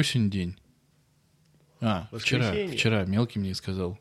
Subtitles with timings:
[0.00, 0.56] какой сегодня день?
[1.82, 2.76] А, вчера, Воскресенье.
[2.76, 3.98] вчера мелкий мне сказал.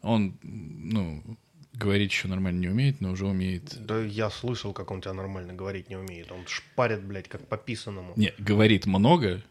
[0.00, 1.24] Он, ну,
[1.72, 3.76] говорить еще нормально не умеет, но уже умеет.
[3.84, 6.30] Да я слышал, как он тебя нормально говорить не умеет.
[6.30, 8.12] Он шпарит, блядь, как по писанному.
[8.16, 9.42] Не, говорит много.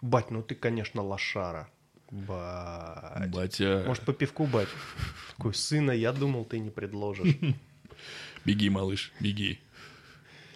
[0.00, 1.68] Бать, ну ты, конечно, лошара.
[2.10, 3.30] Бать.
[3.30, 4.68] Батя, Может, по пивку, бать?
[5.36, 7.36] Такой, сына, я думал, ты не предложишь.
[8.46, 9.60] беги, малыш, беги.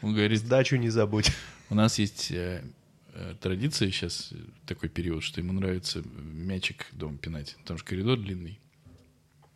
[0.00, 1.30] Он говорит, Сдачу не забудь.
[1.68, 2.64] у нас есть э,
[3.40, 4.36] традиция сейчас, э,
[4.66, 7.56] такой период, что ему нравится мячик дома пинать.
[7.64, 8.58] Там же коридор длинный.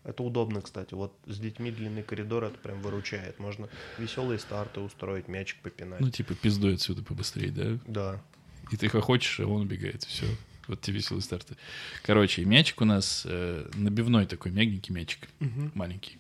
[0.05, 0.95] Это удобно, кстати.
[0.95, 3.39] Вот с детьми длинный коридор, это прям выручает.
[3.39, 3.69] Можно
[3.99, 6.01] веселые старты устроить, мячик попинать.
[6.01, 7.79] Ну, типа, пиздуй отсюда побыстрее, да?
[7.87, 8.23] Да.
[8.71, 10.05] И ты хочешь, а он убегает.
[10.05, 10.27] Все.
[10.67, 11.57] Вот тебе веселые старты.
[12.03, 15.29] Короче, мячик у нас э, набивной такой, мягенький мячик.
[15.75, 16.19] Маленький.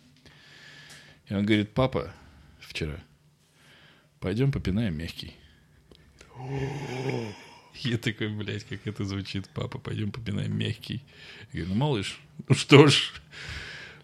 [1.28, 2.12] И он говорит, папа,
[2.58, 2.98] вчера,
[4.18, 5.34] пойдем попинаем мягкий.
[7.74, 11.04] Я такой, блядь, как это звучит, папа, пойдем попинаем мягкий.
[11.52, 13.12] Я говорю, ну, малыш, ну что ж,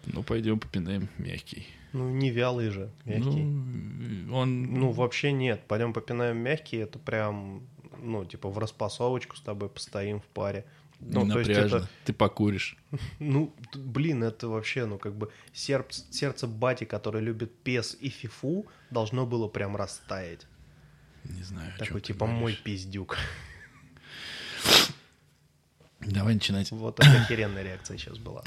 [0.05, 1.67] ну, пойдем попинаем мягкий.
[1.93, 3.43] Ну, не вялый же, мягкий.
[3.43, 5.63] Ну, он, Ну, вообще нет.
[5.67, 7.63] Пойдем попинаем мягкий, это прям,
[8.01, 10.65] ну, типа в распасовочку с тобой постоим в паре.
[10.99, 11.77] не Ну, есть напряжно.
[11.77, 12.77] это, Ты покуришь.
[13.19, 18.67] ну, блин, это вообще, ну, как бы сердце, сердце бати, который любит пес и фифу,
[18.89, 20.47] должно было прям растаять.
[21.29, 22.61] Не знаю, Такой, типа, мой говоришь.
[22.63, 23.17] пиздюк.
[26.01, 26.71] Давай начинать.
[26.71, 28.43] Вот охеренная реакция сейчас была.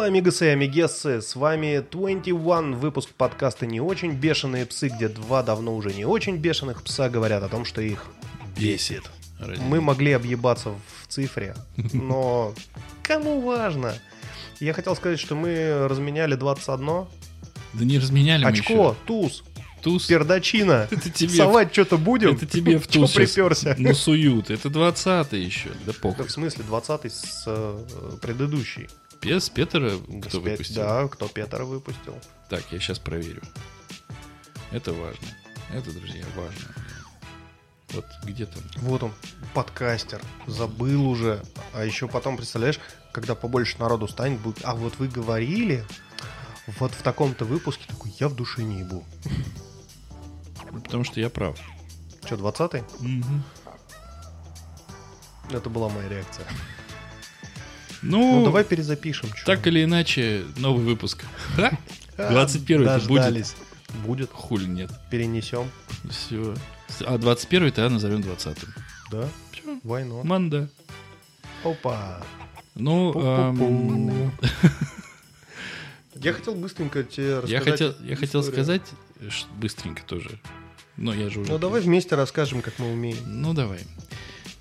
[0.00, 5.42] Холла, амигасы и амигессы, с вами 21, выпуск подкаста «Не очень бешеные псы», где два
[5.42, 8.06] давно уже не очень бешеных пса говорят о том, что их
[8.58, 9.02] бесит.
[9.38, 11.54] Ради- Мы могли объебаться в цифре,
[11.92, 12.54] но
[13.02, 13.92] кому важно?
[14.58, 16.86] Я хотел сказать, что мы разменяли 21.
[17.74, 18.96] Да не разменяли мы Очко, еще.
[19.06, 19.44] туз,
[19.82, 20.06] Туз.
[20.06, 20.88] пердачина.
[20.90, 22.36] Это тебе, Совать что-то будем?
[22.36, 23.74] это тебе в туз приперся?
[23.78, 24.48] насуют.
[24.50, 25.68] Это 20 еще.
[25.68, 26.26] Да Да похуй.
[26.26, 27.78] в смысле, 20 с э,
[28.22, 28.88] предыдущий.
[29.20, 29.90] Пес Петера
[30.26, 30.74] кто пе- выпустил?
[30.82, 32.16] Да, кто Петра выпустил.
[32.48, 33.42] Так, я сейчас проверю.
[34.70, 35.26] Это важно.
[35.72, 36.74] Это, друзья, важно.
[37.92, 38.62] Вот где там?
[38.76, 39.12] Вот он,
[39.52, 41.42] подкастер, забыл уже.
[41.74, 42.78] А еще потом, представляешь,
[43.12, 45.84] когда побольше народу станет, будет, а вот вы говорили,
[46.78, 49.04] вот в таком-то выпуске, такой, я в душе не ебу.
[50.70, 51.58] Ну, Потому что я прав.
[52.28, 52.84] Че, 20-й?
[55.52, 56.46] Это была моя реакция.
[58.02, 59.30] Ну, Ну, давай перезапишем.
[59.32, 59.44] чё.
[59.44, 61.24] так или иначе, новый выпуск.
[61.56, 61.72] Ха?
[62.16, 63.56] 21 это будет?
[64.04, 64.30] Будет.
[64.32, 64.90] Хули нет.
[65.10, 65.70] Перенесем.
[66.08, 66.54] Все.
[67.06, 68.56] А 21 тогда назовем 20
[69.10, 69.28] Да?
[69.52, 69.78] Все.
[69.82, 70.22] Войну.
[70.24, 70.68] Манда.
[71.64, 72.22] Опа.
[72.74, 74.32] Ну, эм,
[76.14, 77.50] Я хотел быстренько тебе рассказать.
[77.50, 78.82] я хотел, я хотел сказать
[79.56, 80.38] быстренько тоже.
[80.96, 81.52] Но я же уже...
[81.52, 83.16] Ну, давай вместе расскажем, как мы умеем.
[83.26, 83.80] Ну, давай.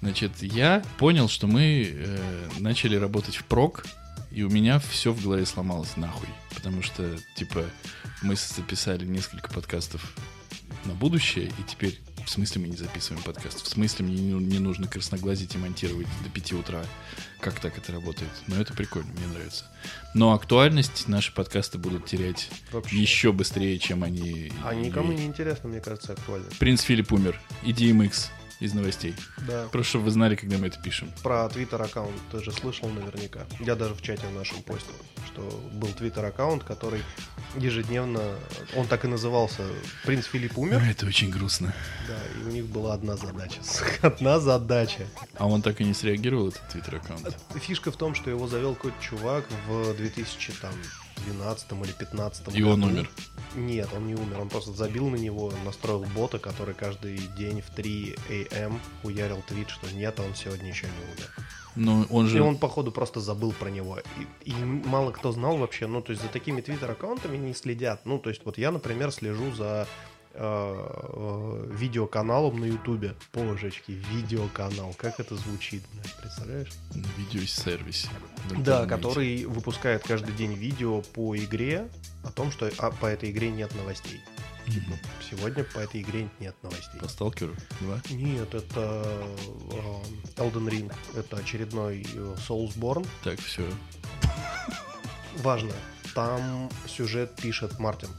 [0.01, 3.85] Значит, я понял, что мы э, начали работать в прок,
[4.31, 6.29] и у меня все в голове сломалось нахуй.
[6.55, 7.65] Потому что, типа,
[8.21, 10.13] мы записали несколько подкастов
[10.85, 13.63] на будущее, и теперь в смысле мы не записываем подкаст?
[13.63, 16.85] В смысле мне не, ну- не нужно красноглазить и монтировать до 5 утра?
[17.39, 18.29] Как так это работает?
[18.45, 19.65] Но это прикольно, мне нравится.
[20.13, 22.97] Но актуальность наши подкасты будут терять Вообще.
[22.97, 24.51] еще быстрее, чем они...
[24.63, 26.45] А никому не интересно, мне кажется, актуально.
[26.59, 27.41] Принц Филипп умер.
[27.63, 28.27] И DMX
[28.59, 29.15] из новостей.
[29.47, 29.67] Да.
[29.71, 31.11] Просто чтобы вы знали, когда мы это пишем.
[31.23, 33.45] Про твиттер аккаунт ты же слышал наверняка.
[33.59, 34.95] Я даже в чате в нашем постил,
[35.27, 35.41] что
[35.73, 37.01] был твиттер аккаунт, который
[37.55, 38.21] ежедневно,
[38.75, 39.63] он так и назывался,
[40.05, 40.83] принц Филипп умер.
[40.89, 41.73] Это очень грустно.
[42.07, 43.59] Да, и у них была одна задача.
[44.01, 45.05] Одна задача.
[45.37, 47.35] А он так и не среагировал, этот твиттер-аккаунт.
[47.61, 49.93] Фишка в том, что его завел какой-то чувак в
[51.25, 53.09] 2012 или 2015 И он умер.
[53.55, 57.69] Нет, он не умер, он просто забил на него, настроил бота, который каждый день в
[57.69, 58.15] 3
[58.63, 61.29] ам хуярил твит, что нет, он сегодня еще не умер.
[61.75, 62.41] Но он И же...
[62.41, 63.99] он, походу, просто забыл про него.
[64.43, 68.05] И, и мало кто знал вообще, ну, то есть за такими твиттер-аккаунтами не следят.
[68.05, 69.87] Ну, то есть вот я, например, слежу за
[70.33, 73.15] видеоканалом на ютубе.
[73.33, 75.83] Божечки, видеоканал, как это звучит,
[76.21, 76.69] представляешь?
[76.93, 78.09] На видеосервисе.
[78.59, 81.89] Да, который выпускает каждый день видео по игре
[82.23, 84.21] о том, что а, по этой игре нет новостей.
[84.67, 84.99] Мгм.
[85.29, 86.99] Сегодня по этой игре нет новостей.
[86.99, 88.01] По Сталкеру 2.
[88.11, 89.27] Нет, это
[90.37, 90.93] э, Elden Ring.
[91.15, 93.07] Это очередной э, Soulsborne.
[93.23, 93.63] Так, все.
[95.37, 95.71] важно,
[96.13, 98.09] там сюжет пишет Мартин.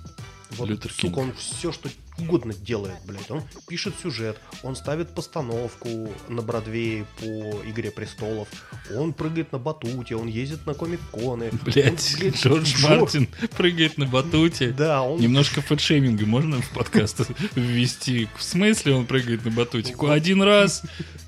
[0.52, 1.18] Вот, Лютер сука, Кинг.
[1.18, 1.88] он все, что
[2.18, 3.30] угодно делает, блядь.
[3.30, 7.24] Он пишет сюжет, он ставит постановку на Бродвее по
[7.68, 8.48] «Игре престолов»,
[8.94, 11.50] он прыгает на батуте, он ездит на комик-коны.
[11.64, 14.70] Блять, Он, блядь, Джордж жё- Мартин прыгает на батуте.
[14.72, 15.20] Да, он...
[15.20, 17.20] Немножко фэтшейминга можно в подкаст
[17.54, 18.28] ввести?
[18.36, 19.94] В смысле он прыгает на батуте?
[20.08, 20.82] Один раз,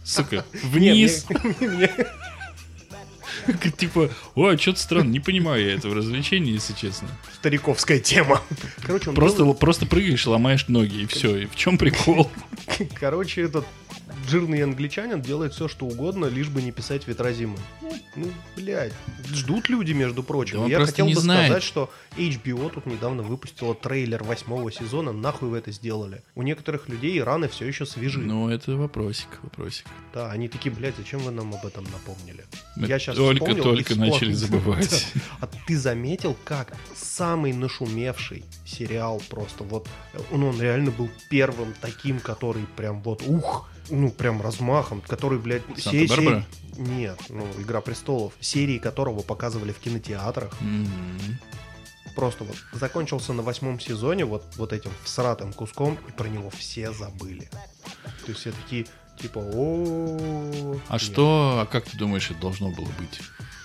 [0.05, 1.25] сука, вниз.
[1.61, 1.91] мне- мне-
[3.77, 7.09] Типа, ой, что-то странно, не понимаю я этого развлечения, если честно.
[7.35, 8.41] Стариковская тема.
[8.83, 11.37] Короче, он Просто, просто прыгаешь, ломаешь ноги, и все.
[11.37, 12.31] И в чем прикол?
[13.01, 13.67] Короче, этот
[14.29, 17.59] жирный англичанин делает все, что угодно, лишь бы не писать ветра зимы.
[18.15, 18.93] Ну, блядь,
[19.33, 20.63] ждут люди, между прочим.
[20.63, 21.47] Да Я хотел бы знает.
[21.47, 25.13] сказать, что HBO тут недавно выпустила трейлер восьмого сезона.
[25.13, 26.23] Нахуй вы это сделали?
[26.35, 28.21] У некоторых людей раны все еще свежи.
[28.21, 29.87] Ну, это вопросик, вопросик.
[30.13, 32.45] Да, они такие, блядь, зачем вы нам об этом напомнили?
[32.77, 35.07] Мы Я щас только-только начали забывать.
[35.41, 39.89] А ты заметил, как самый нашумевший сериал просто вот
[40.31, 45.63] он, он реально был первым таким, который прям вот ух, ну прям размахом, который, блядь,
[45.77, 46.45] се- Санта-Барбара?
[46.75, 50.53] се- Нет, ну Игра престолов, серии которого показывали в кинотеатрах.
[50.61, 51.39] Мгм.
[52.15, 56.93] Просто вот закончился на восьмом сезоне вот, вот этим всратым куском, и про него все
[56.93, 57.49] забыли.
[58.25, 58.87] То есть все такие,
[59.19, 63.21] типа, о А что, а как ты думаешь, это должно было быть?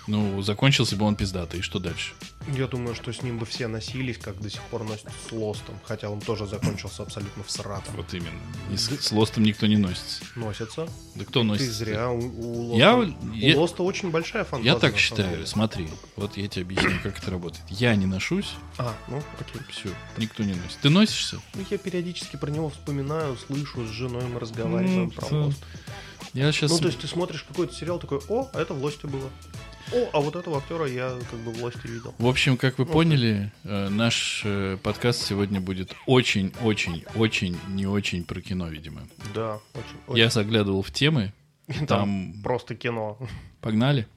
[0.07, 2.13] Ну, закончился бы он пиздатый, и что дальше?
[2.55, 5.75] Я думаю, что с ним бы все носились, как до сих пор носят с Лостом.
[5.83, 7.93] Хотя он тоже закончился абсолютно всратом.
[7.97, 8.39] Вот именно.
[8.71, 10.23] И с, с Лостом никто не носится.
[10.35, 10.87] Носятся.
[11.15, 11.73] Да кто Ты носится?
[11.73, 12.09] зря.
[12.09, 14.73] У, у Лоста, Я- у я- Лоста очень большая фантазия.
[14.73, 15.29] Я так считаю.
[15.29, 15.45] деле.
[15.45, 17.63] Смотри, вот я тебе объясню, как это работает.
[17.69, 19.61] Я не ношусь, А, ну окей.
[19.69, 20.77] все, никто не носит.
[20.81, 21.41] Ты носишься?
[21.53, 25.35] Ну, я периодически про него вспоминаю, слышу, с женой мы разговариваем Ну, про.
[25.35, 25.59] Лост.
[26.33, 26.71] Я сейчас...
[26.71, 29.29] Ну, то есть ты смотришь какой-то сериал такой, о, а это в Лосте было.
[29.93, 32.13] О, а вот этого актера я как бы в Лосте видел.
[32.17, 38.25] В общем, как вы Ну, поняли, э, наш э, подкаст сегодня будет очень-очень-очень не очень
[38.25, 39.01] про кино, видимо.
[39.33, 40.17] Да, очень.
[40.17, 40.33] Я очень.
[40.33, 41.31] заглядывал в темы,
[41.67, 42.33] Там там...
[42.43, 43.17] просто кино.
[43.61, 44.07] Погнали?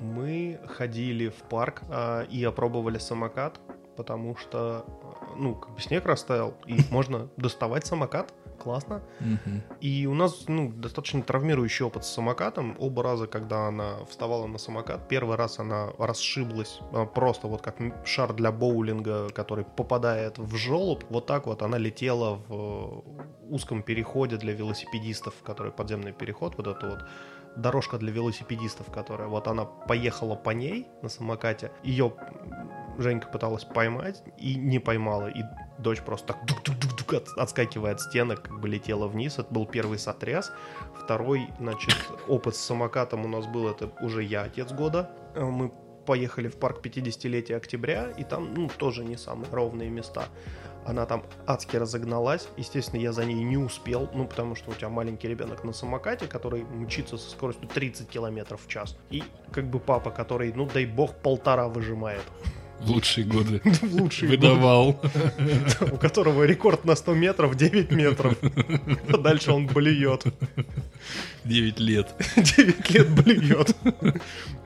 [0.00, 3.60] Мы ходили в парк а, и опробовали самокат,
[3.96, 4.84] потому что,
[5.36, 8.32] ну, как бы снег растаял, и можно доставать самокат.
[8.58, 9.02] Классно.
[9.80, 12.76] И у нас, ну, достаточно травмирующий опыт с самокатом.
[12.78, 17.78] Оба раза, когда она вставала на самокат, первый раз она расшиблась а, просто вот как
[18.06, 21.02] шар для боулинга, который попадает в желоб.
[21.10, 26.68] Вот так вот она летела в э, узком переходе для велосипедистов, который подземный переход, вот
[26.68, 27.00] это вот
[27.56, 31.70] дорожка для велосипедистов, которая вот она поехала по ней на самокате.
[31.82, 32.12] Ее
[32.98, 35.28] Женька пыталась поймать и не поймала.
[35.28, 35.42] И
[35.78, 39.38] дочь просто так дук-дук-дук-дук от- отскакивая от стенок, как бы летела вниз.
[39.38, 40.52] Это был первый сотряс.
[41.02, 41.96] Второй, значит,
[42.28, 45.10] опыт с самокатом у нас был, это уже я, отец года.
[45.34, 45.72] Э, Мы
[46.04, 50.24] поехали в парк 50-летия октября, и там, ну, тоже не самые ровные места.
[50.84, 52.48] Она там адски разогналась.
[52.56, 56.26] Естественно, я за ней не успел, ну, потому что у тебя маленький ребенок на самокате,
[56.26, 58.96] который мчится со скоростью 30 километров в час.
[59.10, 62.22] И как бы папа, который, ну, дай бог, полтора выжимает.
[62.84, 65.00] В лучшие годы В лучшие выдавал.
[65.92, 68.36] у которого рекорд на 100 метров 9 метров.
[69.08, 70.24] А дальше он блюет.
[71.44, 72.14] 9 лет.
[72.36, 73.76] 9 лет блюет.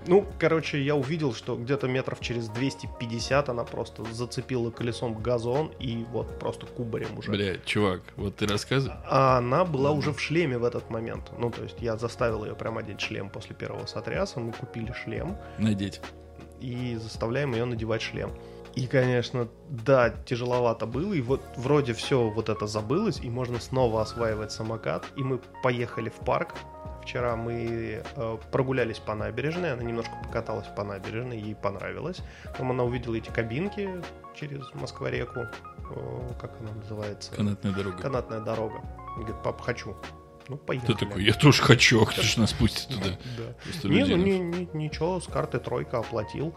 [0.06, 6.04] Ну, короче, я увидел, что где-то метров через 250 она просто зацепила колесом газон и
[6.12, 7.30] вот просто кубарем уже.
[7.32, 8.96] Бля, чувак, вот ты рассказывай.
[9.08, 11.32] А она была уже в шлеме в этот момент.
[11.38, 14.38] Ну, то есть я заставил ее прям одеть шлем после первого сотряса.
[14.40, 15.36] Мы купили шлем.
[15.58, 16.00] Надеть.
[16.60, 18.32] И заставляем ее надевать шлем.
[18.76, 24.02] И, конечно, да, тяжеловато было, и вот вроде все вот это забылось, и можно снова
[24.02, 25.06] осваивать самокат.
[25.16, 26.54] И мы поехали в парк.
[27.02, 32.18] Вчера мы э, прогулялись по набережной, она немножко покаталась по набережной, ей понравилось.
[32.44, 33.88] Потом она увидела эти кабинки
[34.34, 37.32] через Москва-реку, э, как она называется?
[37.32, 37.96] Канатная дорога.
[37.96, 38.82] Канатная дорога.
[39.16, 39.96] И говорит, пап, хочу.
[40.48, 40.92] Ну, поехали.
[40.92, 43.18] Ты такой, я тоже хочу, а кто ж нас пустит туда?
[43.36, 43.88] Да.
[43.88, 46.54] Не, ну не, не- ничего, с карты тройка оплатил.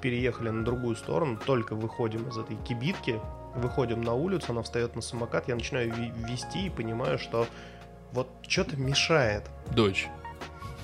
[0.00, 3.20] Переехали на другую сторону, только выходим из этой кибитки,
[3.54, 5.92] выходим на улицу, она встает на самокат, я начинаю
[6.28, 7.46] вести и понимаю, что
[8.12, 9.48] вот что-то мешает.
[9.74, 10.08] Дочь.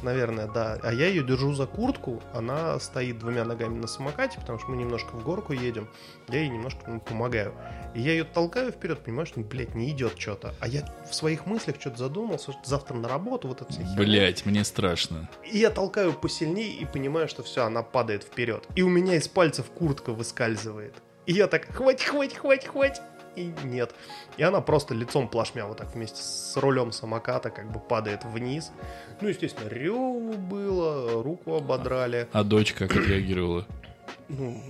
[0.02, 0.78] Наверное, да.
[0.82, 4.76] А я ее держу за куртку, она стоит двумя ногами на самокате, потому что мы
[4.76, 5.88] немножко в горку едем.
[6.28, 7.54] Я ей немножко ну, помогаю.
[7.94, 10.54] И я ее толкаю вперед, понимаю, что, блядь, не идет что-то.
[10.60, 13.96] А я в своих мыслях что-то задумался, что завтра на работу, вот это вся херня.
[13.96, 15.28] Блять, мне страшно.
[15.50, 18.66] И я толкаю посильнее и понимаю, что все, она падает вперед.
[18.76, 20.94] И у меня из пальцев куртка выскальзывает.
[21.26, 23.02] И я так, хватит, хватит, хватит, хватит.
[23.36, 23.94] И нет.
[24.36, 28.72] И она просто лицом плашмя вот так вместе с рулем самоката как бы падает вниз.
[29.20, 32.28] Ну, естественно, реву было, руку ободрали.
[32.32, 33.66] А дочь как отреагировала?
[34.28, 34.60] Ну,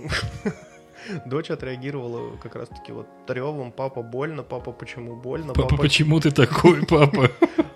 [1.25, 3.71] дочь отреагировала как раз-таки вот ревом.
[3.71, 5.53] Папа больно, папа почему больно?
[5.53, 7.31] Папа, почему ты такой, папа?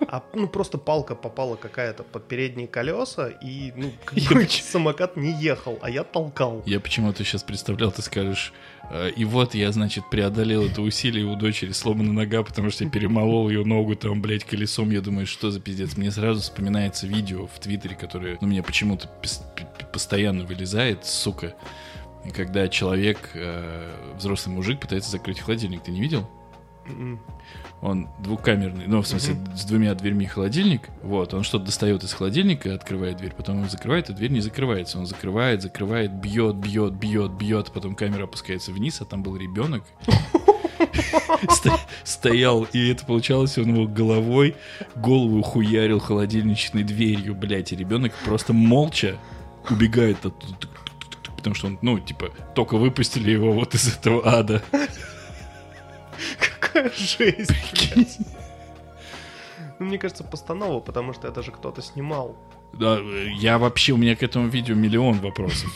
[0.08, 5.78] А, ну, просто палка попала какая-то под передние колеса, и, ну, Я самокат не ехал,
[5.82, 6.62] а я толкал.
[6.64, 8.52] Я почему-то сейчас представлял, ты скажешь,
[8.90, 12.90] «Э, и вот я, значит, преодолел это усилие у дочери, сломана нога, потому что я
[12.90, 14.90] перемолол ее ногу там, блядь, колесом.
[14.90, 15.96] Я думаю, что за пиздец.
[15.96, 19.10] Мне сразу вспоминается видео в Твиттере, которое, ну, мне почему-то
[19.92, 21.54] постоянно вылезает, сука.
[22.26, 26.28] И когда человек, э, взрослый мужик, пытается закрыть холодильник, ты не видел?
[26.86, 27.20] М.
[27.82, 30.82] Он двухкамерный, ну, в смысле, с двумя дверьми холодильник.
[31.02, 34.98] Вот, он что-то достает из холодильника, открывает дверь, потом он закрывает, и дверь не закрывается.
[34.98, 39.84] Он закрывает, закрывает, бьет, бьет, бьет, бьет, потом камера опускается вниз, а там был ребенок.
[41.50, 44.56] Сто- Стоял, и это получалось, он его головой
[44.94, 49.16] голову хуярил холодильничной дверью, блядь, и ребенок просто молча
[49.68, 50.68] убегает оттуда.
[51.46, 54.64] Потому что он, ну, типа, только выпустили его вот из этого ада.
[56.60, 57.52] Какая жесть.
[59.78, 62.36] Ну, мне кажется, постанова, потому что это же кто-то снимал.
[62.72, 62.98] Да,
[63.38, 65.70] я вообще, у меня к этому видео миллион вопросов.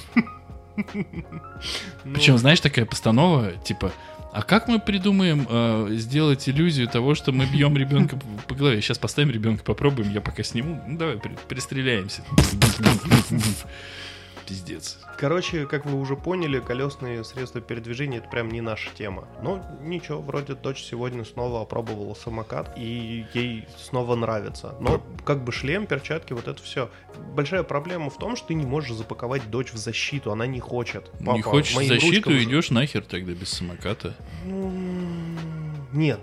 [0.76, 3.92] Ну, Причем, знаешь, такая постанова, типа,
[4.32, 8.80] а как мы придумаем э, сделать иллюзию того, что мы бьем ребенка по- голове?
[8.80, 10.82] Сейчас поставим ребенка, попробуем, я пока сниму.
[10.88, 12.22] Ну, давай, пристреляемся.
[14.50, 14.98] Пиздец.
[15.16, 19.28] Короче, как вы уже поняли, колесные средства передвижения это прям не наша тема.
[19.42, 24.74] Но ничего, вроде дочь сегодня снова опробовала самокат, и ей снова нравится.
[24.80, 26.90] Но как бы шлем, перчатки, вот это все.
[27.32, 31.12] Большая проблема в том, что ты не можешь запаковать дочь в защиту, она не хочет.
[31.20, 34.16] не Папа, хочешь моим защиту, ручкам идешь нахер тогда без самоката.
[34.44, 34.72] Ну,
[35.92, 36.18] Нет.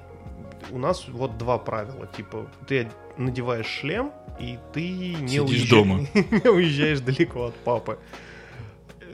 [0.71, 2.07] У нас вот два правила.
[2.15, 5.99] Типа, ты надеваешь шлем, и ты не, Сидишь уезжаешь, дома.
[6.13, 7.97] не уезжаешь далеко от папы.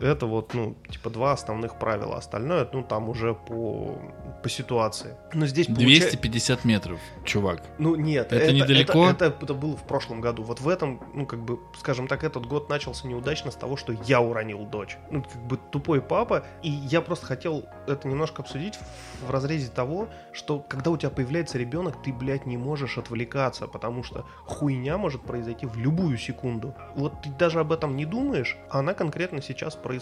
[0.03, 2.17] Это вот, ну, типа, два основных правила.
[2.17, 3.97] Остальное, ну, там уже по,
[4.43, 5.15] по ситуации.
[5.33, 7.61] Но здесь получа- 250 метров, чувак.
[7.77, 8.33] Ну, нет.
[8.33, 9.07] Это недалеко?
[9.09, 10.43] Это, это- это было в прошлом году.
[10.43, 13.93] Вот в этом, ну, как бы, скажем так, этот год начался неудачно с того, что
[14.05, 14.97] я уронил дочь.
[15.09, 16.43] Ну, как бы, тупой папа.
[16.63, 21.11] И я просто хотел это немножко обсудить в, в разрезе того, что когда у тебя
[21.11, 26.73] появляется ребенок, ты, блядь, не можешь отвлекаться, потому что хуйня может произойти в любую секунду.
[26.95, 29.92] Вот ты даже об этом не думаешь, а она конкретно сейчас происходит,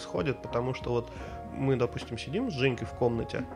[0.42, 1.12] потому что вот
[1.52, 3.46] мы, допустим, сидим с Женькой в комнате,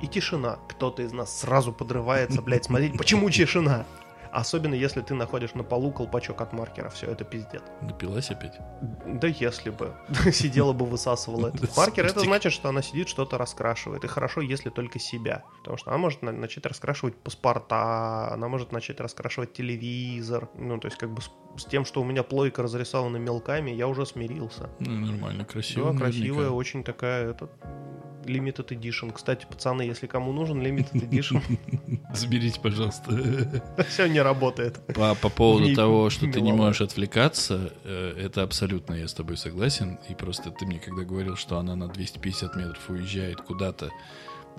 [0.00, 0.58] и тишина.
[0.68, 3.86] Кто-то из нас сразу подрывается, блядь, смотреть, почему тишина?
[4.32, 6.88] Особенно если ты находишь на полу колпачок от маркера.
[6.88, 7.62] Все, это пиздец.
[7.82, 8.58] Напилась опять?
[9.04, 9.94] Да если бы.
[10.32, 12.06] Сидела бы, высасывала этот маркер.
[12.06, 14.04] Это значит, что она сидит, что-то раскрашивает.
[14.04, 15.44] И хорошо, если только себя.
[15.58, 20.48] Потому что она может на- начать раскрашивать паспорта, она может начать раскрашивать телевизор.
[20.54, 21.20] Ну, то есть, как бы
[21.56, 24.70] с, тем, что у меня плойка разрисована мелками, я уже смирился.
[24.80, 25.86] Ну, нормально, красиво.
[25.86, 26.18] Да, наверняка.
[26.18, 27.48] красивая, очень такая, это,
[28.24, 29.12] limited edition.
[29.12, 31.42] Кстати, пацаны, если кому нужен limited edition,
[32.14, 33.84] Заберите, пожалуйста.
[33.88, 34.80] все не работает.
[34.94, 39.14] По, по поводу Не того, что ты не можешь отвлекаться, э, это абсолютно я с
[39.14, 39.98] тобой согласен.
[40.08, 43.90] И просто ты мне когда говорил, что она на 250 метров уезжает куда-то,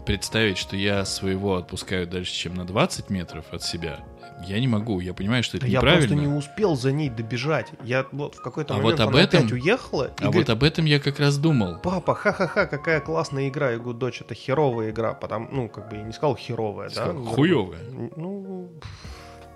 [0.06, 4.04] представить, что я своего отпускаю дальше, чем на 20 метров от себя,
[4.46, 5.00] я не могу.
[5.00, 6.28] Я понимаю, что это Да я просто неправильно.
[6.32, 7.72] не успел за ней добежать.
[7.84, 10.50] Я вот в какой-то А момент вот об она этом- опять уехала А говорит, вот
[10.54, 11.80] об этом я как раз думал.
[11.82, 13.72] папа, ха-ха-ха, какая классная игра.
[13.72, 15.14] Я говорю, дочь, это херовая игра.
[15.14, 17.06] Потому, ну, как бы я не сказал херовая, да?
[17.06, 17.80] Сказал, Хуёвая.
[18.16, 18.70] Ну,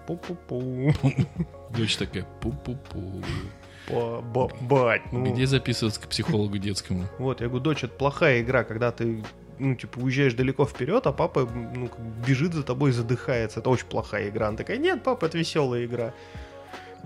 [0.07, 0.93] пу-пу-пу.
[1.77, 3.23] Дочь такая, пу-пу-пу.
[3.89, 5.23] Ба- ба- Бать, ну.
[5.33, 7.05] Где записываться к психологу детскому?
[7.19, 9.23] Вот, я говорю, дочь, это плохая игра, когда ты
[9.59, 11.89] ну, типа, уезжаешь далеко вперед, а папа, ну,
[12.25, 13.59] бежит за тобой и задыхается.
[13.59, 14.47] Это очень плохая игра.
[14.47, 16.13] Она такая, нет, папа, это веселая игра.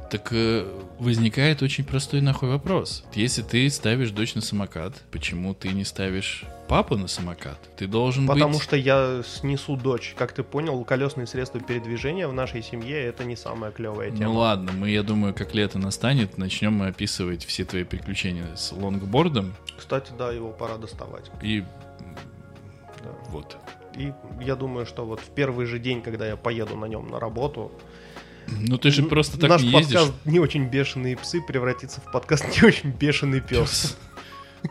[0.09, 0.65] Так э,
[0.99, 3.05] возникает очень простой нахуй вопрос.
[3.13, 7.57] Если ты ставишь дочь на самокат, почему ты не ставишь папу на самокат?
[7.77, 8.61] Ты должен Потому быть...
[8.61, 10.13] что я снесу дочь.
[10.17, 14.25] Как ты понял, колесные средства передвижения в нашей семье это не самая клевая тема.
[14.25, 18.73] Ну ладно, мы, я думаю, как лето настанет, начнем мы описывать все твои приключения с
[18.73, 21.31] лонгбордом Кстати, да, его пора доставать.
[21.41, 21.63] и
[23.03, 23.09] Да.
[23.29, 23.57] вот.
[23.95, 27.19] И я думаю, что вот в первый же день, когда я поеду на нем на
[27.19, 27.71] работу,
[28.47, 29.99] Ну ты же просто так наш не ездишь.
[29.99, 33.97] подкаст «Не очень бешеные псы» превратится в подкаст «Не очень бешеный пес».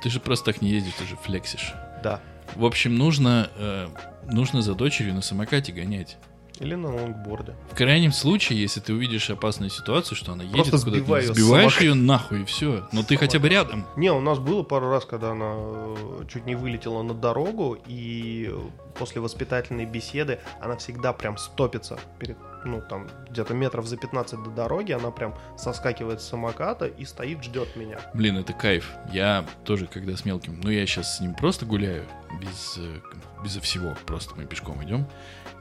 [0.02, 1.72] Ты же просто так не ездишь, ты же флексишь.
[2.02, 2.20] Да.
[2.54, 3.88] В общем, нужно, э,
[4.30, 6.16] нужно за дочерью на самокате гонять.
[6.60, 7.54] Или на лонгборде.
[7.70, 11.32] В крайнем случае, если ты увидишь опасную ситуацию, что она едет Просто куда-то, сбивай её
[11.32, 12.86] с сбиваешь ее нахуй и все.
[12.92, 13.86] Но ты хотя бы рядом.
[13.96, 18.50] Не, у нас было пару раз, когда она э, чуть не вылетела на дорогу, и
[18.52, 18.58] э,
[18.98, 22.36] после воспитательной беседы она всегда прям стопится перед,
[22.66, 27.42] ну, там, где-то метров за 15 до дороги, она прям соскакивает с самоката и стоит,
[27.42, 28.00] ждет меня.
[28.12, 28.92] Блин, это кайф.
[29.10, 32.04] Я тоже, когда с мелким, ну я сейчас с ним просто гуляю,
[32.38, 33.00] без, э,
[33.42, 35.06] безо всего, просто мы пешком идем.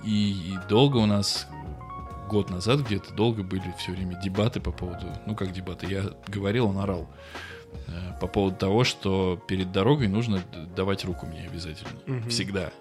[0.04, 1.48] И, и долго у нас,
[2.30, 6.68] год назад где-то, долго были все время дебаты по поводу, ну как дебаты, я говорил,
[6.68, 7.10] он орал,
[7.88, 10.42] э, по поводу того, что перед дорогой нужно
[10.76, 11.92] давать руку мне обязательно.
[12.06, 12.30] Мгм.
[12.30, 12.72] Всегда.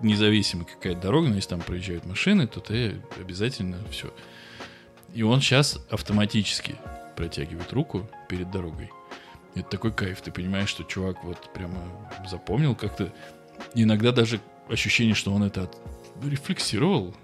[0.00, 4.12] Независимо какая дорога, но если там проезжают машины, то ты обязательно все.
[5.14, 6.74] И он сейчас автоматически
[7.16, 8.90] протягивает руку перед дорогой.
[9.54, 10.20] Это такой кайф.
[10.20, 11.78] Ты понимаешь, что чувак вот прямо
[12.28, 13.12] запомнил как-то.
[13.74, 15.78] Иногда даже ощущение, что он это от-
[16.28, 17.14] рефлексировал.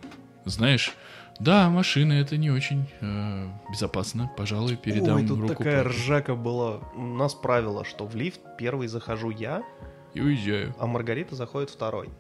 [0.45, 0.95] Знаешь,
[1.39, 4.31] да, машины это не очень э, безопасно.
[4.37, 6.81] Пожалуй, передам Ой, тут руку такая папе ржака была.
[6.95, 9.63] У нас правило, что в лифт первый захожу я,
[10.13, 10.75] и уезжаю.
[10.79, 12.11] а Маргарита заходит второй.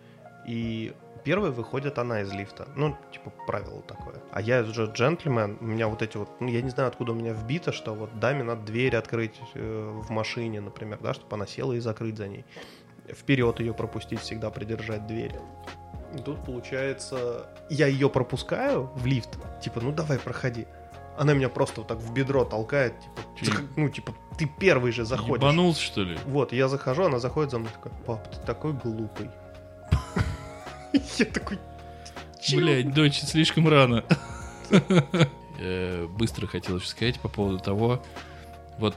[0.46, 2.68] И первой выходит она из лифта.
[2.76, 4.16] Ну, типа, правило такое.
[4.32, 7.14] А я же джентльмен, у меня вот эти вот, ну, я не знаю, откуда у
[7.14, 11.46] меня вбито, что вот даме надо дверь открыть э, в машине, например, да, чтобы она
[11.46, 12.44] села и закрыть за ней.
[13.08, 15.34] Вперед ее пропустить, всегда придержать дверь.
[16.14, 19.30] И тут получается, я ее пропускаю в лифт,
[19.62, 20.66] типа, ну давай, проходи.
[21.18, 24.90] Она меня просто вот так в бедро толкает, типа, Ты- «Зах- ну, типа, ты первый
[24.92, 25.36] же заходишь.
[25.36, 26.18] Ебанулся, что ли?
[26.26, 29.30] Вот, я захожу, она заходит за мной, такая, пап, ты такой глупый.
[31.18, 31.58] Я такой?
[32.54, 34.04] Блять, дочь, слишком рано.
[36.16, 38.02] Быстро хотел еще сказать по поводу того,
[38.78, 38.94] вот,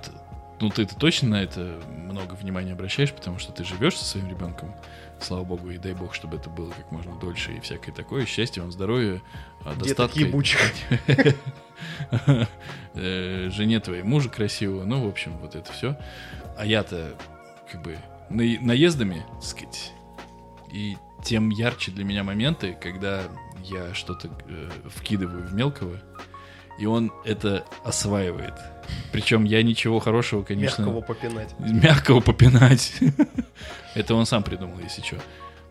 [0.61, 4.73] ну ты-то точно на это много внимания обращаешь, потому что ты живешь со своим ребенком,
[5.23, 8.61] слава богу, и дай бог, чтобы это было как можно дольше, и всякое такое, счастье
[8.61, 9.21] вам, здоровья,
[9.63, 10.19] а, достатка.
[10.19, 10.59] ебучих.
[12.95, 15.97] Э, Жене твоей мужа красивого, ну, в общем, вот это все.
[16.57, 17.15] А я-то,
[17.71, 17.97] как бы,
[18.29, 19.91] на- наездами, так сказать,
[20.71, 23.23] и тем ярче для меня моменты, когда
[23.63, 25.99] я что-то э, вкидываю в мелкого,
[26.79, 28.53] и он это осваивает.
[29.11, 30.83] Причем я ничего хорошего, конечно...
[30.83, 31.55] Мягкого попинать.
[31.59, 32.93] Мягкого попинать.
[33.95, 35.17] Это он сам придумал, если что.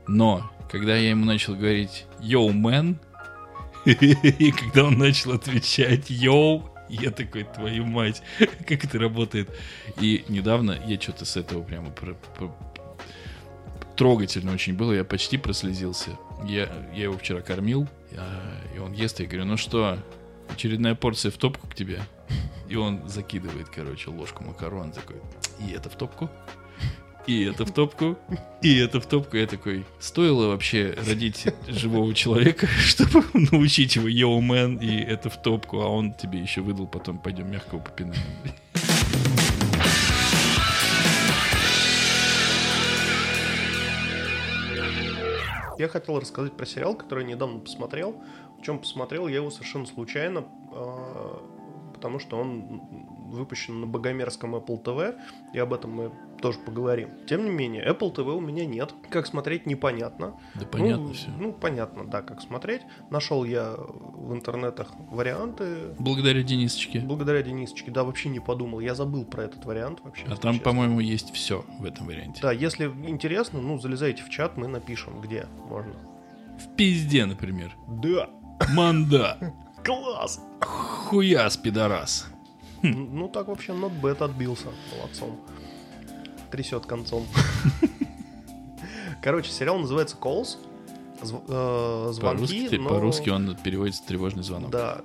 [0.06, 2.98] Но, когда я ему начал говорить «Йоу, мэн»,
[3.84, 9.48] и когда он начал отвечать «Йоу», я такой, твою мать, как это работает.
[10.00, 12.54] И недавно я что-то с этого прямо про- про-
[13.96, 16.10] трогательно очень было, я почти прослезился.
[16.44, 19.98] Я, я его вчера кормил, а, и он ест, я говорю, ну что,
[20.52, 22.00] очередная порция в топку к тебе?
[22.68, 25.16] И он закидывает, короче, ложку макарон, такой,
[25.60, 26.30] и это в топку,
[27.26, 28.16] и это в топку,
[28.62, 29.36] и это в топку.
[29.36, 35.40] Я такой, стоило вообще родить живого человека, чтобы научить его йоу мэн и это в
[35.40, 38.22] топку, а он тебе еще выдал потом, пойдем мягкого попинаем.
[45.78, 48.22] Я хотел рассказать про сериал, который я недавно посмотрел.
[48.62, 51.36] В чем посмотрел я его совершенно случайно, э,
[51.94, 52.80] потому что он
[53.32, 55.16] выпущен на богомерзком Apple TV,
[55.52, 57.08] и об этом мы тоже поговорим.
[57.26, 58.94] Тем не менее, Apple TV у меня нет.
[59.10, 60.38] Как смотреть, непонятно.
[60.54, 61.28] Да понятно ну, все.
[61.40, 62.82] Ну, понятно, да, как смотреть.
[63.10, 65.94] Нашел я в интернетах варианты.
[65.98, 67.00] Благодаря Денисочке.
[67.00, 68.78] Благодаря Денисочке, да, вообще не подумал.
[68.78, 70.24] Я забыл про этот вариант вообще.
[70.26, 70.70] А там, честно.
[70.70, 72.40] по-моему, есть все в этом варианте.
[72.42, 75.94] Да, если интересно, ну, залезайте в чат, мы напишем, где можно.
[76.60, 77.74] В пизде, например.
[77.88, 78.30] Да,
[78.70, 79.52] Манда.
[79.84, 80.40] класс!
[80.60, 82.26] Хуяс, пидорас.
[82.82, 85.40] Н- Ну, так вообще bad отбился, молодцом.
[86.50, 87.26] Трясет концом.
[89.22, 90.56] Короче, сериал называется Calls.
[91.22, 94.70] Зв- э, звонки, По-русски, но- по-русски он переводится тревожный звонок.
[94.70, 95.00] Да,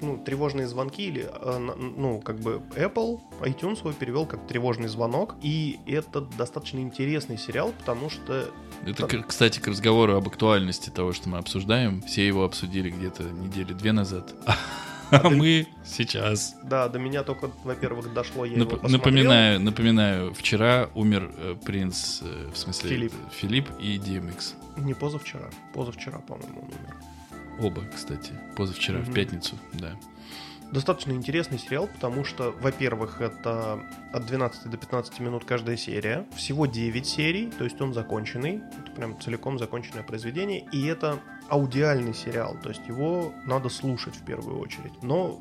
[0.00, 5.34] ну, тревожные звонки или, э, ну, как бы Apple, iTunes его перевел как тревожный звонок.
[5.42, 8.48] И это достаточно интересный сериал, потому что
[8.86, 12.02] Это, кстати, к разговору об актуальности того, что мы обсуждаем.
[12.02, 14.34] Все его обсудили где-то недели две назад.
[15.10, 16.56] А мы сейчас.
[16.64, 22.22] Да, до меня только, во-первых, дошло, я Нап- его напоминаю, напоминаю, вчера умер э, принц,
[22.22, 23.12] э, в смысле Филипп.
[23.30, 24.54] Филипп и DMX.
[24.78, 26.96] Не позавчера, позавчера, по-моему, он умер.
[27.58, 29.14] Оба, кстати, позавчера, в Мгм.
[29.14, 29.96] пятницу, да.
[30.72, 33.80] Достаточно интересный сериал, потому что, во-первых, это
[34.12, 36.26] от 12 до 15 минут каждая серия.
[36.34, 38.62] Всего 9 серий, то есть он законченный.
[38.78, 40.66] Это прям целиком законченное произведение.
[40.72, 45.02] И это аудиальный сериал, то есть его надо слушать в первую очередь.
[45.02, 45.40] Но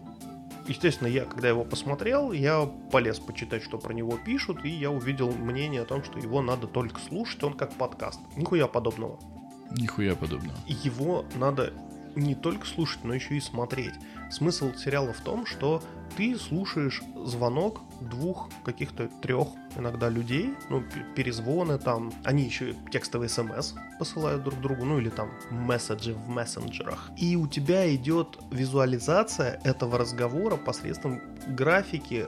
[0.68, 5.32] Естественно, я, когда его посмотрел, я полез почитать, что про него пишут, и я увидел
[5.32, 8.20] мнение о том, что его надо только слушать, он как подкаст.
[8.36, 9.20] Нихуя подобного.
[9.78, 10.58] Нихуя подобного.
[10.66, 11.72] его надо
[12.16, 13.94] не только слушать, но еще и смотреть.
[14.32, 15.84] Смысл сериала в том, что
[16.18, 20.84] ты слушаешь звонок двух, каких-то трех иногда людей, ну,
[21.16, 27.12] перезвоны там, они еще текстовые смс посылают друг другу, ну или там месседжи в мессенджерах.
[27.18, 32.28] И у тебя идет визуализация этого разговора посредством графики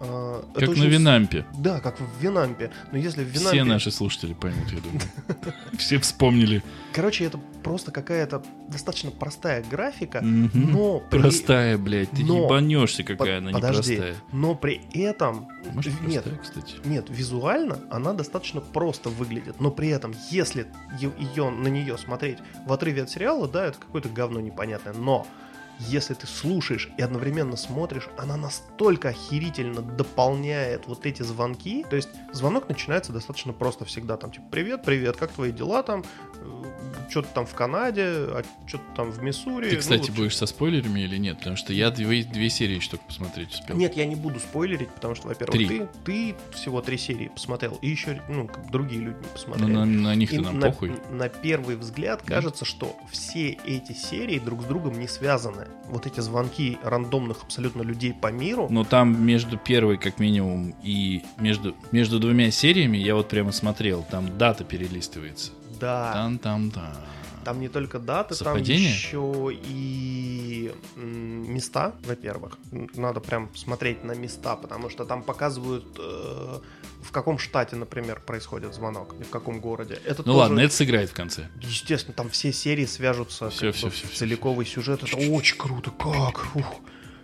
[0.00, 1.44] э, как на Винампе.
[1.58, 2.70] Да, как в Винампе.
[2.92, 3.58] Но если в Винампе...
[3.58, 5.00] Все наши слушатели поймут, я думаю.
[5.78, 6.62] Все вспомнили.
[6.92, 11.00] Короче, это просто какая-то достаточно простая графика, но...
[11.10, 14.14] Простая, блядь, ты ебанешься, какая она непростая.
[14.32, 15.48] но при этом...
[15.72, 16.76] Может, нет, кстати.
[16.84, 20.66] Нет, визуально она достаточно просто выглядит, но при этом, если
[20.98, 25.26] ее на нее смотреть в отрыве от сериала, да, это какое-то говно непонятное, но
[25.78, 31.84] если ты слушаешь и одновременно смотришь, она настолько охерительно дополняет вот эти звонки.
[31.88, 34.16] То есть звонок начинается достаточно просто всегда.
[34.16, 36.04] Там типа, привет, привет, как твои дела там?
[36.36, 36.64] Э,
[37.08, 39.68] что-то там в Канаде, а что-то там в Миссури.
[39.68, 40.16] Ты, ну, кстати, ну, вот...
[40.16, 41.38] будешь со спойлерами или нет?
[41.38, 43.76] Потому что я две, две серии еще только посмотреть успел.
[43.76, 47.88] Нет, я не буду спойлерить, потому что, во-первых, ты, ты всего три серии посмотрел, и
[47.88, 49.70] еще ну, другие люди не посмотрели.
[49.70, 50.92] Ну, на, на них-то нам на, похуй.
[51.10, 52.34] На первый взгляд да?
[52.34, 55.67] кажется, что все эти серии друг с другом не связаны.
[55.88, 58.66] Вот эти звонки рандомных абсолютно людей по миру.
[58.70, 64.04] Но там между первой, как минимум, и между, между двумя сериями я вот прямо смотрел,
[64.10, 65.52] там дата перелистывается.
[65.80, 66.12] Да.
[66.12, 66.92] Там-там-там.
[66.92, 67.02] Там
[67.56, 68.88] не только даты, Совпадение?
[68.90, 72.58] там еще и места, во-первых.
[72.94, 76.58] Надо прям смотреть на места, потому что там показывают, э,
[77.02, 80.00] в каком штате, например, происходит звонок, и в каком городе.
[80.04, 80.38] Это ну тоже...
[80.38, 81.48] ладно, это сыграет в конце.
[81.60, 85.02] Естественно, там все серии свяжутся все, все, все, в целиковый все, сюжет.
[85.02, 85.90] Это очень круто.
[85.90, 86.54] Как?
[86.54, 86.74] Ух.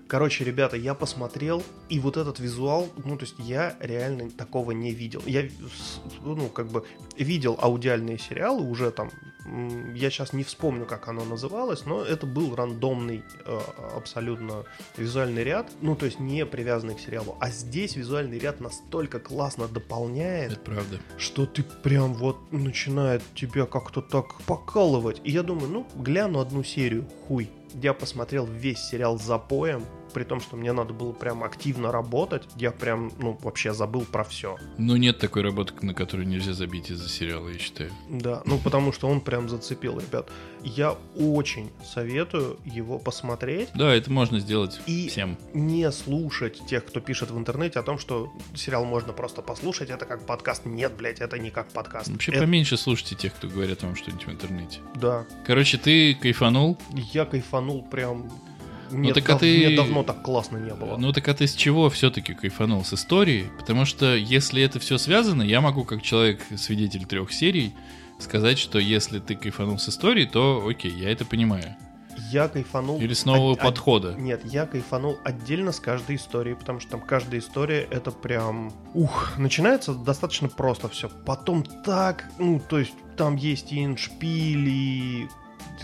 [0.06, 4.92] Короче, ребята, я посмотрел, и вот этот визуал, ну, то есть я реально такого не
[4.92, 5.22] видел.
[5.26, 5.48] Я,
[6.22, 6.84] ну, как бы
[7.16, 9.10] видел аудиальные сериалы уже там,
[9.94, 13.60] я сейчас не вспомню, как оно называлось, но это был рандомный э,
[13.94, 14.64] абсолютно
[14.96, 17.36] визуальный ряд, ну, то есть не привязанный к сериалу.
[17.40, 21.00] А здесь визуальный ряд настолько классно дополняет, это правда.
[21.18, 25.20] что ты прям вот начинает тебя как-то так покалывать.
[25.24, 27.50] И я думаю, ну, гляну одну серию, хуй
[27.82, 32.44] я посмотрел весь сериал за поем, при том, что мне надо было прям активно работать,
[32.56, 34.56] я прям, ну, вообще забыл про все.
[34.78, 37.90] Ну, нет такой работы, на которую нельзя забить из-за сериала, я считаю.
[38.08, 40.30] Да, ну, потому что он прям зацепил, ребят.
[40.62, 43.68] Я очень советую его посмотреть.
[43.74, 45.36] Да, это можно сделать и всем.
[45.52, 50.06] не слушать тех, кто пишет в интернете о том, что сериал можно просто послушать, это
[50.06, 50.64] как подкаст.
[50.64, 52.08] Нет, блядь, это не как подкаст.
[52.08, 52.40] Вообще это...
[52.40, 54.78] поменьше слушайте тех, кто говорит вам что-нибудь в интернете.
[54.94, 55.26] Да.
[55.46, 56.78] Короче, ты кайфанул?
[57.12, 58.30] Я кайфанул прям
[58.94, 59.66] мне, ну, так а ты...
[59.66, 60.96] мне давно так классно не было.
[60.96, 62.84] Ну так а ты с чего все-таки кайфанул?
[62.84, 63.46] С истории?
[63.58, 67.74] Потому что если это все связано, я могу как человек, свидетель трех серий,
[68.18, 71.76] сказать, что если ты кайфанул с историей, то окей, я это понимаю.
[72.30, 73.00] Я кайфанул...
[73.00, 74.10] Или с нового от, подхода.
[74.10, 78.72] От, нет, я кайфанул отдельно с каждой историей, потому что там каждая история это прям...
[78.94, 81.08] Ух, начинается достаточно просто все.
[81.26, 83.82] Потом так, ну, то есть там есть и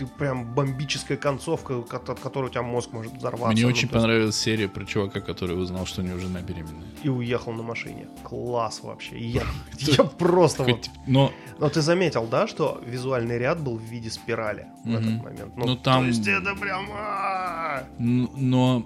[0.05, 3.53] прям бомбическая концовка, от которой у тебя мозг может взорваться.
[3.53, 6.87] Мне ну, очень понравилась серия про чувака, который узнал, что у него жена беременная.
[7.03, 8.07] И уехал на машине.
[8.23, 9.19] Класс вообще.
[9.19, 9.43] Я,
[9.77, 10.89] я просто вот...
[11.07, 11.31] Но...
[11.59, 15.57] Но ты заметил, да, что визуальный ряд был в виде спирали в этот момент?
[15.57, 16.03] Ну, там...
[16.03, 16.87] То есть это прям...
[16.91, 17.83] А!
[17.99, 18.85] Но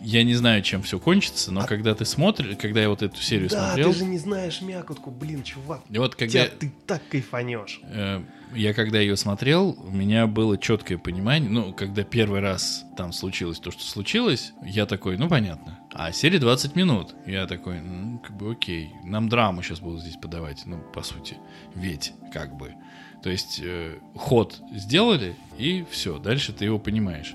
[0.00, 1.66] я не знаю, чем все кончится, но а...
[1.66, 3.88] когда ты смотришь, когда я вот эту серию да, смотрел...
[3.88, 5.82] Да, ты же не знаешь мякотку, блин, чувак.
[5.90, 6.46] И вот когда...
[6.46, 7.80] Тебя, ты так кайфанешь.
[7.84, 8.22] Э,
[8.54, 13.58] я когда ее смотрел, у меня было четкое понимание, ну, когда первый раз там случилось
[13.58, 15.78] то, что случилось, я такой, ну, понятно.
[15.92, 17.14] А серия 20 минут.
[17.26, 18.90] Я такой, ну, как бы окей.
[19.04, 21.36] Нам драму сейчас будут здесь подавать, ну, по сути.
[21.74, 22.74] Ведь, как бы.
[23.22, 27.34] То есть э, ход сделали, и все, дальше ты его понимаешь.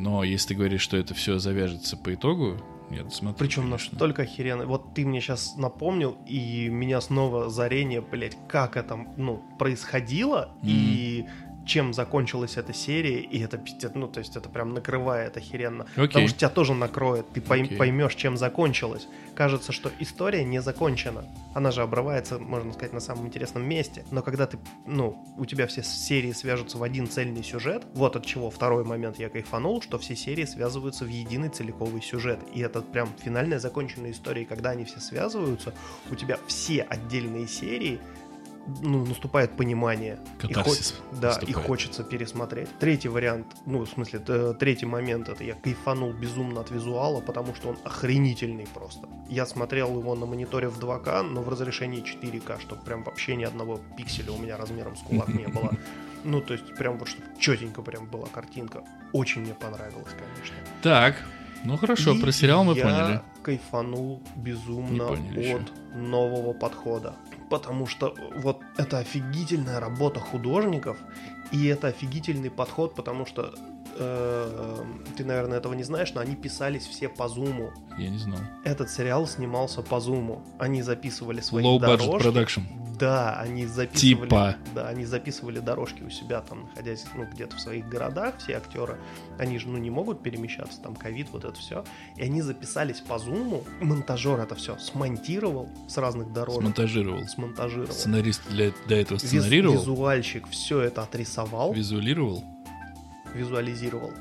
[0.00, 2.56] Но если ты говоришь, что это все завяжется по итогу,
[2.90, 3.46] нет, смотри.
[3.46, 3.92] Причем конечно.
[3.92, 4.66] настолько охеренно.
[4.66, 10.68] Вот ты мне сейчас напомнил, и меня снова зарение, блядь, как это, ну, происходило, mm-hmm.
[10.68, 11.26] и
[11.70, 13.60] чем закончилась эта серия, и это
[13.94, 15.86] ну, то есть это прям накрывает охеренно.
[15.96, 16.08] Okay.
[16.08, 17.76] Потому что тебя тоже накроет, ты okay.
[17.76, 19.06] поймешь, чем закончилась.
[19.36, 21.24] Кажется, что история не закончена.
[21.54, 24.04] Она же обрывается, можно сказать, на самом интересном месте.
[24.10, 28.26] Но когда ты, ну, у тебя все серии свяжутся в один цельный сюжет, вот от
[28.26, 32.40] чего второй момент я кайфанул, что все серии связываются в единый целиковый сюжет.
[32.52, 35.72] И это прям финальная законченная история, когда они все связываются,
[36.10, 38.00] у тебя все отдельные серии
[38.80, 40.18] ну, наступает понимание.
[40.38, 40.92] Катарсис.
[40.92, 41.20] И хо...
[41.20, 42.68] Да, и хочется пересмотреть.
[42.78, 44.20] Третий вариант, ну, в смысле,
[44.58, 49.08] третий момент, это я кайфанул безумно от визуала, потому что он охренительный просто.
[49.28, 53.44] Я смотрел его на мониторе в 2К, но в разрешении 4К, чтобы прям вообще ни
[53.44, 55.70] одного пикселя у меня размером с кулак не было.
[56.22, 58.84] Ну, то есть, прям вот, чтобы четенько прям была картинка.
[59.14, 60.54] Очень мне понравилось, конечно.
[60.82, 61.16] Так,
[61.64, 63.20] ну хорошо, И про сериал мы я поняли.
[63.42, 67.14] кайфанул Не безумно от нового подхода.
[67.50, 70.96] Потому что вот это офигительная работа художников,
[71.50, 73.52] и это офигительный подход, потому что
[73.98, 74.84] э,
[75.16, 77.72] ты, наверное, этого не знаешь, но они писались все по зуму.
[77.98, 78.38] Я не знал.
[78.64, 80.42] Этот сериал снимался по зуму.
[80.60, 82.28] Они записывали свои Low budget дорожки.
[82.28, 82.62] production.
[83.00, 84.28] Да, они записывали.
[84.28, 84.56] Типа.
[84.74, 88.98] Да, они записывали дорожки у себя там, находясь ну, где-то в своих городах, все актеры.
[89.38, 91.84] Они же ну, не могут перемещаться, там ковид, вот это все.
[92.16, 93.64] И они записались по зуму.
[93.80, 96.60] Монтажер это все смонтировал с разных дорожек.
[96.60, 97.26] Смонтажировал.
[97.26, 97.92] Смонтажировал.
[97.92, 102.44] Сценарист для, для этого Виз- сценарировал, Визуальщик все это отрисовал, визуалировал.
[103.34, 104.12] визуализировал.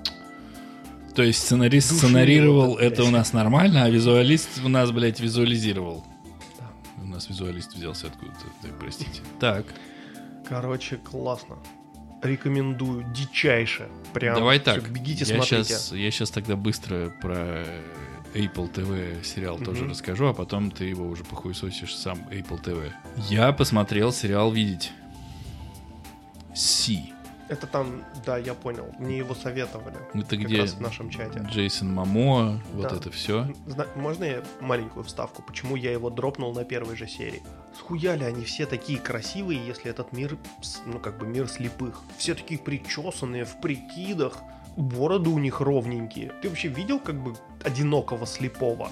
[1.15, 3.13] То есть сценарист Души сценарировал, его, это у блядь.
[3.17, 6.05] нас нормально, а визуалист у нас, блядь, визуализировал.
[7.19, 9.21] Нас визуалист взялся откуда-то, да, простите.
[9.41, 9.65] Так,
[10.47, 11.57] Короче, классно.
[12.23, 13.89] Рекомендую дичайше.
[14.13, 14.89] Прям давай так.
[14.89, 15.63] бегите, я смотрите.
[15.65, 17.65] Сейчас, я сейчас тогда быстро про
[18.33, 19.89] Apple TV сериал тоже Мгм.
[19.89, 22.89] расскажу, а потом ты его уже похуесосишь сам Apple TV.
[23.29, 24.93] Я посмотрел сериал «Видеть».
[26.55, 27.13] Си.
[27.49, 28.93] Это там, да, я понял.
[28.99, 29.97] Мне его советовали.
[30.13, 31.39] Это как где раз в нашем чате.
[31.49, 32.95] Джейсон Мамо, вот Да.
[32.95, 33.51] это все.
[33.65, 35.41] Зна- Можно я маленькую вставку?
[35.41, 37.41] Почему я его дропнул на первой же серии?
[37.77, 40.37] Схуяли они все такие красивые, если этот мир,
[40.85, 42.01] ну как бы мир слепых.
[42.17, 44.37] Все такие причесанные, в прикидах.
[44.77, 46.31] Бороды у них ровненькие.
[46.41, 47.35] Ты вообще видел как бы
[47.65, 48.91] одинокого слепого?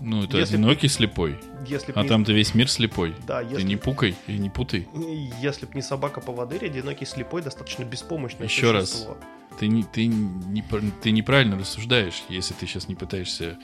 [0.00, 1.38] Ну, это Если- одинокий слепой.
[1.66, 3.14] Если А не- там-то весь мир слепой.
[3.26, 4.86] Да, Ты если, не пукай и не путай.
[5.40, 9.06] если б не собака поводырь, одинокий слепой достаточно беспомощное Еще раз.
[9.58, 10.62] Ты, не, ты, не,
[11.02, 13.58] ты неправильно рассуждаешь, если ты сейчас не пытаешься...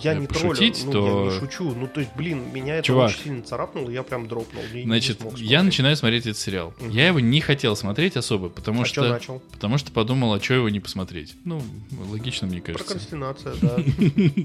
[0.00, 1.74] Я э, не пошутить, троллю, ну, то- я не шучу.
[1.74, 3.10] Ну, то есть, блин, меня это Чувак.
[3.10, 4.62] очень сильно царапнуло, я прям дропнул.
[4.72, 6.74] не Значит, я начинаю смотреть этот сериал.
[6.80, 6.90] Мгм.
[6.90, 9.02] Я его не хотел смотреть особо, потому А что...
[9.02, 9.42] что начал?
[9.52, 11.34] Потому что подумал, а что его не посмотреть?
[11.44, 11.62] Ну,
[12.10, 12.84] логично, мне кажется.
[12.86, 13.78] Прокрастинация, да.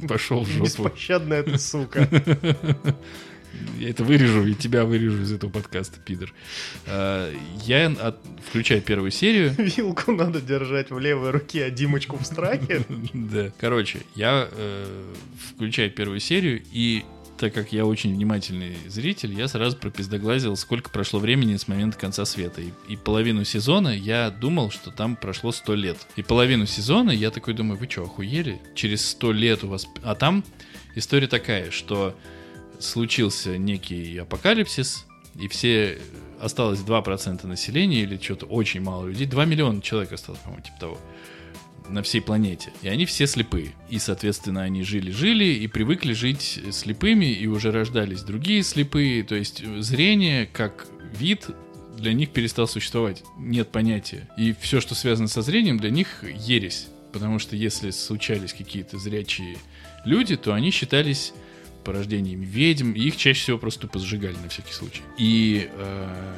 [0.07, 0.65] Пошел в жопу.
[0.65, 2.07] Беспощадная ты сука.
[3.77, 6.33] Я это вырежу, и тебя вырежу из этого подкаста, пидор.
[6.85, 7.33] А,
[7.65, 9.53] Я от- включаю первую серию.
[9.57, 12.83] Вилку надо держать в левой руке, а Димочку в страхе.
[13.13, 13.51] Да.
[13.59, 15.13] Короче, я э,
[15.53, 17.03] включаю первую серию, и
[17.38, 22.25] так как я очень внимательный зритель, я сразу пропиздоглазил, сколько прошло времени с момента конца
[22.25, 22.59] света.
[22.62, 25.97] И, и половину сезона я думал, что там прошло 100 лет.
[26.17, 28.59] И половину сезона я такой думаю, вы что, охуели?
[28.75, 29.88] Через 100 лет у вас...
[30.03, 30.43] А там
[30.95, 32.13] история такая, что
[32.79, 35.99] случился некий апокалипсис, и все...
[36.41, 39.27] Осталось 2% населения или что-то очень мало людей.
[39.27, 40.99] 2 миллиона человек осталось, по-моему, типа того
[41.89, 42.71] на всей планете.
[42.81, 43.73] И они все слепые.
[43.89, 49.23] И, соответственно, они жили-жили и привыкли жить слепыми, и уже рождались другие слепые.
[49.23, 51.47] То есть э, зрение как вид
[51.97, 53.23] для них перестал существовать.
[53.37, 54.29] Нет понятия.
[54.37, 56.87] И все, что связано со зрением, для них ересь.
[57.11, 59.57] Потому что если случались какие-то зрячие
[60.05, 61.33] люди, то они считались
[61.83, 65.01] порождениями ведьм, и их чаще всего просто тупо сжигали на всякий случай.
[65.17, 66.37] И э,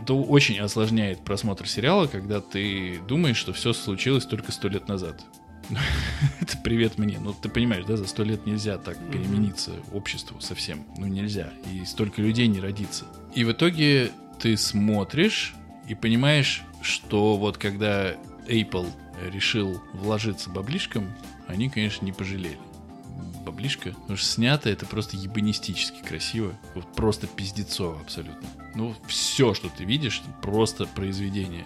[0.00, 5.24] это очень осложняет просмотр сериала, когда ты думаешь, что все случилось только сто лет назад.
[6.40, 7.18] Это привет мне.
[7.20, 10.86] Ну, ты понимаешь, да, за сто лет нельзя так перемениться обществу совсем.
[10.96, 11.52] Ну, нельзя.
[11.72, 13.04] И столько людей не родится.
[13.34, 15.54] И в итоге ты смотришь
[15.88, 18.14] и понимаешь, что вот когда
[18.46, 18.88] Apple
[19.30, 21.12] решил вложиться баблишком,
[21.46, 22.58] они, конечно, не пожалели.
[23.50, 26.52] Баблишка, потому что снято это просто ебанистически красиво.
[26.74, 28.46] Вот просто пиздецово абсолютно.
[28.74, 31.64] Ну, все, что ты видишь, просто произведение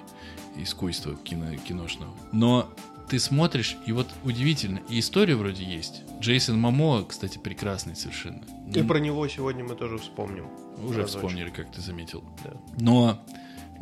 [0.56, 2.12] искусства кино, киношного.
[2.32, 2.68] Но
[3.08, 6.02] ты смотришь, и вот удивительно, и история вроде есть.
[6.20, 8.42] Джейсон Мамо, кстати, прекрасный совершенно.
[8.72, 10.46] И Ну, про него сегодня мы тоже вспомним.
[10.78, 11.16] Уже разочек.
[11.16, 12.24] вспомнили, как ты заметил.
[12.44, 12.52] Да.
[12.78, 13.18] Но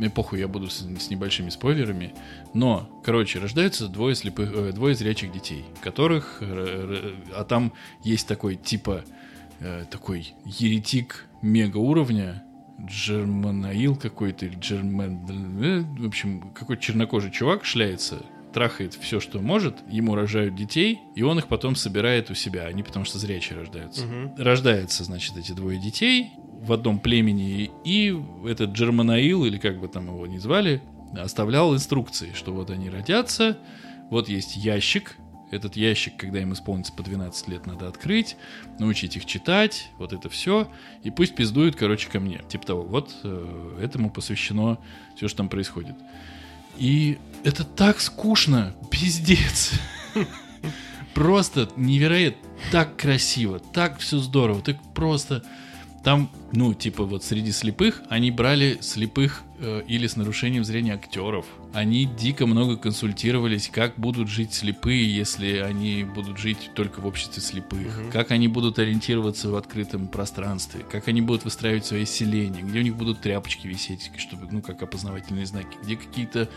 [0.00, 2.14] мне похуй, я буду с, с небольшими спойлерами.
[2.54, 6.46] Но, короче, рождаются двое слепых, э, двое зрячих детей, которых, э,
[7.28, 9.04] э, а там есть такой типа
[9.60, 12.42] э, такой еретик мега уровня,
[12.82, 18.22] Джерманаил какой-то или Джермен, э, в общем, какой-то чернокожий чувак шляется,
[18.54, 22.82] трахает все, что может, ему рожают детей, и он их потом собирает у себя, они
[22.82, 24.34] потому что зрячие рождаются Мгм.
[24.38, 30.06] рождаются, значит, эти двое детей в одном племени, и этот Джерманаил, или как бы там
[30.08, 30.82] его ни звали,
[31.16, 33.58] оставлял инструкции, что вот они родятся,
[34.10, 35.16] вот есть ящик,
[35.50, 38.36] этот ящик, когда им исполнится по 12 лет, надо открыть,
[38.78, 40.70] научить их читать, вот это все,
[41.02, 42.40] и пусть пиздуют, короче, ко мне.
[42.48, 44.78] Типа того, вот э, этому посвящено
[45.16, 45.96] все, что там происходит.
[46.78, 49.72] И это так скучно, пиздец.
[51.14, 55.42] Просто невероятно, так красиво, так все здорово, ты просто
[56.02, 61.44] Там, ну, типа вот среди слепых, они брали слепых э, или с нарушением зрения актеров.
[61.74, 67.42] Они дико много консультировались, как будут жить слепые, если они будут жить только в обществе
[67.42, 67.98] слепых.
[67.98, 68.10] Мгм.
[68.10, 70.84] Как они будут ориентироваться в открытом пространстве.
[70.90, 72.62] Как они будут выстраивать свои селения.
[72.62, 75.76] Где у них будут тряпочки висеть, чтобы, ну, как опознавательные знаки.
[75.82, 76.48] Где какие-то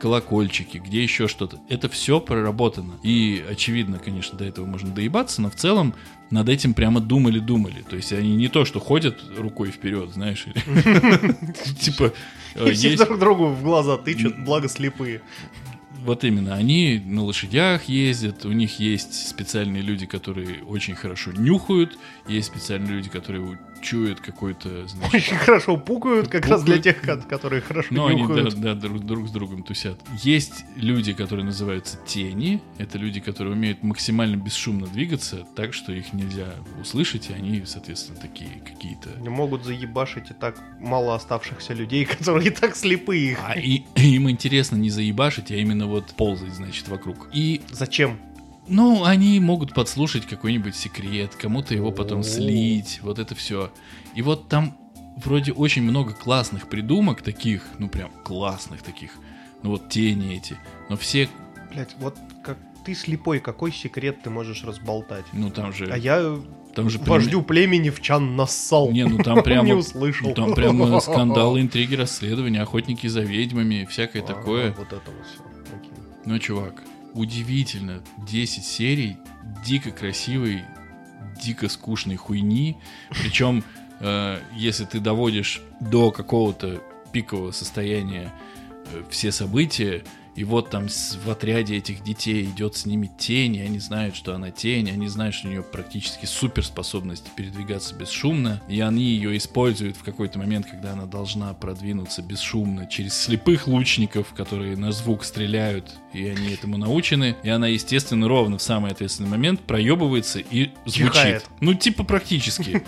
[0.00, 1.60] колокольчики, где еще что-то.
[1.68, 2.94] Это все проработано.
[3.02, 5.94] И, очевидно, конечно, до этого можно доебаться, но в целом
[6.32, 7.84] над этим прямо думали-думали.
[7.88, 10.46] То есть они не то, что ходят рукой вперед, знаешь,
[11.78, 12.12] типа
[12.54, 15.20] э, И друг другу в глаза тычут, благо слепые.
[16.04, 21.98] вот именно, они на лошадях ездят, у них есть специальные люди, которые очень хорошо нюхают,
[22.28, 26.84] есть специальные люди, которые чуют какой-то, значит, Очень хорошо пукают, как раз для Пукают.
[26.84, 28.60] тех, ко- которые хорошо Ну, они да, нюхают.
[28.60, 30.00] да, друг, друг с другом тусят.
[30.22, 32.62] Есть люди, которые называются тени.
[32.78, 38.20] Это люди, которые умеют максимально бесшумно двигаться, так что их нельзя услышать, и они, соответственно,
[38.20, 39.10] такие какие-то.
[39.16, 43.36] Они могут заебашить и так мало оставшихся людей, которые и так слепые.
[43.44, 47.28] А и- им интересно не заебашить, а именно вот ползать, значит, вокруг.
[47.32, 48.20] И Зачем?
[48.68, 53.72] Ну, они могут подслушать какой-нибудь секрет, кому-то его потом слить, вот это все.
[54.14, 54.76] И вот там
[55.16, 59.10] вроде очень много классных придумок таких, ну прям классных таких,
[59.62, 60.56] ну вот тени эти,
[60.88, 61.28] но все,
[61.72, 65.24] Блять, вот как ты слепой, какой секрет ты можешь разболтать?
[65.32, 66.38] ну там же, А я
[66.74, 68.90] там же прям- вождю племени в чан нассал.
[68.92, 70.28] Не, ну там прямо, Не услышал.
[70.28, 74.72] ну, там прямо скандалы, интриги, расследования, охотники за ведьмами, всякое такое.
[74.78, 75.42] Вот это вот все.
[75.76, 75.90] Окей.
[76.24, 76.82] Ну, чувак,
[77.14, 78.02] удивительно.
[78.26, 79.16] 10 серий
[79.64, 80.62] дико красивой,
[81.42, 82.76] дико скучной хуйни.
[83.10, 83.64] Причем,
[84.00, 88.32] э, если ты доводишь до какого-то пикового состояния
[88.92, 93.60] э, все события, и вот там в отряде этих детей идет с ними тень, и
[93.60, 98.80] они знают, что она тень, они знают, что у нее практически суперспособность передвигаться бесшумно, и
[98.80, 104.76] они ее используют в какой-то момент, когда она должна продвинуться бесшумно через слепых лучников, которые
[104.76, 109.60] на звук стреляют, и они этому научены, и она, естественно, ровно в самый ответственный момент
[109.60, 111.12] проебывается и звучит.
[111.12, 111.46] Чихает.
[111.60, 112.82] Ну, типа практически.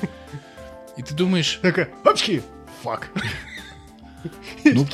[0.97, 2.43] И ты думаешь, Такая, опачки,
[2.83, 3.11] fuck.
[4.65, 4.87] Ну,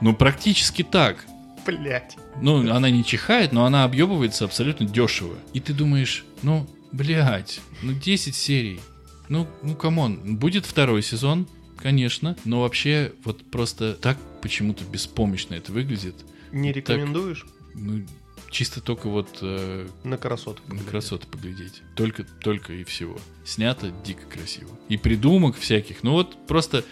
[0.00, 1.26] ну, практически так.
[1.66, 2.16] Блять.
[2.40, 5.36] Ну, она не чихает, но она объебывается абсолютно дешево.
[5.52, 8.80] И ты думаешь, ну, блядь, ну 10 серий.
[9.28, 11.46] Ну, ну, come on, будет второй сезон,
[11.78, 16.14] конечно, но вообще вот просто так почему-то беспомощно это выглядит.
[16.52, 16.76] Не Так.
[16.76, 18.04] рекомендуешь Ну,
[18.50, 20.60] чисто только вот э, на красоток?
[20.66, 20.90] на поглядеть?
[20.90, 21.82] красоты поглядеть.
[21.96, 23.18] Только, только и всего.
[23.44, 24.70] Снято дико красиво.
[24.88, 26.02] И придумок всяких.
[26.02, 26.84] Ну вот просто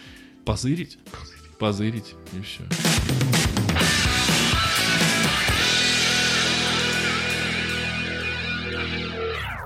[0.43, 0.97] позырить,
[1.59, 2.63] позырить и все.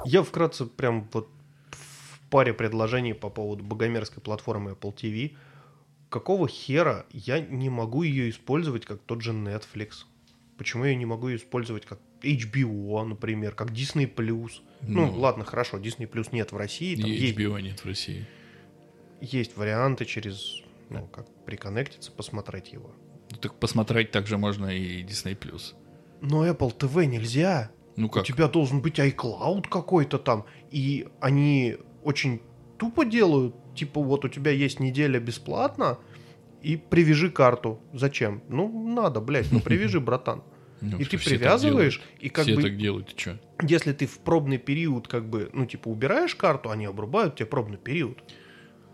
[0.10, 1.28] Я вкратце прям вот
[1.72, 5.36] в паре предложений по поводу богомерзкой платформы Apple TV.
[6.10, 10.06] Какого хера я не могу ее использовать как тот же Netflix?
[10.58, 14.10] Почему я не могу ее использовать как HBO, например, как Disney+.
[14.82, 15.20] Ну, Ну.
[15.20, 18.26] ладно, хорошо, Disney Plus нет в России, там И есть, HBO нет в России.
[19.20, 22.91] есть варианты через, ну, как приконнектиться, посмотреть его.
[23.30, 25.38] Ну, так посмотреть также можно и Disney+.
[26.22, 27.72] Но Apple TV нельзя.
[27.98, 28.26] Ну У как?
[28.26, 30.46] тебя должен быть iCloud какой-то там.
[30.72, 32.42] И они очень
[32.78, 33.56] тупо делают.
[33.76, 35.98] Типа вот у тебя есть неделя бесплатно,
[36.62, 37.80] и привяжи карту.
[37.94, 38.42] Зачем?
[38.50, 40.44] Ну, надо, блядь, ну привяжи, братан.
[40.80, 43.40] Ну, И ты привязываешь, и как Все бы, так делают, чё?
[43.64, 47.78] если ты в пробный период, как бы, ну, типа, убираешь карту, они обрубают тебе пробный
[47.80, 48.20] период.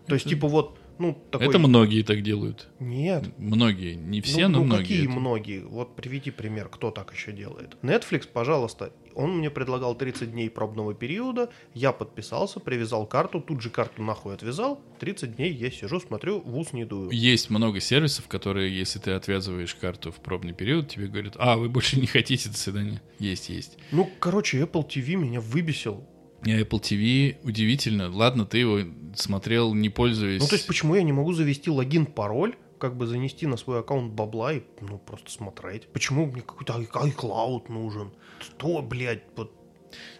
[0.06, 1.48] То есть, типа, вот, ну, такой...
[1.48, 2.68] Это многие так делают.
[2.78, 4.82] Нет, Многие, не все, ну, но ну, многие.
[4.82, 5.60] какие это- многие?
[5.64, 7.76] Вот приведи пример, кто так еще делает.
[7.82, 13.70] Netflix, пожалуйста, он мне предлагал 30 дней пробного периода, я подписался, привязал карту, тут же
[13.70, 17.10] карту нахуй отвязал, 30 дней я сижу, смотрю, в ус не дую.
[17.10, 21.68] Есть много сервисов, которые, если ты отвязываешь карту в пробный период, тебе говорят, а, вы
[21.68, 23.02] больше не хотите, до свидания.
[23.18, 23.78] Есть, есть.
[23.92, 26.04] Ну, короче, Apple TV меня выбесил.
[26.46, 28.10] Apple TV удивительно.
[28.10, 28.80] Ладно, ты его
[29.14, 30.40] смотрел, не пользуясь.
[30.42, 33.80] Ну, то есть, почему я не могу завести логин, пароль, как бы занести на свой
[33.80, 35.86] аккаунт бабла и, ну, просто смотреть?
[35.88, 38.10] Почему мне какой-то iCloud нужен?
[38.40, 39.52] Что, блядь, вот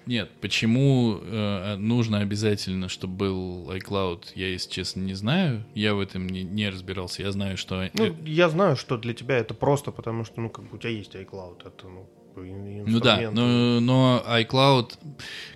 [0.06, 5.64] Нет, почему э, нужно обязательно, чтобы был iCloud, я, если честно, не знаю.
[5.74, 7.22] Я в этом не, не разбирался.
[7.22, 7.82] Я знаю, что...
[7.82, 10.78] э, Ну, я знаю, что для тебя это просто, потому что, ну, как бы у
[10.78, 14.92] тебя есть iCloud, это, ну, ин- Ну да, но, но iCloud...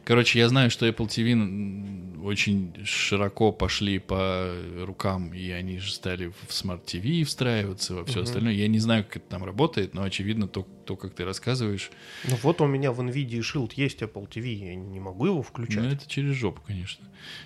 [0.05, 4.55] Короче, я знаю, что Apple TV очень широко пошли по
[4.85, 8.23] рукам, и они же стали в Smart TV встраиваться, во все Мгм.
[8.25, 8.53] остальное.
[8.55, 11.91] Я не знаю, как это там работает, но очевидно, то, то как ты рассказываешь,
[12.25, 15.83] Ну вот у меня в NVIDIA Shield есть Apple TV, я не могу его включать.
[15.85, 17.05] Ну, это через жопу, конечно.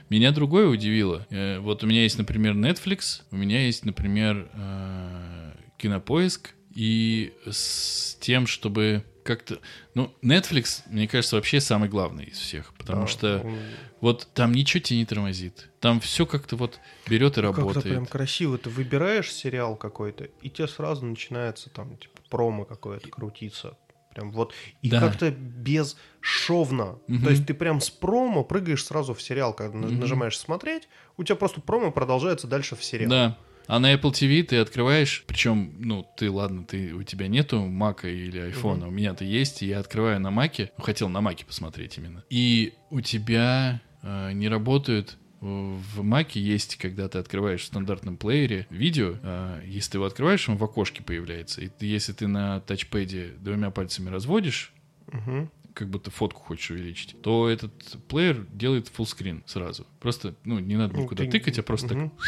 [0.08, 1.26] Меня другое удивило.
[1.30, 8.16] Э, Вот у меня есть, например, Netflix, у меня есть, например, э, Кинопоиск, и с
[8.20, 9.58] тем, чтобы как-то...
[9.94, 13.58] Ну, Netflix, мне кажется, вообще самый главный из всех, потому Да, что он
[14.00, 15.70] вот там ничего тебе не тормозит.
[15.80, 17.84] Там все как-то вот берет и Как-то работает.
[17.84, 18.58] прям красиво.
[18.58, 23.76] Ты выбираешь сериал какой-то, и тебе сразу начинается там, типа, промо какое-то крутиться.
[24.14, 24.52] Прям вот.
[24.82, 25.00] И Да.
[25.00, 26.98] как-то бесшовно.
[27.06, 27.24] Мгм.
[27.24, 29.54] То есть ты прям с промо прыгаешь сразу в сериал.
[29.54, 30.00] Когда Мгм.
[30.00, 33.10] нажимаешь смотреть, у тебя просто промо продолжается дальше в сериал.
[33.10, 33.38] Да.
[33.66, 38.08] А на Apple TV ты открываешь, причем, ну, ты, ладно, ты, у тебя нету Мака
[38.08, 41.96] или айфона, у меня-то есть, и я открываю на Маке, ну, хотел на Маке посмотреть
[41.98, 48.16] именно, и у тебя э, не работают в Маке есть, когда ты открываешь в стандартном
[48.16, 51.60] плеере видео, э, если ты его открываешь, он в окошке появляется.
[51.62, 54.72] И ты- если ты на тачпэде двумя пальцами разводишь,
[55.10, 55.50] Мгм.
[55.74, 57.72] как будто фотку хочешь увеличить, то этот
[58.06, 59.84] плеер делает фуллскрин сразу.
[59.98, 62.10] Просто, ну, не надо Ну, никуда ты- тыкать, а просто Мгм.
[62.10, 62.20] так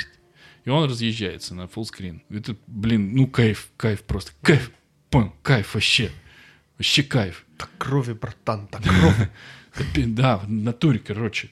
[0.65, 2.23] и он разъезжается на фуллскрин.
[2.31, 4.71] Это, блин, ну кайф, кайф просто, кайф,
[5.11, 6.11] понял, кайф вообще,
[6.79, 7.45] вообще кайф.
[7.59, 9.31] Так крови, братан, так крови.
[10.07, 11.51] Да, в натуре, короче.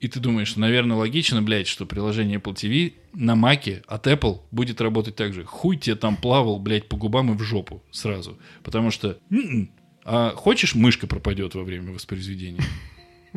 [0.00, 4.80] И ты думаешь, наверное, логично, блядь, что приложение Apple TV на Маке от Apple будет
[4.80, 5.44] работать так же.
[5.44, 8.38] Хуй тебе там плавал, блядь, по губам и в жопу сразу.
[8.62, 9.18] Потому что...
[9.30, 9.70] м-м.
[10.04, 12.62] А хочешь, мышка пропадет во время воспроизведения?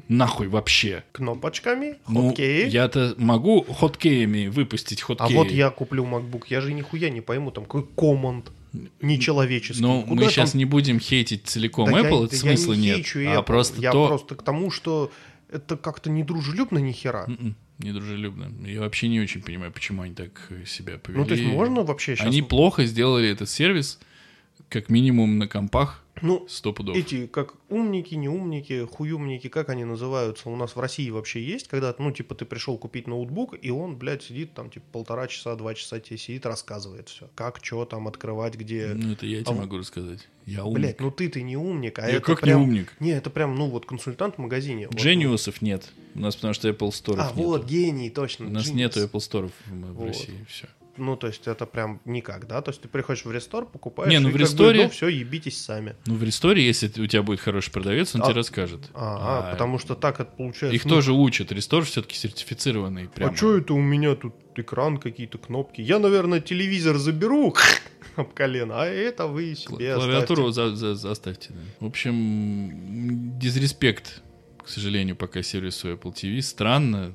[0.08, 1.04] Нахуй вообще.
[1.12, 2.70] Кнопочками, Ну, хоткей.
[2.70, 5.36] я-то могу хоткеями выпустить А хоткеи.
[5.36, 8.52] вот я куплю MacBook, я же нихуя не пойму, там какой команд
[9.02, 9.82] нечеловеческий.
[9.82, 12.42] Но Куда мы там- сейчас не будем хейтить целиком Да я- Apple, да это я
[12.42, 12.96] смысла не нет.
[12.98, 14.08] хейчу А Apple, просто я то...
[14.08, 15.12] просто к тому, что
[15.52, 17.26] это как-то недружелюбно ни хера.
[17.28, 18.52] М-м, Недружелюбно.
[18.68, 21.20] Я вообще не очень понимаю, почему они так э, себя повели.
[21.22, 22.26] Ну, то есть можно вообще сейчас...
[22.28, 24.00] Они плохо сделали этот сервис,
[24.70, 26.96] как минимум на компах, Ну, сто пудов.
[26.98, 31.68] эти, как умники, не умники, хуюмники, как они называются, у нас в России вообще есть,
[31.68, 35.56] когда, ну, типа, ты пришел купить ноутбук, и он, блядь, сидит там, типа, полтора часа,
[35.56, 37.30] два часа тебе сидит, рассказывает все.
[37.36, 38.88] Как, что там открывать, где...
[38.96, 40.28] Ну, это я тебе А- могу рассказать.
[40.46, 40.78] Я умник.
[40.80, 42.62] Блядь, ну ты-ты не умник, а я это как прям...
[42.62, 42.94] не умник?
[43.02, 44.88] Не, это прям, ну, вот консультант в магазине.
[44.88, 45.92] Вот, Джениусов нет.
[46.16, 48.48] У нас потому что Apple Store А, вот, гений, точно.
[48.48, 48.74] У нас Genius.
[48.74, 50.08] нету Apple Store в, в Вот.
[50.08, 50.46] России.
[50.50, 50.68] Все.
[50.98, 52.62] Ну, то есть это прям никак, да?
[52.62, 54.90] То есть ты приходишь в рестор, покупаешь, Не, ну и в как бы, ресторе- ну,
[54.90, 55.96] все, ебитесь сами.
[56.06, 58.90] Ну, в ресторе, если у тебя будет хороший продавец, он А- тебе расскажет.
[58.94, 60.76] А, потому что так это получается.
[60.76, 61.52] Их ну, тоже учат.
[61.52, 63.08] Рестор все-таки сертифицированный.
[63.10, 63.32] Прямо.
[63.32, 65.82] А что это у меня тут экран, какие-то кнопки?
[65.82, 67.56] Я, наверное, телевизор заберу
[68.16, 70.76] об колено, а это вы себе Клавиатуру оставьте.
[70.76, 71.50] за, за- за- оставьте.
[71.54, 71.60] да.
[71.80, 74.22] В общем, дизреспект,
[74.64, 76.42] к сожалению, пока сервису Apple TV.
[76.42, 77.14] Странно,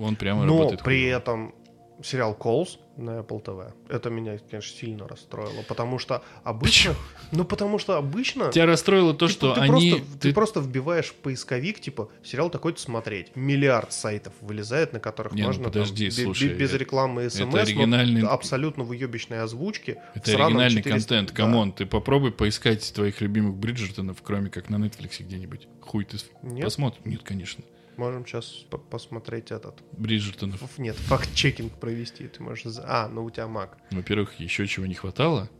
[0.00, 0.82] он прямо Но работает.
[0.82, 1.18] при хуёво.
[1.18, 1.54] этом
[2.02, 6.94] сериал Calls на Apple TV, это меня, конечно, сильно расстроило, потому что обычно...
[7.30, 8.50] Ну, потому что обычно...
[8.50, 9.90] Тебя расстроило то, Типа, что ты они...
[9.92, 10.32] Просто, ты...
[10.32, 13.36] просто вбиваешь в поисковик, типа, сериал такой-то смотреть.
[13.36, 15.64] Миллиард сайтов вылезает, на которых Не, ну можно...
[15.64, 19.98] там, подожди, бе- слушай, без это- рекламы и смс, но оригинальный- абсолютно выебищной озвучки.
[20.14, 21.34] в Это оригинальный 400 контент, да.
[21.36, 21.72] камон.
[21.72, 25.68] Ты попробуй поискать твоих любимых Бриджертонов, кроме как на Netflix где-нибудь.
[25.80, 26.64] Хуй ты Нет?
[26.64, 27.04] посмотришь.
[27.04, 27.62] Нет, конечно.
[27.98, 29.82] Можем сейчас посмотреть этот.
[29.92, 30.78] Бриджертонов.
[30.78, 32.28] Нет, факт-чекинг провести.
[32.28, 32.64] Ты можешь...
[32.84, 33.70] А, ну у тебя Mac.
[33.90, 35.50] Во-первых, еще чего не хватало,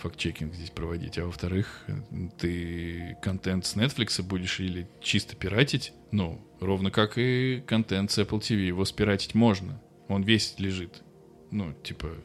[0.00, 1.84] факт-чекинг здесь проводить, а во-вторых,
[2.38, 8.38] ты контент с Netflix будешь или чисто пиратить, ну, ровно как и контент с Apple
[8.38, 11.02] TV, его спиратить можно, он весь лежит.
[11.50, 12.16] Ну, типа,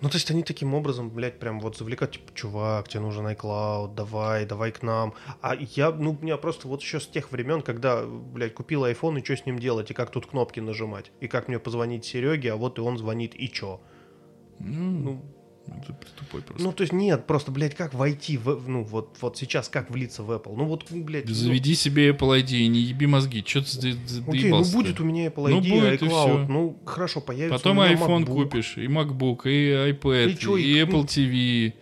[0.00, 3.94] Ну, то есть они таким образом, блядь, прям вот завлекают, типа, чувак, тебе нужен iCloud,
[3.94, 5.14] давай, давай к нам.
[5.40, 9.20] А я, ну, у меня просто вот еще с тех времен, когда, блядь, купил iPhone,
[9.20, 12.52] и что с ним делать, и как тут кнопки нажимать, и как мне позвонить Сереге,
[12.52, 13.80] а вот и он звонит, и чё?
[14.58, 15.22] ну, Ну,
[15.66, 16.62] это тупой просто.
[16.62, 20.22] ну, то есть нет, просто, блядь, как войти в, ну, вот, вот сейчас, как влиться
[20.22, 20.54] в Apple?
[20.56, 23.42] Ну, вот, блядь, Да ну, заведи себе Apple ID и не еби мозги.
[23.42, 23.94] Че ты Окей,
[24.26, 24.76] ну доебался-то?
[24.78, 28.44] будет у меня Apple Ну, ID, будет, и iCloud, ну хорошо, появится Потом iPhone MacBook.
[28.44, 31.72] купишь, и MacBook, и iPad, И и, чё, и- Apple TV.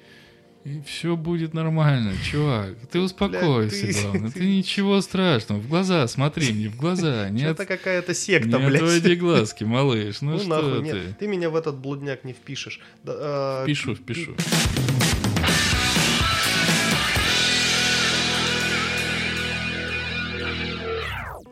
[0.65, 2.77] И все будет нормально, чувак.
[2.91, 4.31] Ты успокойся, ты- главное.
[4.35, 5.59] Ты ничего страшного.
[5.59, 7.29] В глаза смотри, не в глаза.
[7.31, 8.83] Не, от- Это какая-то секта, не блядь.
[8.83, 10.21] отводи глазки, малыш.
[10.21, 10.83] Ну, Ну, что нахуй, ты?
[10.83, 12.79] нет, ты меня в этот блудняк не впишешь.
[13.03, 14.37] Да, а, Пишу, пишу.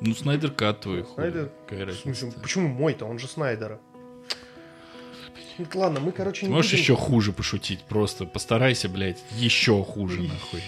[0.03, 1.03] Ну, Снайдер Кат твой.
[1.03, 1.15] хуй.
[1.15, 1.51] Снайдер?
[1.95, 3.05] Смысле, почему мой-то?
[3.05, 3.81] Он же Снайдера.
[5.75, 7.83] Ну, ладно, мы, короче, не можешь будем- еще хуже пошутить?
[7.85, 10.63] Просто постарайся, блядь, еще хуже, нахуй.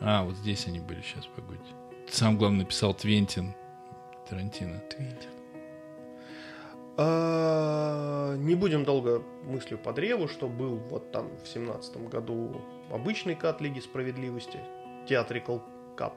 [0.00, 1.58] А, вот здесь они были, сейчас, погодь.
[2.06, 3.54] Ты сам, главное, написал Твентин.
[4.28, 4.80] Тарантино.
[4.90, 5.30] Твинтин.
[6.96, 12.60] А, не будем долго мыслью по древу, что был вот там в семнадцатом году
[12.90, 14.60] обычный кат Лиги Справедливости,
[15.08, 15.62] Theatrical
[15.96, 16.14] Cut,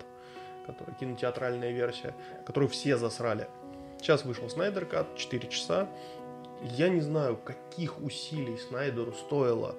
[0.65, 2.13] который кинотеатральная версия,
[2.45, 3.47] которую все засрали.
[3.99, 5.87] Сейчас вышел Снайдер Кат, 4 часа.
[6.63, 9.75] Я не знаю, каких усилий Снайдеру стоило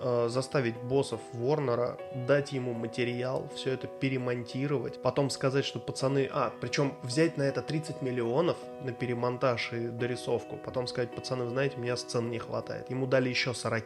[0.00, 6.28] э, заставить боссов Ворнера дать ему материал, все это перемонтировать, потом сказать, что пацаны...
[6.32, 11.76] А, причем взять на это 30 миллионов на перемонтаж и дорисовку, потом сказать, пацаны, знаете,
[11.76, 12.90] мне сцен не хватает.
[12.90, 13.84] Ему дали еще 40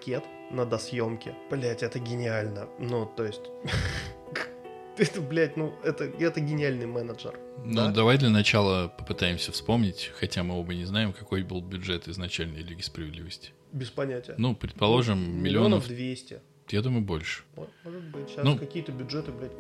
[0.51, 1.35] на досъемке.
[1.51, 2.69] Блять, это гениально.
[2.79, 3.51] Ну, то есть...
[5.01, 7.39] Это, блядь, ну, это, это гениальный менеджер.
[7.65, 7.91] Ну, Да.
[7.91, 12.83] давай для начала попытаемся вспомнить, хотя мы оба не знаем, какой был бюджет изначальной Лиги
[12.83, 13.53] Справедливости.
[13.73, 14.35] Без понятия.
[14.37, 16.41] Ну, предположим, миллионов, 200.
[16.71, 17.45] я думаю, больше.
[17.57, 19.53] Может быть, сейчас Ну, какие-то бюджеты, блядь,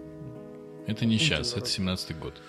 [0.87, 1.99] Это не сейчас, это народ.
[1.99, 2.43] 17-й год.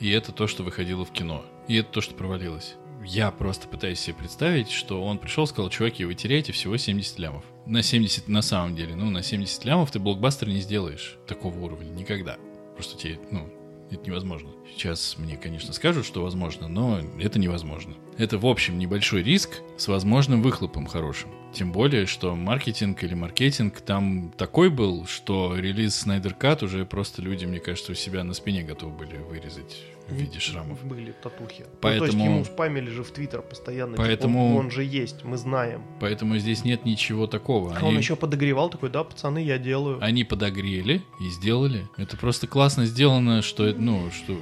[0.00, 1.44] И это то, что выходило в кино.
[1.68, 2.74] И это то, что провалилось.
[3.04, 7.44] Я просто пытаюсь себе представить, что он пришел сказал, чуваки, вы теряете всего 70 лямов.
[7.68, 11.90] На 70, на самом деле, ну, на 70 лямов ты блокбастер не сделаешь такого уровня
[11.90, 12.38] никогда.
[12.74, 13.46] Просто тебе, ну,
[13.90, 14.48] это невозможно.
[14.72, 17.94] Сейчас мне, конечно, скажут, что возможно, но это невозможно.
[18.16, 21.28] Это, в общем, небольшой риск с возможным выхлопом хорошим.
[21.58, 27.20] Тем более, что маркетинг или маркетинг там такой был, что релиз Snyder Cut уже просто
[27.20, 30.84] люди, мне кажется, у себя на спине готовы были вырезать в виде шрамов.
[30.84, 31.62] Были татухи.
[31.62, 33.94] Ну, то Поэтому- есть ему спамили же в Твиттер постоянно.
[33.94, 35.82] типа, Поэтому- он, он же есть, мы знаем.
[35.98, 37.74] Поэтому здесь нет ничего такого.
[37.76, 39.98] А он Они- еще подогревал такой, да, пацаны, я делаю.
[40.00, 41.88] Они подогрели и сделали.
[41.96, 44.38] Это просто классно сделано, что это, ну, что...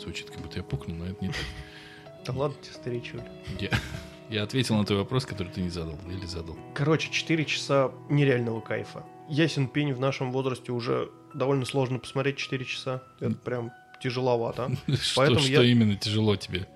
[0.00, 1.36] Звучит, как будто я пукнул, но это не так.
[2.24, 3.24] Да ладно тебе, старичуля.
[3.60, 3.68] Я,
[4.32, 5.98] я ответил на твой вопрос, который ты не задал.
[6.08, 6.56] Или задал.
[6.74, 9.04] Короче, 4 часа нереального кайфа.
[9.28, 13.02] Ясен пень в нашем возрасте уже довольно сложно посмотреть 4 часа.
[13.20, 13.70] Это прям
[14.02, 14.70] тяжеловато.
[15.00, 16.66] Что, Поэтому что я- именно тяжело тебе?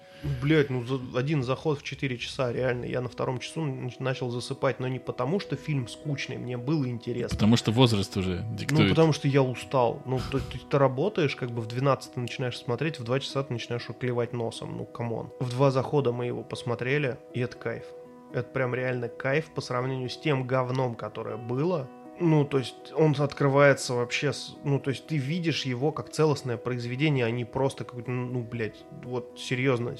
[0.43, 2.85] Блять, ну за один заход в 4 часа, реально.
[2.85, 3.63] Я на втором часу
[3.99, 7.37] начал засыпать, но не потому, что фильм скучный, мне было интересно.
[7.37, 8.83] Потому что возраст уже диктует.
[8.83, 10.03] Ну, потому что я устал.
[10.07, 13.43] Ну, то есть ты работаешь, как бы в 12 ты начинаешь смотреть, в 2 часа
[13.43, 14.77] ты начинаешь клевать носом.
[14.77, 15.31] Ну, come on.
[15.41, 17.85] В два захода мы его посмотрели, и это кайф.
[18.33, 21.89] Это прям реально кайф по сравнению с тем говном, которое было.
[22.19, 26.57] Ну, то есть он открывается вообще, с- ну, то есть ты видишь его как целостное
[26.57, 29.95] произведение, а не просто как, ну, блядь, вот серьезно,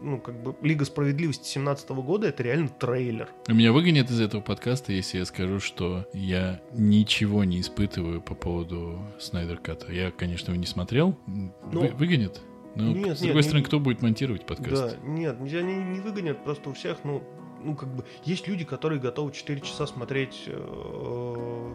[0.00, 3.28] ну, как бы Лига Справедливости 17 года это реально трейлер.
[3.48, 9.00] Меня выгонят из этого подкаста, если я скажу, что я ничего не испытываю по поводу
[9.18, 9.92] Снайдер Ката.
[9.92, 11.16] Я, конечно, его не смотрел.
[11.26, 12.40] Ну, Вы- выгонят?
[12.76, 14.96] Ну, нет, с нет, другой не- стороны, кто будет монтировать подкаст?
[15.00, 17.20] Да, нет, меня не, не выгонят, просто у всех, ну,
[17.62, 21.72] ну, как бы, есть люди, которые готовы 4 часа смотреть, э,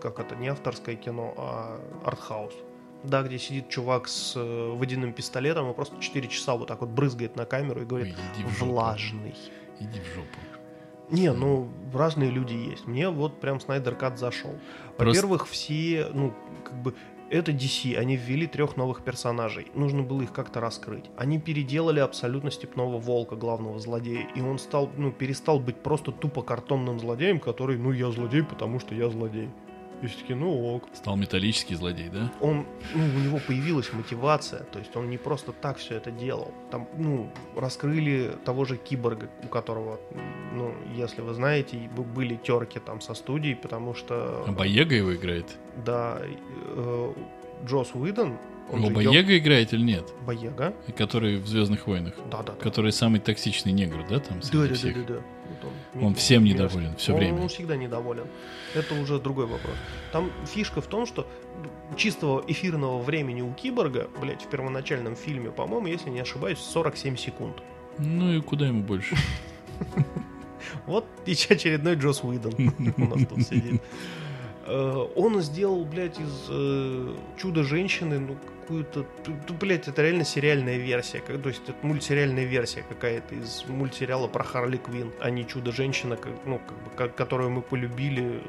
[0.00, 2.54] как это, не авторское кино, а артхаус.
[3.02, 6.90] Да, где сидит чувак с э, водяным пистолетом и просто 4 часа вот так вот
[6.90, 9.34] брызгает на камеру и говорит, Ой, влажный.
[9.78, 10.38] Иди в жопу.
[11.10, 12.86] Не, ну, разные люди есть.
[12.86, 14.52] Мне вот прям Снайдер Кат зашел.
[14.96, 16.32] Просто- Во-первых, все, ну,
[16.64, 16.94] как бы,
[17.34, 19.66] это DC, они ввели трех новых персонажей.
[19.74, 21.06] Нужно было их как-то раскрыть.
[21.16, 26.42] Они переделали абсолютно Степного Волка, главного злодея, и он стал, ну, перестал быть просто тупо
[26.42, 29.48] картонным злодеем, который, ну, я злодей, потому что я злодей.
[30.04, 30.84] И все таки ну ок.
[30.92, 32.30] Стал металлический злодей, да?
[32.42, 36.52] Он, ну, у него появилась мотивация, то есть он не просто так все это делал.
[36.70, 39.98] Там, ну, раскрыли того же киборга, у которого,
[40.52, 41.78] ну, если вы знаете,
[42.14, 44.44] были терки там со студией, потому что...
[44.46, 45.46] А Боега его играет?
[45.86, 47.12] Да, э,
[47.64, 48.36] Джос Уидон,
[48.70, 50.04] он Его Боега играет или нет?
[50.08, 50.74] Ё- Боега.
[50.96, 52.14] Который в Звездных войнах.
[52.30, 52.62] Да, да, да.
[52.62, 55.06] Который самый токсичный негр, да, там Да, да, да, всех?
[55.06, 55.14] да, да.
[55.14, 55.43] Вот
[56.00, 57.42] Он всем не недоволен, всё он- время.
[57.42, 58.26] Он всегда недоволен.
[58.74, 59.74] Это уже другой вопрос.
[60.12, 61.26] Там фишка в том, что
[61.96, 67.62] чистого эфирного времени у киборга, блять, в первоначальном фильме, по-моему, если не ошибаюсь, 47 секунд.
[67.98, 69.14] Ну и куда ему больше?
[70.86, 72.54] Вот и очередной Джос Уидон
[72.96, 73.82] у нас тут сидит.
[74.66, 78.36] Э, Он сделал, блядь, из э, чудо-женщины, ну,
[78.68, 79.06] какую-то...
[79.26, 81.20] ну, Блядь, это реально сериальная версия.
[81.20, 86.16] как- То есть это мультсериальная версия какая-то из мультсериала про Харли Квинн, а не чудо-женщина,
[86.16, 88.42] как- ну, как бы, ко- которую мы полюбили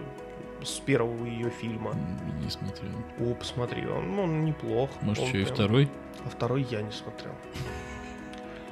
[0.63, 1.93] с первого ее фильма.
[2.43, 2.91] Не смотрел.
[3.19, 4.89] О, посмотри, он, он неплох.
[5.01, 5.89] Может, Он еще и прям- второй?
[6.25, 7.33] а второй я не смотрел.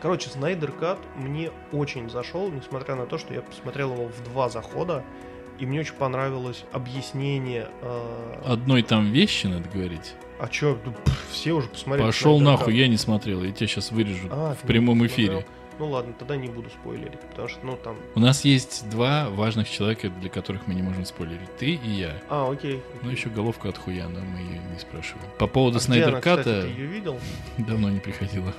[0.01, 4.49] Короче, Снайдер Кат мне очень зашел, несмотря на то, что я посмотрел его в два
[4.49, 5.03] захода,
[5.59, 7.69] и мне очень понравилось объяснение.
[7.81, 10.13] э, Одной там вещи надо говорить.
[10.43, 12.05] А чё, ну, пф, все уже посмотрели.
[12.05, 12.75] Пошел Снайдер нахуй, Кат.
[12.75, 13.43] я не смотрел.
[13.43, 15.45] Я тебя сейчас вырежу А, в прямом не эфире.
[15.79, 17.95] Ну ладно, тогда не буду спойлерить, потому что, ну, там...
[18.13, 21.47] У нас есть два важных человека, для которых мы не можем спойлерить.
[21.57, 22.21] Ты и я.
[22.29, 22.81] А, окей.
[23.01, 25.25] Ну, еще головку от хуя, но мы ее не спрашиваем.
[25.39, 26.61] По поводу А где она, Снайдер кстати, Ката...
[26.63, 27.19] ты ее видел?
[27.57, 28.53] Давно не приходила.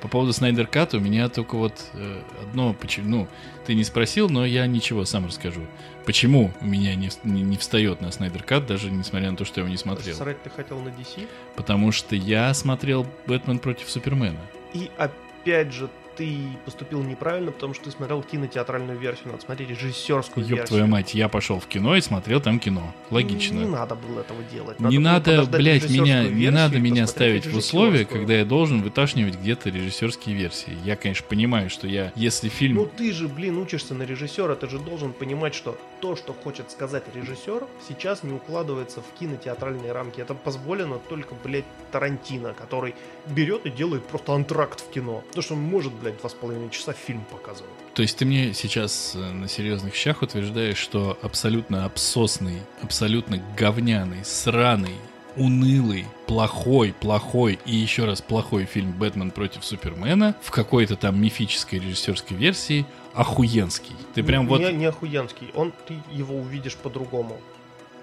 [0.00, 3.28] По поводу Снайдер Ката у меня только вот э, одно, почему, ну,
[3.66, 5.62] ты не спросил, но я ничего сам расскажу.
[6.06, 9.58] Почему у меня не, не, не встает на Снайдер Кат, даже несмотря на то, что
[9.58, 10.14] я его не смотрел?
[10.14, 11.26] Срать ты хотел на DC?
[11.56, 14.38] Потому что я смотрел Бэтмен против Супермена.
[14.72, 20.44] И опять же, ты поступил неправильно, потому что ты смотрел кинотеатральную версию, надо смотреть режиссерскую
[20.44, 20.66] Ёб версию.
[20.66, 22.94] твою мать, я пошел в кино и смотрел там кино.
[23.10, 23.60] Логично.
[23.60, 24.80] Не надо было этого делать.
[24.80, 29.36] Не было надо, блядь, меня, не надо меня ставить в условия, когда я должен выташнивать
[29.36, 30.76] где-то режиссерские версии.
[30.84, 32.76] Я, конечно, понимаю, что я, если фильм...
[32.76, 36.70] Ну ты же, блин, учишься на режиссера, ты же должен понимать, что то, что хочет
[36.70, 40.20] сказать режиссер, сейчас не укладывается в кинотеатральные рамки.
[40.20, 42.94] Это позволено только, блядь, Тарантино, который
[43.26, 45.22] берет и делает просто антракт в кино.
[45.28, 47.70] Потому что он может, блядь, два с половиной часа фильм показывать.
[47.94, 54.24] То есть ты мне сейчас э, на серьезных щах утверждаешь, что абсолютно обсосный, абсолютно говняный,
[54.24, 54.96] сраный,
[55.36, 61.78] унылый, плохой, плохой и еще раз плохой фильм «Бэтмен против Супермена» в какой-то там мифической
[61.78, 63.94] режиссерской версии охуенский.
[64.14, 64.60] Ты прям не, вот...
[64.60, 67.40] Не, не охуенский, он, ты его увидишь по-другому.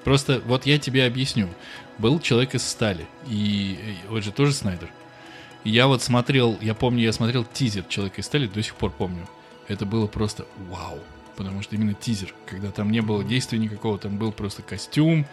[0.04, 1.48] Просто вот я тебе объясню.
[1.98, 4.90] Был человек из стали, и и вот же тоже Снайдер.
[5.64, 9.28] Я вот смотрел, я помню, я смотрел тизер Человека из стали, до сих пор помню.
[9.68, 11.00] Это было просто вау.
[11.36, 15.26] Потому что именно тизер, когда там не было действия никакого, там был просто костюм,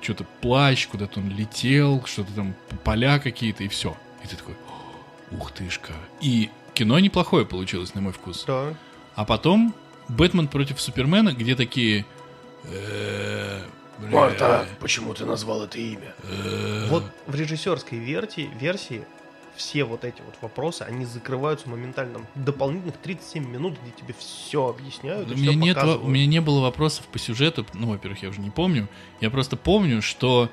[0.00, 2.54] что-то плащ, куда-то он летел, что-то там
[2.84, 3.96] поля какие-то, и все.
[4.22, 4.54] И ты такой,
[5.32, 5.92] ух тышка.
[6.20, 8.44] И кино неплохое получилось, на мой вкус.
[8.46, 8.74] Да.
[9.14, 9.74] А потом
[10.08, 12.04] Бэтмен против Супермена, где такие...
[12.64, 13.62] э,
[13.98, 16.14] бля, почему ты назвал это имя?
[16.22, 19.04] э, Вот в режиссерской версии
[19.60, 22.26] все вот эти вот вопросы, они закрываются моментально.
[22.34, 26.04] Дополнительных 37 минут, где тебе все объясняют У и меня, все нет, показывают.
[26.04, 27.66] у меня не было вопросов по сюжету.
[27.74, 28.88] Ну, во-первых, я уже не помню.
[29.20, 30.48] Я просто помню, что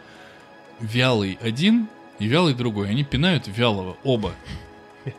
[0.82, 1.88] вялый один
[2.20, 2.90] и вялый другой.
[2.90, 4.34] Они пинают вялого оба.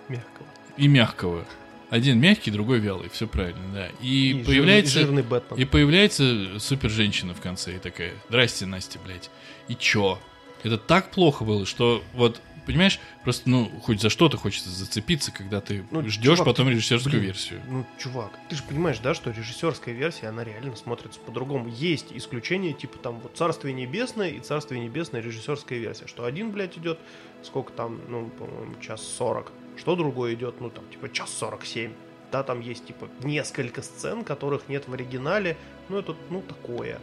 [0.08, 0.46] Мягкого.
[0.76, 1.44] И мягкого.
[1.88, 3.08] Один мягкий, другой вялый.
[3.08, 3.88] Все правильно, да.
[4.02, 4.92] И, И появляется...
[4.92, 5.58] жирный, жирный Бэтмен.
[5.58, 9.30] И появляется супер женщина в конце и такая, здрасте, Настя, блядь.
[9.68, 10.18] И чё?
[10.64, 15.60] Это так плохо было, что вот, понимаешь, просто, ну, хоть за что-то хочется зацепиться, когда
[15.60, 17.60] ты Ну, ждешь чувак, потом ты- режиссерскую блин, версию.
[17.68, 21.68] Ну, чувак, ты же понимаешь, да, что режиссерская версия, она реально смотрится по-другому.
[21.68, 26.06] Есть исключения, типа там вот «Царствие небесное» и «Царствие небесное» режиссерская версия.
[26.06, 26.98] Что один, блядь, идет,
[27.42, 29.50] сколько там, ну, по-моему, час сорок.
[29.76, 31.92] Что другой идет, ну, там, типа, час сорок семь.
[32.30, 35.56] Да, там есть, типа, несколько сцен, которых нет в оригинале.
[35.88, 37.00] Ну, это, ну, такое.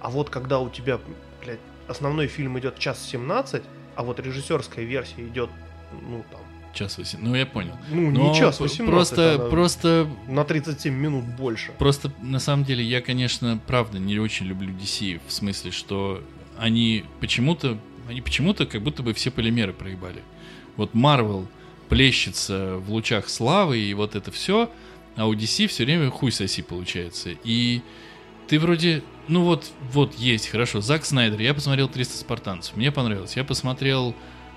[0.00, 0.98] А вот когда у тебя,
[1.42, 1.58] блядь,
[1.88, 3.62] основной фильм идет час 17,
[3.96, 5.50] а вот режиссерская версия идет,
[6.08, 6.40] ну, там,
[6.72, 7.18] Час 8.
[7.20, 7.76] Ну, я понял.
[7.90, 11.72] ну, Но не час 18, Просто, она просто, на 37 минут больше.
[11.78, 16.22] просто, на самом деле, я, конечно, правда не очень люблю DC, в смысле, что
[16.58, 17.76] они почему-то,
[18.08, 20.22] они почему-то как будто бы все полимеры проебали.
[20.76, 21.46] Вот Marvel
[21.88, 24.70] плещется в лучах славы и вот это все,
[25.16, 27.30] а у DC все время хуй соси получается.
[27.42, 27.82] И
[28.50, 33.36] ты вроде, ну вот, вот есть, хорошо, Зак Снайдер, я посмотрел 300 спартанцев, мне понравилось,
[33.36, 34.12] я посмотрел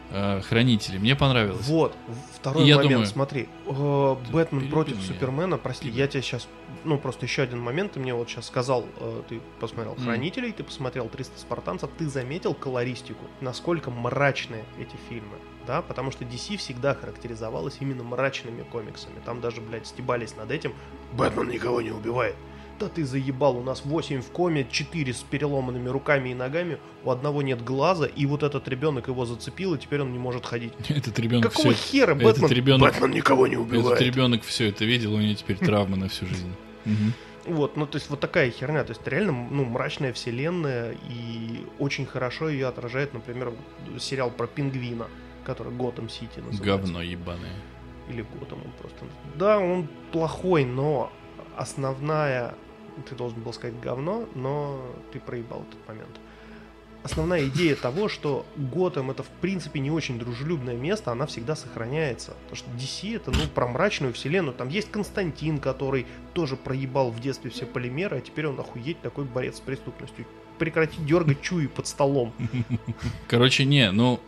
[0.10, 1.68] э, Хранители, мне понравилось.
[1.68, 1.96] Вот,
[2.34, 3.50] второй И момент, думаю- смотри.
[3.68, 5.06] э, Бэтмен против меня.
[5.06, 6.48] Супермена, прости, я тебе сейчас,
[6.84, 9.96] ну просто еще один момент, ты мне вот сейчас сказал, э, ты посмотрел.
[9.96, 15.38] Хранителей, ты посмотрел 300 спартанцев, ты заметил колористику, насколько мрачные эти фильмы.
[15.68, 19.22] Да, потому что DC всегда характеризовалась именно мрачными комиксами.
[19.24, 20.74] Там даже, блядь, стебались над этим.
[21.14, 22.36] Бэтмен никого не убивает.
[22.84, 27.12] Да ты заебал, у нас 8 в коме, 4 с переломанными руками и ногами, у
[27.12, 30.74] одного нет глаза, и вот этот ребенок его зацепил, и теперь он не может ходить.
[30.90, 32.30] Этот ребенок Какого все, хера Бэтмен?
[32.46, 34.02] этот ребенок, Бэтмен никого не этот убивает.
[34.02, 36.52] ребенок все это видел, у него теперь травма на всю жизнь.
[37.46, 42.06] Вот, ну то есть вот такая херня, то есть реально, ну, мрачная вселенная, и очень
[42.06, 43.54] хорошо ее отражает, например,
[43.98, 45.08] сериал про пингвина,
[45.46, 46.64] который Готэм Сити называется.
[46.64, 47.56] Говно ебаное.
[48.10, 49.06] Или Готэм он просто.
[49.36, 51.12] Да, он плохой, но
[51.58, 52.56] основная,
[53.10, 54.82] ты должен был сказать говно, но
[55.12, 56.20] ты проебал этот момент.
[57.04, 62.34] Основная идея того, что Готэм это в принципе не очень дружелюбное место, она всегда сохраняется.
[62.44, 64.56] Потому что DC это ну про мрачную вселенную.
[64.56, 69.26] Там есть Константин, который тоже проебал в детстве все полимеры, а теперь он охуеть такой
[69.26, 70.26] борец с преступностью.
[70.60, 72.32] Прекрати дергать чуи под столом.
[73.28, 74.22] Короче, не, ну,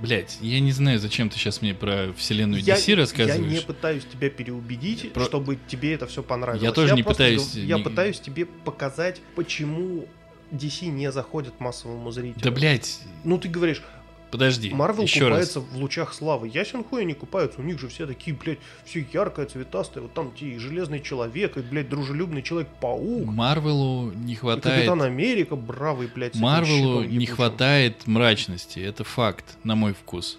[0.00, 3.50] блядь, я не знаю, зачем ты сейчас мне про вселенную Я- DC рассказываешь.
[3.52, 6.62] Я не пытаюсь тебя переубедить, Про- чтобы тебе это все понравилось.
[6.62, 10.06] Я тоже не просто пытаюсь говорю- Я ни- пытаюсь тебе показать, почему
[10.50, 12.42] DC не заходит массовому зрителю.
[12.42, 13.82] Да, блядь, Ну, ты говоришь,
[14.30, 14.70] подожди.
[14.70, 15.68] Марвел еще купается раз.
[15.70, 16.48] в лучах славы.
[16.48, 20.02] Ясен хуй они купаются, у них же все такие, блядь, все яркое, цветастое.
[20.02, 23.26] Вот там и Железный Человек, и, блядь, дружелюбный Человек-паук.
[23.26, 24.76] Марвелу не И хватает...
[24.76, 27.34] Капитан Америка бравый, блядь, Марвелу не ебучим.
[27.34, 30.38] хватает мрачности, это факт, на мой вкус.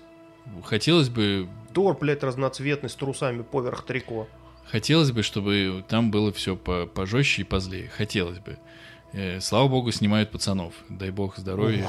[0.64, 4.28] Хотелось бы, Тор, блядь, разноцветный, с трусами поверх трико.
[4.66, 7.90] хотелось бы, чтобы там было все по пожестче и позлее.
[7.96, 8.58] Хотелось бы.
[9.14, 10.74] Э, слава богу, снимают пацанов.
[10.90, 11.86] Дай бог здоровья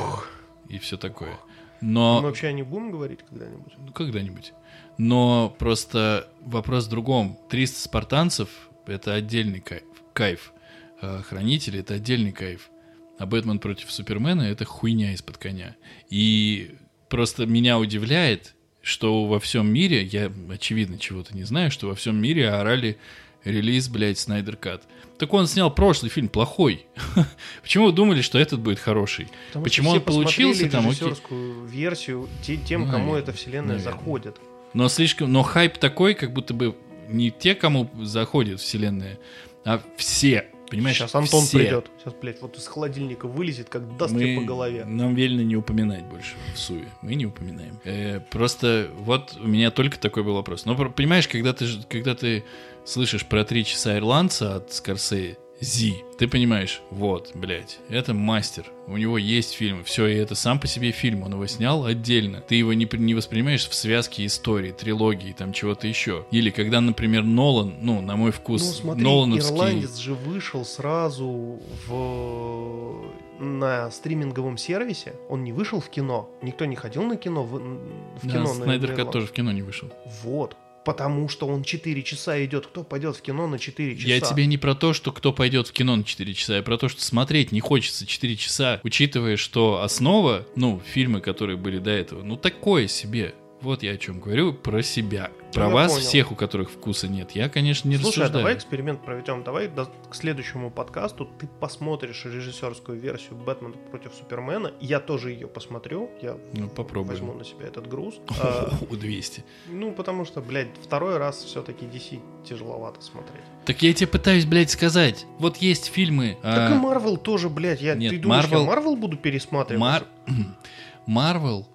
[0.68, 1.38] и все такое.
[1.80, 3.72] Но Мы вообще о них будем говорить когда-нибудь?
[3.78, 4.52] Ну, когда-нибудь.
[4.98, 7.38] Но просто вопрос в другом.
[7.48, 8.48] 300 спартанцев—
[8.86, 9.84] это отдельный кайф.
[10.12, 10.52] кайф.
[11.00, 12.70] А Хранители— это отдельный кайф.
[13.18, 15.76] А Бэтмен против Супермена— это хуйня из-под коня.
[16.08, 16.74] И
[17.08, 22.20] просто меня удивляет, что во всем мире, я, очевидно, чего-то не знаю, что во всем
[22.20, 22.98] мире орали
[23.44, 24.84] релиз, блядь, Снайдер Кат.
[25.20, 26.86] Так он снял прошлый фильм плохой.
[27.62, 29.28] Почему вы думали, что этот будет хороший?
[29.48, 30.92] Потому Почему он получился там, окей.
[30.92, 33.92] режиссерскую версию те- тем, Ну, кому эта вселенная наверное.
[33.92, 34.36] заходит.
[34.72, 36.74] Но слишком, но хайп такой, как будто бы
[37.10, 39.18] не те, кому заходит вселенная,
[39.66, 40.46] а все.
[40.70, 40.96] Понимаешь?
[40.96, 41.58] Сейчас Антон все.
[41.58, 41.90] придет.
[41.98, 44.86] Сейчас, блядь, вот из холодильника вылезет, как даст тебе по голове.
[44.86, 46.88] Нам велено не упоминать больше в суе.
[47.02, 47.78] Мы не упоминаем.
[47.84, 50.64] Э, просто вот у меня только такой был вопрос.
[50.64, 52.44] Но понимаешь, когда ты, когда ты
[52.90, 58.64] слышишь про три часа ирландца от Скорсеи, Зи, ты понимаешь, вот, блядь, это мастер.
[58.86, 62.40] У него есть фильмы, все, и это сам по себе фильм, он его снял отдельно.
[62.40, 66.24] Ты его не, не воспринимаешь в связке истории, трилогии, там чего-то еще.
[66.30, 69.54] Или когда, например, Нолан, ну, на мой Ну, вкус, смотри, Нолановский...
[69.54, 73.04] Ирландец же вышел сразу в
[73.38, 75.14] на стриминговом сервисе.
[75.28, 76.30] Он не вышел в кино.
[76.42, 78.42] Никто не ходил на кино в, в Да, кино.
[78.44, 79.12] на- Снайдер на Кат Ирландце.
[79.12, 79.90] тоже в кино не вышел.
[80.22, 80.56] Вот.
[80.90, 82.66] Потому что он 4 часа идет.
[82.66, 84.08] Кто пойдет в кино на 4 часа?
[84.08, 86.76] Я тебе не про то, что кто пойдет в кино на 4 часа, я про
[86.78, 91.90] то, что смотреть не хочется 4 часа, учитывая, что основа, ну, фильмы, которые были до
[91.90, 93.36] этого, ну, такое себе.
[93.62, 95.30] Вот я о чем говорю, про себя.
[95.52, 96.04] Про я вас понял.
[96.06, 97.32] всех, у которых вкуса нет.
[97.32, 98.32] Я, конечно, не Слушай, а рассуждаю.
[98.44, 99.42] давай эксперимент проведем.
[99.42, 104.72] Давай до- к следующему подкасту ты посмотришь режиссерскую версию Бэтмена против Супермена.
[104.80, 106.10] Я тоже ее посмотрю.
[106.22, 107.08] Я Ну, попробуем.
[107.08, 108.14] возьму на себя этот груз.
[108.40, 109.44] А, О, 200.
[109.68, 113.44] Ну, потому что, блядь, второй раз все-таки DC тяжеловато смотреть.
[113.66, 115.26] Так я тебе пытаюсь, блядь, сказать.
[115.38, 116.38] Вот есть фильмы...
[116.42, 117.82] Так и а, Марвел тоже, блядь.
[117.82, 119.80] Я, ты думаешь, я Марвел буду пересматривать?
[119.80, 120.04] Мар...
[121.06, 121.68] Марвел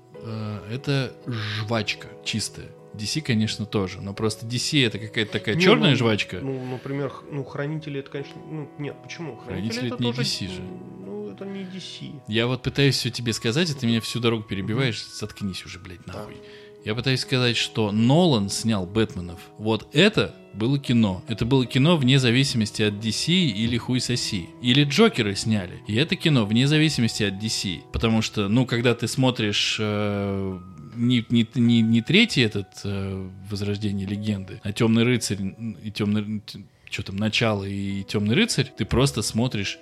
[0.70, 2.68] это жвачка чистая.
[2.96, 4.02] DC, конечно, тоже.
[4.02, 6.40] Но просто DC это какая-то такая Не, черная ну, жвачка.
[6.42, 8.42] Ну, например, ну, Хранители это, конечно...
[8.50, 9.36] Ну, нет, почему?
[9.36, 10.62] Хранители это не тоже, DC же.
[10.62, 12.22] Ну, это не DC.
[12.28, 15.06] Я вот пытаюсь все тебе сказать, а ты меня всю дорогу перебиваешь.
[15.06, 16.38] Заткнись уже, блядь, нахуй.
[16.86, 19.40] Я пытаюсь сказать, что Нолан снял Бэтменов.
[19.58, 21.24] Вот это было кино.
[21.28, 24.50] Это было кино вне зависимости от DC или хуй соси.
[24.62, 25.82] Или Джокеры сняли.
[25.88, 27.82] И это кино вне зависимости от DC.
[27.92, 30.60] Потому что, ну, когда ты смотришь э,
[30.96, 35.40] не, не, не, не третий этот э, Возрождение легенды, а Темный рыцарь
[35.82, 36.44] и Темный...
[36.92, 39.80] Что там, начало и Темный рыцарь, ты просто смотришь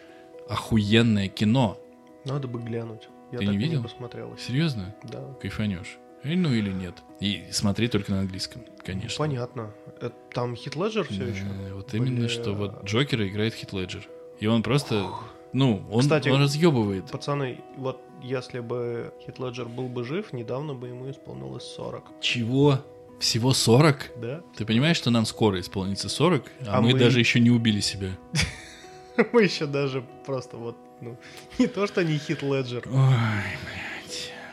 [0.50, 1.78] охуенное кино.
[2.24, 3.10] Надо бы глянуть.
[3.34, 3.80] Я Ты так не видел?
[3.80, 4.38] не посмотрел.
[4.38, 4.96] Серьезно?
[5.04, 5.22] Да.
[5.42, 5.98] Кайфанешь.
[6.24, 6.96] Э, Ну или нет.
[7.20, 9.18] И смотри только на английском, конечно.
[9.18, 9.74] Понятно.
[10.00, 11.44] Это, там Хит Леджер все еще?
[11.44, 12.30] Э, Вот именно, Бля.
[12.30, 14.08] что вот Джокера играет Хит Леджер.
[14.40, 15.06] И он просто,
[15.54, 17.10] ну, он, Кстати, он разъебывает.
[17.12, 22.04] Пацаны, вот если бы Хит Леджер был бы жив, недавно бы ему исполнилось 40.
[22.22, 22.80] Чего?
[23.20, 24.12] Всего 40?
[24.18, 24.42] Да?
[24.58, 27.80] Ты понимаешь, что нам скоро исполнится 40, а, А мы, мы- даже еще не убили
[27.80, 28.10] себя?
[29.32, 31.18] Мы еще даже просто вот, ну,
[31.60, 32.82] не то, что не Хит Леджер.
[32.88, 33.93] Ой, блядь.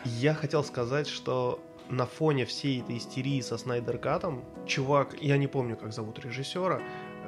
[0.05, 5.47] Я хотел сказать, что на фоне всей этой истерии со Снайдер Катом, чувак, я не
[5.47, 6.81] помню, как зовут режиссера,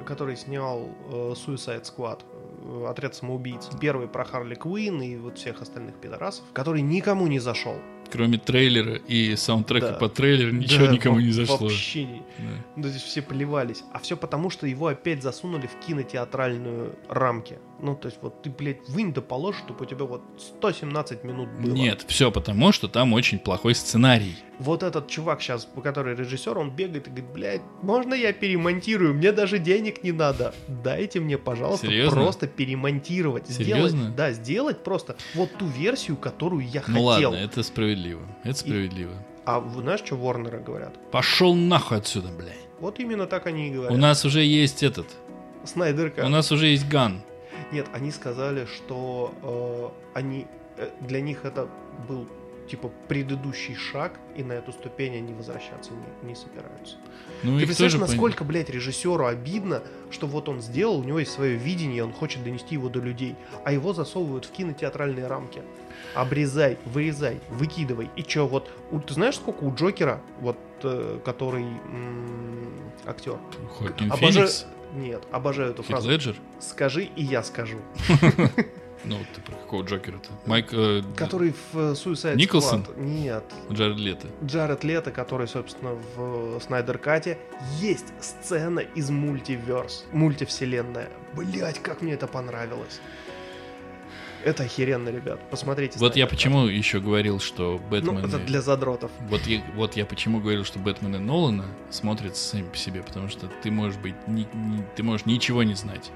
[0.05, 2.21] который снял э, Suicide Squad,
[2.63, 3.69] э, отряд самоубийц.
[3.79, 7.75] Первый про Харли Квинн и вот всех остальных пидорасов, который никому не зашел.
[8.13, 9.93] Кроме трейлера и саундтрека Да.
[9.93, 11.57] по трейлеру, ничего Да, никому не зашло.
[11.57, 12.19] Вообще не.
[12.37, 12.43] Да.
[12.75, 13.83] Ну, здесь все плевались.
[13.91, 17.57] А все потому, что его опять засунули в кинотеатральную рамки.
[17.81, 21.49] Ну, то есть, вот ты, блядь, вынь да положь, чтобы у тебя вот 117 минут
[21.59, 21.73] было.
[21.73, 24.35] Нет, все потому, что там очень плохой сценарий.
[24.59, 29.13] Вот этот чувак сейчас, который режиссер, он бегает и говорит, блядь, можно я перемонтирую?
[29.15, 30.53] Мне даже денег не надо.
[30.67, 32.21] Дайте мне, пожалуйста, Серьезно?
[32.21, 33.49] просто перемонтировать.
[33.49, 33.89] Серьезно?
[33.89, 37.31] Сделать, да, сделать просто вот ту версию, которую я Ну хотел.
[37.31, 38.02] ладно, это справедливо.
[38.43, 39.13] Это справедливо.
[39.45, 40.93] А вы знаешь, что Ворнеры говорят?
[41.11, 42.57] Пошел нахуй отсюда, блядь.
[42.79, 43.93] Вот именно так они и говорят.
[43.93, 45.07] У нас уже есть этот.
[45.65, 46.25] Снайдер Кат.
[46.25, 47.21] У нас уже есть ган.
[47.71, 50.47] Нет, они сказали, что э, они
[50.77, 51.67] э, для них это
[52.07, 52.27] был
[52.73, 55.91] типа, предыдущий шаг, и на эту ступень они возвращаться
[56.23, 56.95] не, не собираются.
[57.43, 61.55] Ну, Ты представляешь, насколько, блядь, режиссеру обидно, что вот он сделал, у него есть свое
[61.55, 65.61] видение, он хочет донести его до людей, а его засовывают в кинотеатральные рамки.
[66.15, 68.09] Обрезай, вырезай, выкидывай.
[68.15, 72.73] И чё, вот, у- ты знаешь, сколько у Джокера, вот, э, который м,
[73.05, 73.37] актер?
[73.77, 74.65] Хоакин Обожаю- Феникс,
[74.95, 76.09] Нет, обожаю эту Хит фразу.
[76.09, 76.35] Леджер.
[76.59, 77.77] Скажи, и я скажу.
[79.05, 80.29] Ну, ты про какого Джокера-то?
[80.45, 80.67] Майк...
[80.71, 82.83] э, Который в э, Suicide Николсон?
[82.83, 82.99] Squad.
[83.03, 83.43] Нет.
[83.71, 84.27] Джаред Лето.
[84.45, 87.37] Джаред Лето, который, собственно, в Снайдер Кате,
[87.79, 91.09] есть сцена из мультиверс, мультивселенная.
[91.35, 93.01] Блять, как мне это понравилось.
[94.45, 95.39] Это охеренно, ребят.
[95.49, 95.97] Посмотрите.
[95.99, 97.89] Вот я почему еще говорил, что Кат.
[97.89, 98.15] Бэтмен...
[98.15, 99.09] Ну, это для задротов.
[99.29, 103.29] Вот я, вот я почему говорил, что Бэтмен и Нолана смотрятся сами по себе, потому
[103.29, 106.11] что ты можешь быть, ни- ни- ты можешь ничего не знать.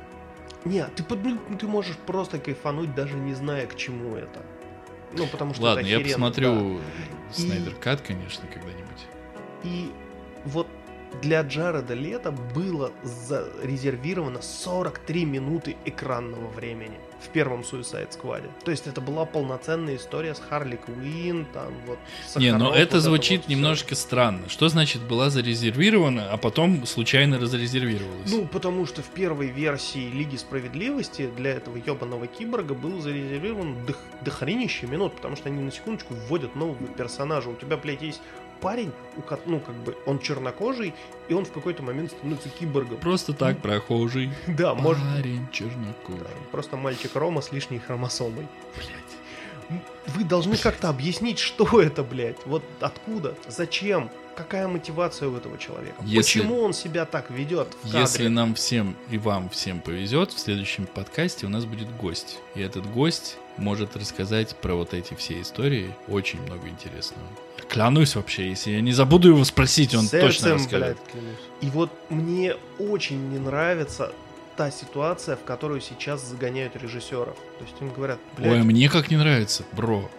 [0.68, 4.44] Нет, ты, ты можешь просто кайфануть, даже не зная, к чему это.
[5.14, 6.80] Ну, потому что Ладно, это я охеренно, посмотрю И-
[7.34, 9.08] Снайдер Кат, конечно, когда-нибудь.
[9.64, 9.70] да.
[9.70, 9.92] И
[10.46, 10.68] вот
[11.22, 18.44] для Джареда Лето было зарезервировано 43 минуты экранного времени в первом Suicide Squad.
[18.64, 21.98] То есть это была полноценная история с Харли Квинн, там вот...
[22.36, 23.56] Не, но Сахаров, это вот звучит вот всё.
[23.56, 24.50] немножко странно.
[24.50, 28.32] Что значит была зарезервирована, а потом случайно разрезервировалась?
[28.32, 34.24] Ну, потому что в первой версии Лиги Справедливости для этого ебаного киборга был зарезервирован дох-
[34.24, 37.50] дохренище минут, потому что они на секундочку вводят нового персонажа.
[37.50, 38.22] У тебя, блядь, есть
[38.62, 38.92] парень,
[39.46, 40.94] ну, как бы, он чернокожий,
[41.28, 42.98] и он в какой-то момент становится киборгом.
[42.98, 44.30] Просто так прохожий.
[44.48, 45.04] Да, может...
[45.04, 46.20] Парень чернокожий.
[46.24, 48.48] да, Просто мальчик Рома с лишней хромосомой.
[48.76, 49.70] Блядь.
[49.70, 52.46] М, Вы должны как-то объяснить, что это, блядь.
[52.46, 55.96] Вот откуда, зачем, какая мотивация у этого человека.
[56.06, 58.00] Если- Почему он себя так ведет в кадре?
[58.02, 62.38] Если нам всем и вам всем повезет, в следующем подкасте у нас будет гость.
[62.56, 67.28] И этот гость может рассказать про вот эти все истории очень много интересного.
[67.68, 70.98] Клянусь вообще, если я не забуду его спросить, он Сердцем, точно расскажет.
[70.98, 71.40] блядь, клянусь.
[71.62, 74.14] И вот мне очень не нравится
[74.56, 77.36] та ситуация, в которую сейчас загоняют режиссеров.
[77.58, 80.10] То есть им говорят, блядь, Ой, мне как не нравится, бро.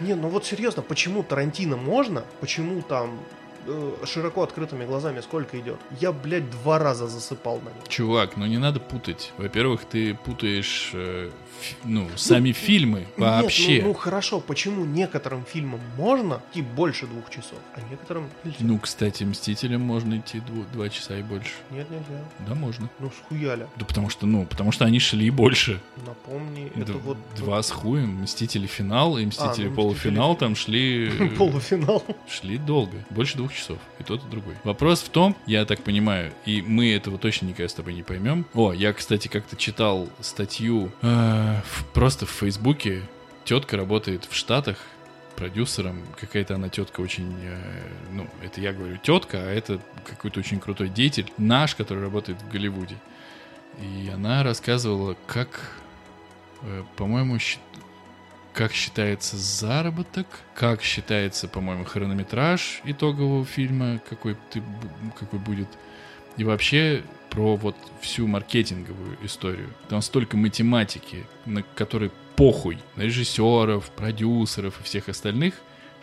[0.00, 3.18] не, ну вот серьезно, почему Тарантино можно, почему там
[3.66, 5.76] э, широко открытыми глазами сколько идет?
[6.00, 7.82] Я, блядь, два раза засыпал на нем.
[7.88, 9.32] Чувак, ну не надо путать.
[9.38, 13.74] Во-первых, ты путаешь, э, фи- ну, сами фильмы вообще.
[13.74, 18.58] Нет, ну, ну хорошо, почему некоторым фильмам можно идти больше двух часов, а некоторым нельзя?
[18.60, 21.50] Ну, кстати, Мстителям можно идти дво- два часа и больше.
[21.70, 22.22] Нет, нельзя.
[22.46, 22.88] Да, можно.
[22.98, 23.68] Ну, схуяля.
[23.76, 25.80] Да потому что, ну, потому что они шли больше.
[26.06, 27.16] Напомни, Д- это вот...
[27.36, 28.22] Два с хуем.
[28.22, 30.46] Мстители финал и Мстители ну, полуфинал «Мстители».
[30.46, 31.10] там шли...
[31.38, 32.04] Полуфинал.
[32.28, 32.96] Шли долго.
[33.10, 33.78] Больше двух часов.
[33.98, 34.54] И тот, и другой.
[34.64, 38.46] Вопрос в том, я так понимаю, и мы этого точно никогда с тобой не поймем.
[38.54, 43.02] О, я, кстати, как-то читал статью э, в- просто в Фейсбуке.
[43.44, 44.76] Тетка работает в Штатах
[45.36, 46.02] продюсером.
[46.20, 47.34] Какая-то она тетка очень...
[47.42, 47.58] э,
[48.12, 51.30] ну, это я говорю тетка, а это какой-то очень крутой деятель.
[51.38, 52.96] Наш, который работает в Голливуде.
[53.80, 55.72] И она рассказывала, как,
[56.62, 57.58] э, по-моему, щ-
[58.56, 64.62] как считается заработок, как считается, по-моему, хронометраж итогового фильма, какой, ты,
[65.14, 65.68] какой будет,
[66.38, 69.68] и вообще про вот всю маркетинговую историю.
[69.90, 75.56] Там столько математики, на которой похуй на режиссеров, продюсеров и всех остальных,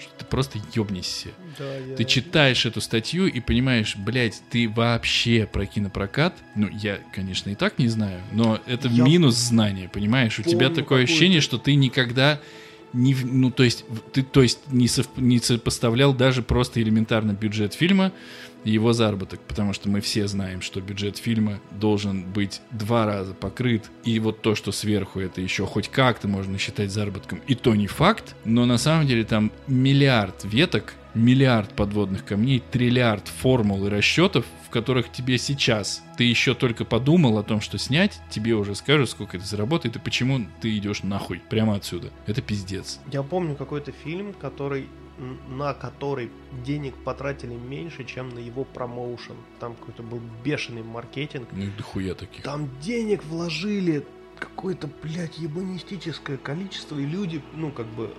[0.03, 1.29] что ты просто ебнешься.
[1.57, 6.99] Да, я- Ты читаешь эту статью и понимаешь, блядь, ты вообще про кинопрокат, ну, я,
[7.13, 10.37] конечно, и так не знаю, но это Я минус знания, понимаешь?
[10.39, 12.39] У тебя такое ощущение, что ты никогда
[12.93, 17.73] не, ну, то есть, ты, то есть, не, сов- не сопоставлял даже просто элементарно бюджет
[17.73, 18.11] фильма
[18.63, 23.89] его заработок, потому что мы все знаем, что бюджет фильма должен быть два раза покрыт,
[24.03, 27.87] и вот то, что сверху, это еще хоть как-то можно считать заработком, и то не
[27.87, 34.45] факт, но на самом деле там миллиард веток, миллиард подводных камней, триллиард формул и расчетов,
[34.65, 39.09] в которых тебе сейчас, ты еще только подумал о том, что снять, тебе уже скажут,
[39.09, 42.09] сколько это заработает и почему ты идешь нахуй прямо отсюда.
[42.25, 42.99] Это пиздец.
[43.11, 44.87] Я помню какой-то фильм, который
[45.47, 46.31] на который
[46.65, 49.35] денег потратили меньше, чем на его промоушен.
[49.59, 51.49] Там какой-то был бешеный маркетинг.
[51.51, 52.43] Ну дохуя таких.
[52.43, 54.05] Там денег вложили
[54.39, 58.13] какое-то, блядь, ебанистическое количество, и люди, ну, как бы,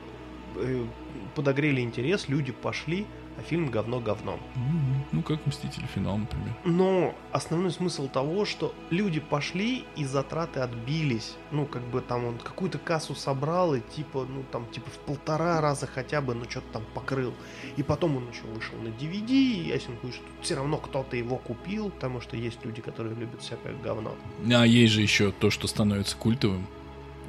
[0.56, 0.86] э,
[1.34, 3.06] подогрели интерес, люди пошли,
[3.38, 4.40] а фильм говно говном.
[4.54, 5.04] Мгм.
[5.12, 6.54] Ну, как Мстители финал, например.
[6.64, 11.34] Но основной смысл того, что люди пошли и затраты отбились.
[11.50, 15.60] Ну, как бы там он какую-то кассу собрал и типа, ну там типа в полтора
[15.60, 17.34] раза хотя бы, ну что-то там покрыл.
[17.76, 21.36] И потом он еще вышел на DVD, и ясен хуй, что все равно кто-то его
[21.36, 24.14] купил, потому что есть люди, которые любят всякое говно.
[24.52, 26.66] А есть же еще то, что становится культовым.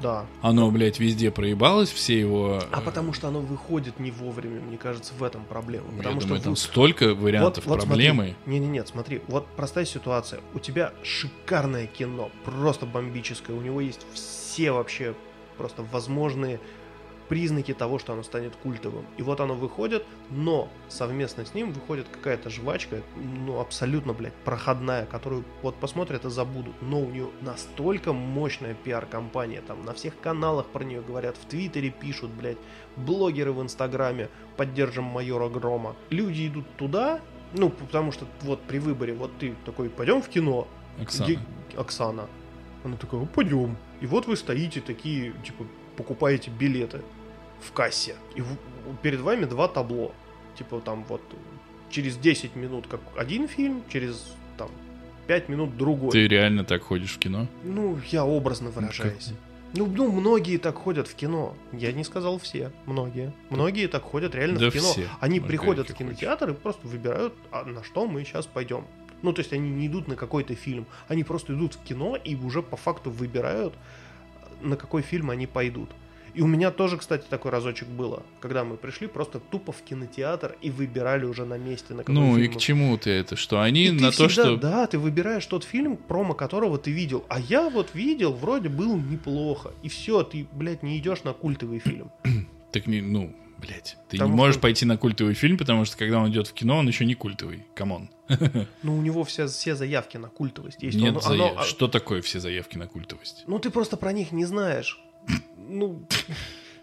[0.02, 0.26] Да.
[0.42, 2.62] Оно, блядь, везде проебалось, все его...
[2.72, 5.86] А э, потому что оно выходит не вовремя, мне кажется, в этом проблема.
[5.92, 8.36] Я Потому думаю, что там столько вариантов Вот- вот проблемы.
[8.46, 10.42] Не, не, нет, смотри, вот простая ситуация.
[10.54, 13.56] У тебя шикарное кино, просто бомбическое.
[13.56, 15.16] У него есть все вообще
[15.58, 16.60] просто возможные
[17.30, 19.06] признаки того, что оно станет культовым.
[19.18, 25.06] И вот оно выходит, но совместно с ним выходит какая-то жвачка, ну, абсолютно, блядь, проходная,
[25.06, 26.74] которую вот посмотрят и забудут.
[26.82, 31.90] Но у нее настолько мощная пиар-компания, там на всех каналах про нее говорят, в Твиттере
[31.90, 32.58] пишут, блядь,
[32.96, 35.96] блогеры в Инстаграме, поддержим майора Грома.
[36.10, 37.20] Люди идут туда,
[37.54, 40.68] ну, потому что вот при выборе, вот ты такой, пойдем в кино,
[41.02, 41.28] Оксана.
[41.28, 41.40] Ге-
[41.78, 42.28] Оксана.
[42.84, 43.78] Она такая, «Ну, пойдем.
[44.02, 45.66] И вот вы стоите такие, типа,
[45.96, 47.02] покупаете билеты
[47.62, 48.16] в кассе.
[48.36, 48.44] И
[49.02, 50.14] перед вами два табло.
[50.58, 51.22] Типа там вот
[51.90, 54.70] через 10 минут как один фильм, через там
[55.28, 56.12] 5 минут другой.
[56.12, 57.48] Ты реально так ходишь в кино?
[57.64, 59.32] Ну, я образно выражаюсь.
[59.74, 61.56] Ну, ну, многие так ходят в кино.
[61.74, 62.72] Я не сказал все.
[62.86, 63.34] Многие.
[63.50, 64.92] Многие так ходят реально Да в кино.
[64.92, 65.08] все.
[65.20, 68.86] Они Можно приходят в кинотеатр и просто выбирают, а на что мы сейчас пойдем.
[69.22, 70.86] Ну, то есть они не идут на какой-то фильм.
[71.08, 73.74] Они просто идут в кино и уже по факту выбирают,
[74.66, 75.90] на какой фильм они пойдут.
[76.36, 80.58] И у меня тоже, кстати, такой разочек было, когда мы пришли просто тупо в кинотеатр
[80.62, 83.38] и выбирали уже на месте, на какой Ну и фильм к мы чему ты это?
[83.38, 84.58] Что они и на то, всегда, что...
[84.58, 87.24] Да, ты выбираешь тот фильм, промо которого ты видел.
[87.30, 89.72] А я вот видел, вроде был неплохо.
[89.82, 92.12] И все, ты, блядь, не идешь на культовый фильм.
[92.74, 93.34] Так не, ну,
[93.66, 93.98] блядь.
[94.10, 96.54] Ты Потому не можешь что- пойти на культовый фильм, потому что когда он идет в
[96.54, 97.66] кино, он еще не культовый.
[97.76, 98.10] Come on.
[98.84, 100.98] Но у него все, все заявки на культовость есть.
[100.98, 103.44] Нет Он- заяв- оно- а- Что такое все заявки на культовость?
[103.48, 105.00] Ну ты просто про них не знаешь.
[105.58, 106.08] Ну,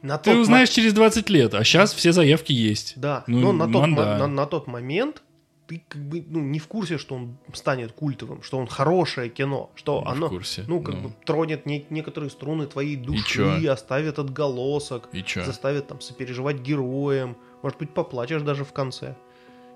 [0.02, 2.94] на Ты тот узнаешь через 20 лет, а сейчас все заявки есть.
[2.96, 4.18] Да, Ну, но на тот, мо- манда.
[4.18, 5.22] на, на тот момент
[5.66, 9.70] ты как бы ну, не в курсе, что он станет культовым, что он хорошее кино,
[9.74, 10.64] что Не в оно курсе.
[10.66, 11.00] ну как Ну.
[11.08, 13.24] бы тронет не- некоторые струны твоей души,
[13.60, 13.72] чё?
[13.72, 15.08] оставит отголосок.
[15.12, 15.44] И чё?
[15.44, 17.36] заставит там сопереживать героям.
[17.62, 19.14] Может быть, поплачешь даже в конце.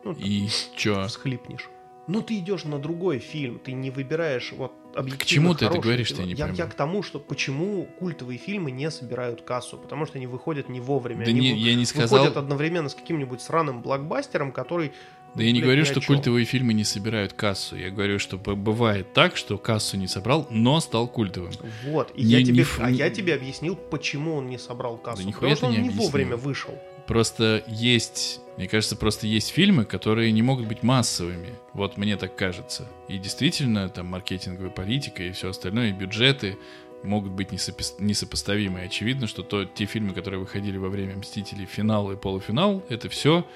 [0.05, 1.07] Ну, там, И чё?
[1.07, 1.69] всхлипнешь.
[2.09, 5.79] Но ты идешь на другой фильм, ты не выбираешь вот объективно К чему ты это
[5.81, 10.07] говоришь, я не я, я к тому, что почему культовые фильмы не собирают кассу, потому
[10.07, 11.25] что они выходят не вовремя.
[11.25, 12.19] Да они не, я не сказал...
[12.21, 14.93] выходят одновременно с каким-нибудь сраным блокбастером, который...
[15.37, 17.77] Да я не говорю, что культовые фильмы не собирают кассу.
[17.77, 21.53] Я говорю, что бывает так, что кассу не собрал, но стал культовым.
[21.85, 22.11] Вот.
[22.15, 25.25] И Не- я тебе, а не- я тебе объяснил, почему он не собрал кассу.
[25.25, 26.73] Да потому что он не не вовремя вышел.
[27.07, 31.51] Просто есть, мне кажется, просто есть фильмы, которые не могут быть массовыми.
[31.73, 32.89] Вот мне так кажется.
[33.09, 36.57] И действительно, там маркетинговая политика и все остальное, и бюджеты
[37.05, 38.81] могут быть несопис- несопоставимы.
[38.81, 43.09] И очевидно, что то, те фильмы, которые выходили во время «Мстителей», финал и полуфинал, это
[43.09, 43.47] все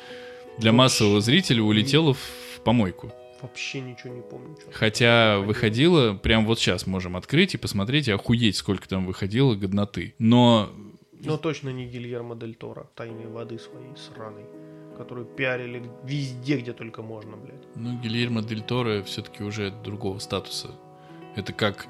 [0.58, 3.12] для массового зрителя улетело в, помойку.
[3.40, 4.54] Вообще ничего не помню.
[4.56, 4.70] чё.
[4.72, 10.14] Хотя выходило, прям вот сейчас можем открыть и посмотреть, и охуеть, сколько там выходило годноты.
[10.18, 10.70] Но
[11.24, 14.44] Но точно не Гильермо Дель Торо, тайные воды своей сраной,
[14.98, 17.64] которую пиарили везде, где только можно, блядь.
[17.76, 20.72] Ну, Гильермо Дель Торо все-таки уже другого статуса.
[21.34, 21.86] Это как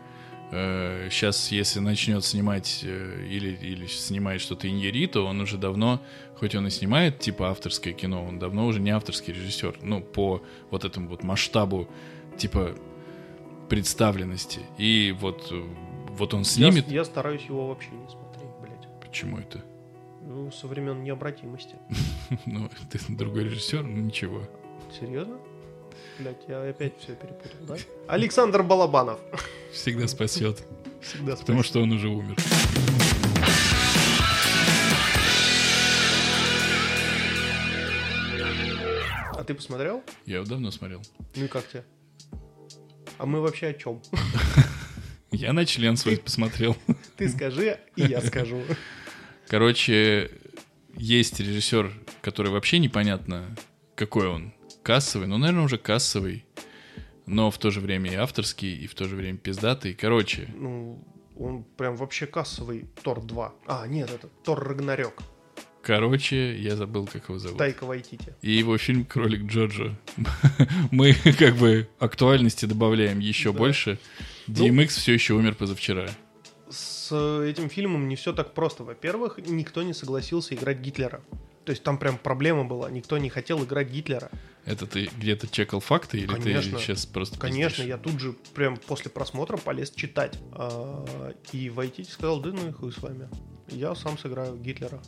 [0.50, 6.00] сейчас, если начнет снимать э, или, или снимает что-то Иньерито, он уже давно,
[6.36, 9.78] хоть он и снимает типа авторское кино, он давно уже не авторский режиссер.
[9.82, 11.88] Ну, по вот этому вот масштабу
[12.36, 12.74] типа
[13.68, 14.60] представленности.
[14.76, 15.62] И вот, э,
[16.10, 16.88] вот он снимет...
[16.88, 18.88] Я, я стараюсь его вообще не смотреть, блядь.
[19.00, 19.64] Почему это?
[20.22, 21.76] Ну, со времен необратимости.
[22.46, 24.42] Ну, ты другой режиссер, ну ничего.
[24.98, 25.38] Серьезно?
[26.18, 27.76] Блядь, я опять все перепутал, да?
[28.08, 29.20] Александр Балабанов.
[29.72, 30.62] Всегда спасет.
[31.00, 32.36] Всегда Потому что он уже умер.
[39.34, 40.02] А ты посмотрел?
[40.26, 41.02] Я его давно смотрел.
[41.36, 41.84] Ну и как тебе?
[43.18, 44.02] А мы вообще о чем?
[45.30, 46.76] Я на член свой посмотрел.
[47.16, 48.62] Ты скажи, и я скажу.
[49.46, 50.30] Короче,
[50.96, 53.56] есть режиссер, который вообще непонятно,
[53.94, 54.52] какой он.
[54.82, 56.44] Кассовый, ну, наверное, уже кассовый.
[57.26, 59.94] Но в то же время и авторский, и в то же время пиздатый.
[59.94, 61.04] Короче, Ну,
[61.38, 63.54] он прям вообще кассовый Тор 2.
[63.66, 65.14] А, нет, это Тор Рагнарёк.
[65.82, 67.58] короче, я забыл, как его зовут.
[67.58, 68.34] Тайка Вайтити.
[68.42, 69.96] И его фильм «Кролик Джоджо».
[70.90, 73.58] Мы как бы актуальности добавляем еще Да.
[73.58, 73.98] больше.
[74.48, 76.08] Ну- DMX все еще умер позавчера.
[76.68, 77.12] С
[77.44, 78.82] этим фильмом не все так просто.
[78.84, 81.20] Во-первых, никто не согласился играть Гитлера.
[81.70, 82.90] То есть там прям проблема была.
[82.90, 84.28] Никто не хотел играть Гитлера.
[84.64, 86.78] Это ты где-то чекал факты или Конечно.
[86.78, 87.86] ты сейчас просто Конечно, пиздишь?
[87.86, 90.36] я тут же прям после просмотра полез читать.
[90.50, 93.28] А, И Вайтити сказал, да ну и хуй с вами.
[93.68, 95.00] Я сам сыграю Гитлера.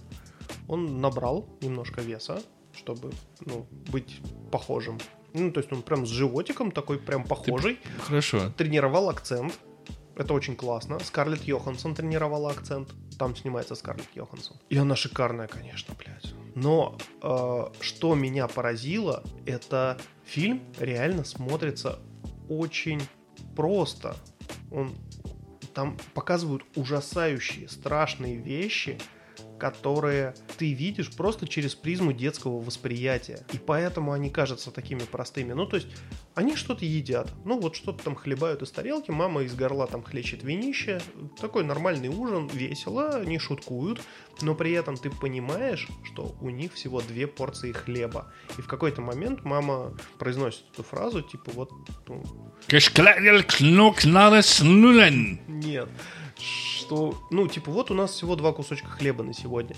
[0.68, 2.40] Он набрал немножко веса,
[2.76, 3.10] чтобы
[3.40, 4.20] ну, быть
[4.52, 5.00] похожим.
[5.34, 7.80] Ну, то есть он прям с животиком такой прям похожий.
[8.06, 8.52] Хорошо.
[8.56, 9.52] Тренировал акцент.
[10.14, 11.00] Это очень классно.
[11.00, 12.90] Скарлетт Йоханссон тренировала акцент.
[13.18, 14.56] Там снимается Скарлетт Йоханссон.
[14.68, 16.34] И она шикарная, конечно, блядь.
[16.54, 21.98] Но э, что меня поразило, это фильм реально смотрится
[22.48, 23.00] очень
[23.56, 24.16] просто.
[24.70, 24.94] Он
[25.74, 28.98] там показывают ужасающие, страшные вещи,
[29.62, 33.46] которые ты видишь просто через призму детского восприятия.
[33.52, 35.52] И поэтому они кажутся такими простыми.
[35.52, 35.86] Ну, то есть,
[36.34, 37.32] они что-то едят.
[37.44, 41.00] Ну, вот что-то там хлебают из тарелки, мама из горла там хлещет винище.
[41.40, 44.00] Такой нормальный ужин, весело, они шуткуют.
[44.40, 48.32] Но при этом ты понимаешь, что у них всего две порции хлеба.
[48.58, 51.70] И в какой-то момент мама произносит эту фразу, типа вот...
[52.08, 52.24] Ну,
[55.46, 55.88] нет
[56.92, 59.74] что, ну, типа, вот у нас всего два кусочка хлеба на сегодня.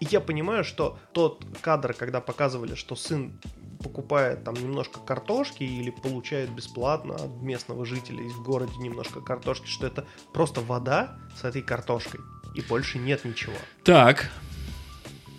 [0.00, 3.38] И я понимаю, что тот кадр, когда показывали, что сын
[3.82, 9.86] покупает там немножко картошки или получает бесплатно от местного жителя в городе немножко картошки, что
[9.86, 12.20] это просто вода с этой картошкой,
[12.54, 13.56] и больше нет ничего.
[13.84, 14.30] Так.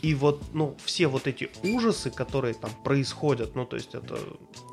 [0.04, 4.20] И вот, ну, все вот эти ужасы, которые там происходят, ну, то есть это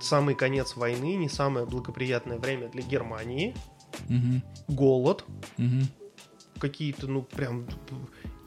[0.03, 3.57] самый конец войны, не самое благоприятное время для Германии,
[4.11, 4.75] Угу.
[4.75, 5.25] голод,
[5.57, 6.06] Угу.
[6.59, 7.67] Какие-то, ну, прям...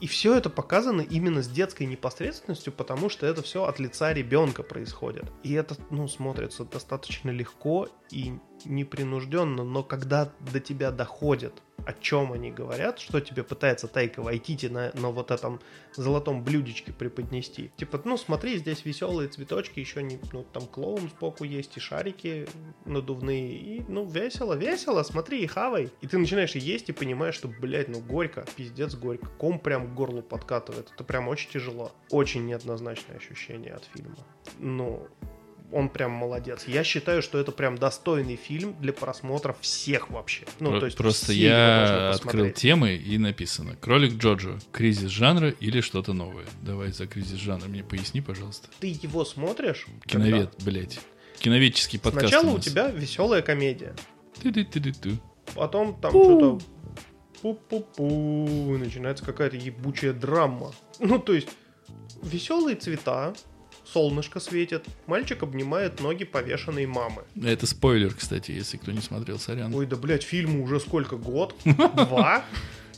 [0.00, 4.62] И все это показано именно с детской непосредственностью, потому что это все от лица ребенка
[4.62, 5.30] происходит.
[5.42, 8.34] И это, ну, смотрится достаточно легко и
[8.64, 14.66] непринужденно, но когда до тебя доходит, о чем они говорят, что тебе пытается Тайка Вайтити
[14.66, 15.60] на, на вот этом
[15.94, 17.70] золотом блюдечке преподнести.
[17.76, 22.46] Типа, ну смотри, здесь веселые цветочки, еще не, ну там клоун сбоку есть, и шарики
[22.84, 25.90] надувные, и ну весело, весело, смотри и хавай.
[26.00, 29.26] И ты начинаешь есть, и понимаешь, что, блядь, ну горько, пиздец горько.
[29.38, 30.90] Ком прям к горлу подкатывает.
[30.94, 31.92] Это прям очень тяжело.
[32.10, 34.18] Очень неоднозначное ощущение от фильма.
[34.58, 35.08] Ну,
[35.72, 36.64] он прям молодец.
[36.66, 40.44] Я считаю, что это прям достойный фильм для просмотра всех вообще.
[40.58, 44.58] Ну, Про- то есть Просто я открыл темы и написано Кролик Джоджо.
[44.72, 46.46] Кризис жанра или что-то новое.
[46.62, 48.68] Давай за кризис жанра мне поясни, пожалуйста.
[48.80, 49.86] Ты его смотришь?
[50.06, 51.00] Киновед, блять.
[51.38, 52.10] Киноведческий когда?
[52.18, 52.32] подкаст.
[52.34, 53.94] Сначала у у тебя веселая комедия.
[54.42, 55.18] Ты-ты-ты-ты-ты.
[55.54, 56.24] Потом там Пу.
[56.24, 56.60] что-то
[57.42, 60.72] пу-пу-пу, начинается какая-то ебучая драма.
[60.98, 61.48] Ну, то есть,
[62.22, 63.32] веселые цвета,
[63.92, 67.22] солнышко светит, мальчик обнимает ноги повешенной мамы.
[67.42, 69.74] Это спойлер, кстати, если кто не смотрел, сорян.
[69.74, 71.16] Ой, да, блядь, фильму уже сколько?
[71.16, 71.54] Год?
[71.64, 72.44] Два?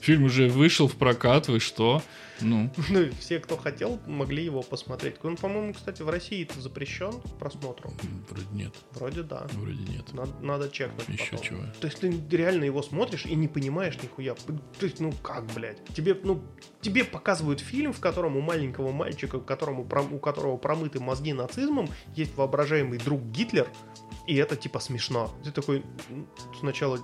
[0.03, 2.03] Фильм уже вышел в прокат, вы что?
[2.41, 5.15] Ну, Ну, все, кто хотел, могли его посмотреть.
[5.23, 7.93] Он, по-моему, кстати, в России это запрещен к просмотру.
[8.29, 8.75] вроде нет.
[8.91, 9.47] Вроде да.
[9.53, 10.13] Вроде нет.
[10.13, 11.45] Надо, надо чекнуть Еще потом.
[11.45, 11.63] чего.
[11.81, 14.35] То есть ты реально его смотришь и не понимаешь нихуя.
[14.35, 15.85] То есть, ну как, блядь?
[15.95, 16.43] Тебе, ну,
[16.81, 22.37] тебе показывают фильм, в котором у маленького мальчика, которому, у которого промыты мозги нацизмом, есть
[22.37, 23.69] воображаемый друг Гитлер,
[24.27, 25.33] и это типа смешно.
[25.45, 25.85] Ты такой
[26.59, 26.99] сначала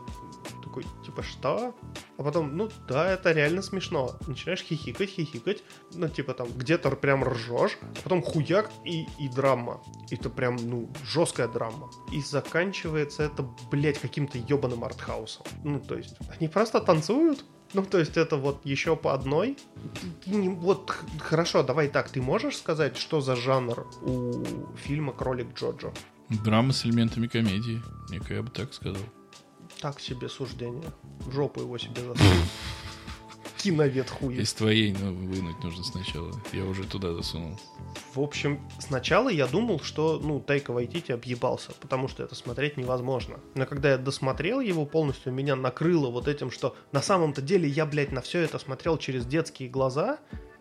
[0.83, 1.75] такой, типа, что?
[2.17, 4.17] А потом, ну да, это реально смешно.
[4.27, 5.63] Начинаешь хихикать, хихикать,
[5.95, 9.81] ну типа там где-то прям ржешь, а потом хуяк и, и драма.
[10.11, 11.91] И это прям, ну, жесткая драма.
[12.13, 15.47] И заканчивается это, блядь, каким-то ебаным артхаусом.
[15.65, 19.57] Ну, то есть, они просто танцуют, ну, то есть это вот еще по одной.
[20.27, 24.43] Не- Вот хорошо, давай так, ты можешь сказать, что за жанр у
[24.77, 25.93] фильма Кролик Джоджо?
[26.45, 27.81] Драма с элементами комедии.
[28.29, 29.03] Я бы так сказал.
[29.81, 30.91] Так себе суждение.
[31.21, 32.33] В жопу его себе засунул.
[33.59, 34.37] Киновед хуй.
[34.37, 36.33] Из твоей ну, вынуть нужно сначала.
[36.53, 37.59] Я уже туда засунул.
[38.15, 43.41] В общем, сначала я думал, что, ну, Тайка Вайтити объебался, потому что это смотреть невозможно.
[43.55, 47.85] Но когда я досмотрел его полностью, меня накрыло вот этим, что на самом-то деле я,
[47.85, 50.19] блядь, на все это смотрел через детские глаза,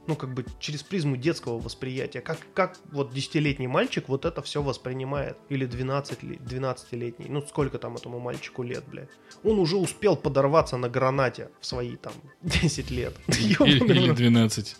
[0.07, 2.21] ну, как бы через призму детского восприятия.
[2.21, 5.37] Как, как вот десятилетний мальчик вот это все воспринимает.
[5.49, 7.27] Или 12, ли- 12-летний.
[7.29, 9.09] Ну, сколько там этому мальчику лет, блядь.
[9.43, 13.13] Он уже успел подорваться на гранате в свои там 10 лет.
[13.27, 14.17] Или, или рот.
[14.17, 14.75] 12.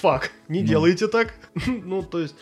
[0.00, 0.66] фак, не Ну.
[0.66, 1.34] делайте так.
[1.66, 2.34] ну, то есть,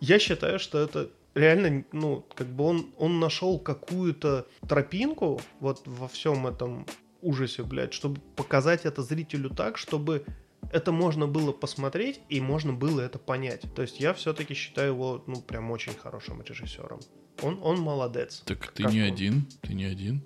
[0.00, 6.08] я считаю, что это реально, ну, как бы он, он нашел какую-то тропинку вот во
[6.08, 6.86] всем этом
[7.22, 10.24] ужасе, блядь, чтобы показать это зрителю так, чтобы
[10.72, 13.62] это можно было посмотреть и можно было это понять.
[13.74, 17.00] То есть я все-таки считаю его, ну, прям очень хорошим режиссером.
[17.42, 18.42] Он, он молодец.
[18.46, 19.08] Так ты Как не он?
[19.08, 20.22] один, ты не один.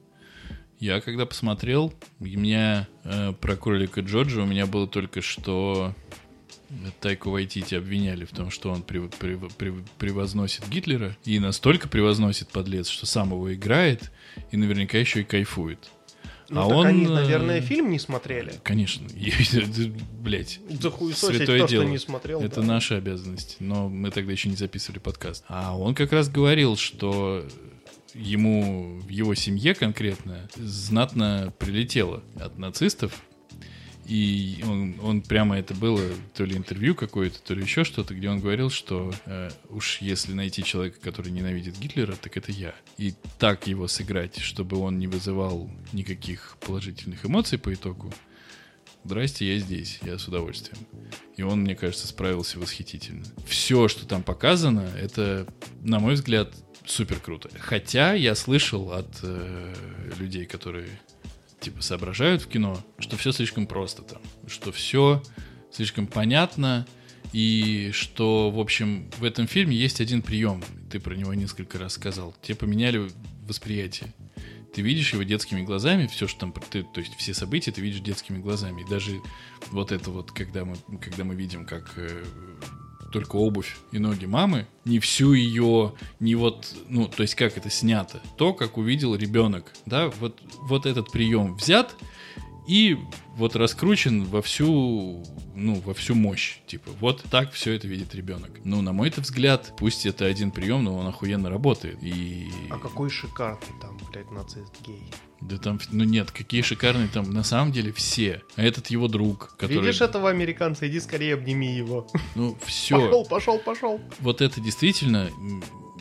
[0.79, 5.93] Я когда посмотрел, у меня э, про кролика Джорджа у меня было только что
[7.01, 12.49] Тайку Вайтити обвиняли в том, что он прев- прев- прев- превозносит Гитлера и настолько превозносит
[12.51, 14.13] подлец, что сам его играет
[14.53, 15.91] и наверняка еще и кайфует.
[16.51, 18.55] Ну, а так он, они, э, наверное, фильм не смотрели.
[18.63, 19.07] Конечно,
[20.21, 20.61] блять.
[20.81, 21.83] Захуесосить Святое то, дело.
[21.85, 22.41] не смотрел.
[22.41, 22.67] Это да.
[22.67, 25.45] наша обязанность, но мы тогда еще не записывали подкаст.
[25.49, 27.45] А он как раз говорил, что
[28.15, 33.23] ему в его семье конкретно знатно прилетело от нацистов.
[34.09, 36.01] И он, он прямо это было
[36.35, 40.33] то ли интервью какое-то, то ли еще что-то, где он говорил, что э, уж если
[40.33, 42.75] найти человека, который ненавидит Гитлера, так это я.
[42.97, 48.11] И так его сыграть, чтобы он не вызывал никаких положительных эмоций по итогу.
[49.05, 50.79] Здрасте, я здесь, я с удовольствием.
[51.37, 53.25] И он, мне кажется, справился восхитительно.
[53.47, 55.47] Все, что там показано, это,
[55.83, 56.55] на мой взгляд,
[56.87, 57.51] супер круто.
[57.59, 59.75] Хотя я слышал от э,
[60.19, 60.89] людей, которые
[61.61, 65.23] типа соображают в кино, что все слишком просто там, что все
[65.71, 66.87] слишком понятно,
[67.33, 70.63] и что, в общем, в этом фильме есть один прием.
[70.91, 72.35] Ты про него несколько раз сказал.
[72.43, 73.11] Тебе поменяли
[73.47, 74.15] восприятие.
[74.75, 78.01] Ты видишь его детскими глазами, все, что там, ты, то есть все события ты видишь
[78.01, 78.83] детскими глазами.
[78.83, 79.21] И даже
[79.71, 82.25] вот это вот, когда мы, когда мы видим, как э,
[83.11, 87.71] только обувь и ноги мамы, не всю ее, не вот, ну, то есть как это
[87.71, 91.95] снято, то, как увидел ребенок, да, вот, вот этот прием взят
[92.69, 92.99] и
[93.37, 95.25] вот раскручен во всю,
[95.55, 98.51] ну, во всю мощь, типа, вот так все это видит ребенок.
[98.65, 102.51] Ну, на мой взгляд, пусть это один прием, но он охуенно работает, и...
[102.71, 105.03] А какой шикарный там, блядь, нацист гей.
[105.41, 108.43] Да там, ну нет, какие шикарные там, на самом деле все.
[108.57, 109.81] А этот его друг, который...
[109.81, 112.07] Видишь этого американца, иди скорее обними его.
[112.35, 112.97] Ну, все.
[112.99, 114.01] Пошел, пошел, пошел.
[114.19, 115.31] Вот это действительно,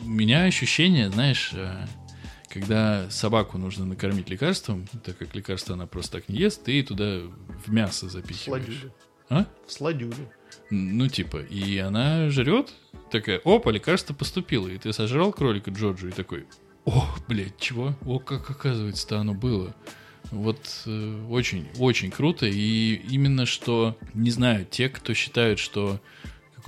[0.02, 1.86] у меня ощущение, знаешь, э,
[2.48, 7.20] когда собаку нужно накормить лекарством, так как лекарство она просто так не ест, ты туда
[7.66, 8.64] в мясо запихиваешь.
[8.64, 8.92] Сладюлю.
[9.28, 9.46] А?
[9.66, 10.32] В сладюлю.
[10.70, 12.72] Ну, типа, и она жрет,
[13.10, 16.46] такая, опа, лекарство поступило, и ты сожрал кролика Джорджу и такой,
[16.84, 17.94] о, блядь, чего?
[18.06, 19.74] О, как оказывается-то оно было.
[20.30, 22.46] Вот э, очень, очень круто.
[22.46, 26.00] И именно что, не знаю, те, кто считают, что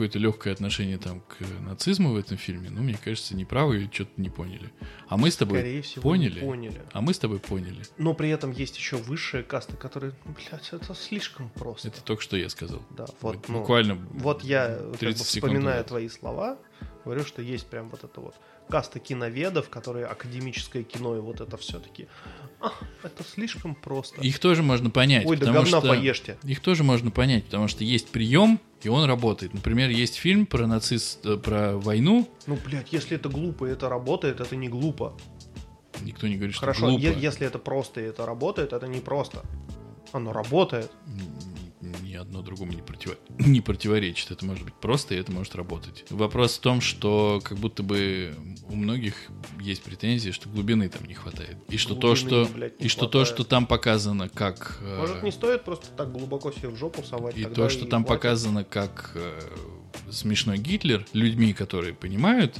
[0.00, 4.12] какое-то легкое отношение там к нацизму в этом фильме, ну, мне кажется, неправы или что-то
[4.16, 4.72] не поняли.
[5.08, 6.40] А мы с тобой Скорее всего, поняли.
[6.40, 6.80] поняли.
[6.92, 7.82] А мы с тобой поняли.
[7.98, 11.88] Но при этом есть еще высшие касты, которые, блядь, это слишком просто.
[11.88, 12.80] Это только что я сказал.
[12.96, 13.96] Да, вот, ну, Буквально.
[13.96, 15.86] Вот я, как бы 30 секунд вспоминая назад.
[15.88, 16.56] твои слова,
[17.04, 18.34] говорю, что есть прям вот это вот
[18.70, 22.08] каста киноведов, которые академическое кино и вот это все-таки.
[22.60, 22.72] А,
[23.02, 24.20] это слишком просто.
[24.20, 25.26] Их тоже можно понять.
[25.26, 25.88] Ой, да потому говна что...
[25.88, 26.38] поешьте.
[26.44, 29.54] Их тоже можно понять, потому что есть прием, и он работает.
[29.54, 32.28] Например, есть фильм про нацист, э, про войну.
[32.46, 35.16] Ну, блядь, если это глупо и это работает, это не глупо.
[36.02, 37.02] Никто не говорит, что Хорошо, глупо.
[37.02, 39.42] е- если это просто и это работает, это не просто.
[40.12, 40.90] Оно работает.
[42.20, 44.30] Одно другому не, противо- не противоречит.
[44.30, 46.04] Это может быть просто, и это может работать.
[46.10, 48.34] Вопрос в том, что как будто бы
[48.68, 49.14] у многих
[49.60, 51.56] есть претензии, что глубины там не хватает.
[51.70, 53.28] И что то, Глубины, что, блядь, и что то, хватает.
[53.34, 54.78] что там показано как...
[54.82, 57.36] э, Может, не стоит просто так глубоко себе в жопу совать.
[57.38, 58.20] И то, что там хватит.
[58.22, 59.40] показано как э,
[60.10, 62.56] смешной Гитлер, людьми, которые понимают,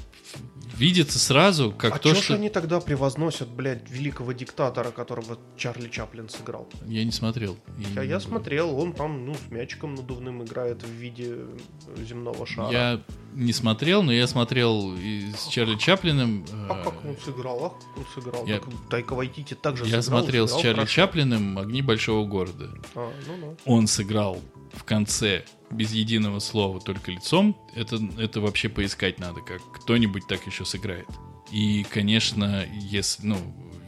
[0.81, 2.35] видится сразу как а то, что...
[2.35, 6.69] они тогда превозносят, блядь, великого диктатора, которого Чарли Чаплин сыграл?
[6.87, 7.59] Я не смотрел.
[7.79, 11.57] И А я смотрел, он там, ну, с мячиком надувным играет в виде э,
[11.99, 12.73] земного шара.
[12.73, 13.03] Я
[13.35, 16.47] не смотрел, но я смотрел и с Чарли Чаплиным.
[16.51, 17.65] э, А как он сыграл?
[17.67, 18.47] А как он сыграл?
[18.47, 20.95] Я- Так Тайка Вайтити также Я сыграл, смотрел с сыграл Чарли хорошо.
[20.95, 22.71] Чаплиным «Огни большого города».
[22.95, 23.57] А, ну, ну.
[23.67, 24.39] Он сыграл
[24.73, 27.57] в конце без единого слова, только лицом.
[27.75, 31.09] Это, это вообще поискать надо, как кто-нибудь так еще сыграет.
[31.53, 33.37] И, конечно, если, ну,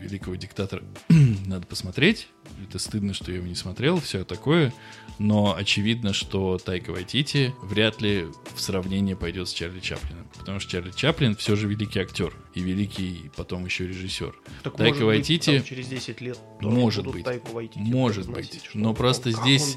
[0.00, 2.28] великого диктатора надо посмотреть.
[2.68, 4.72] Это стыдно, что я его не смотрел, все такое.
[5.18, 10.26] Но очевидно, что Тайка Вайтити вряд ли в сравнение пойдет с Чарли Чаплином.
[10.38, 12.34] Потому что Чарли Чаплин все же великий актер.
[12.54, 14.34] И великий потом еще режиссер.
[14.62, 17.24] Так Тайка может Вайтити- быть, там через 10 лет Может быть.
[17.24, 18.60] Тайку Вайтити Может быть.
[18.74, 19.76] Но он- просто как здесь-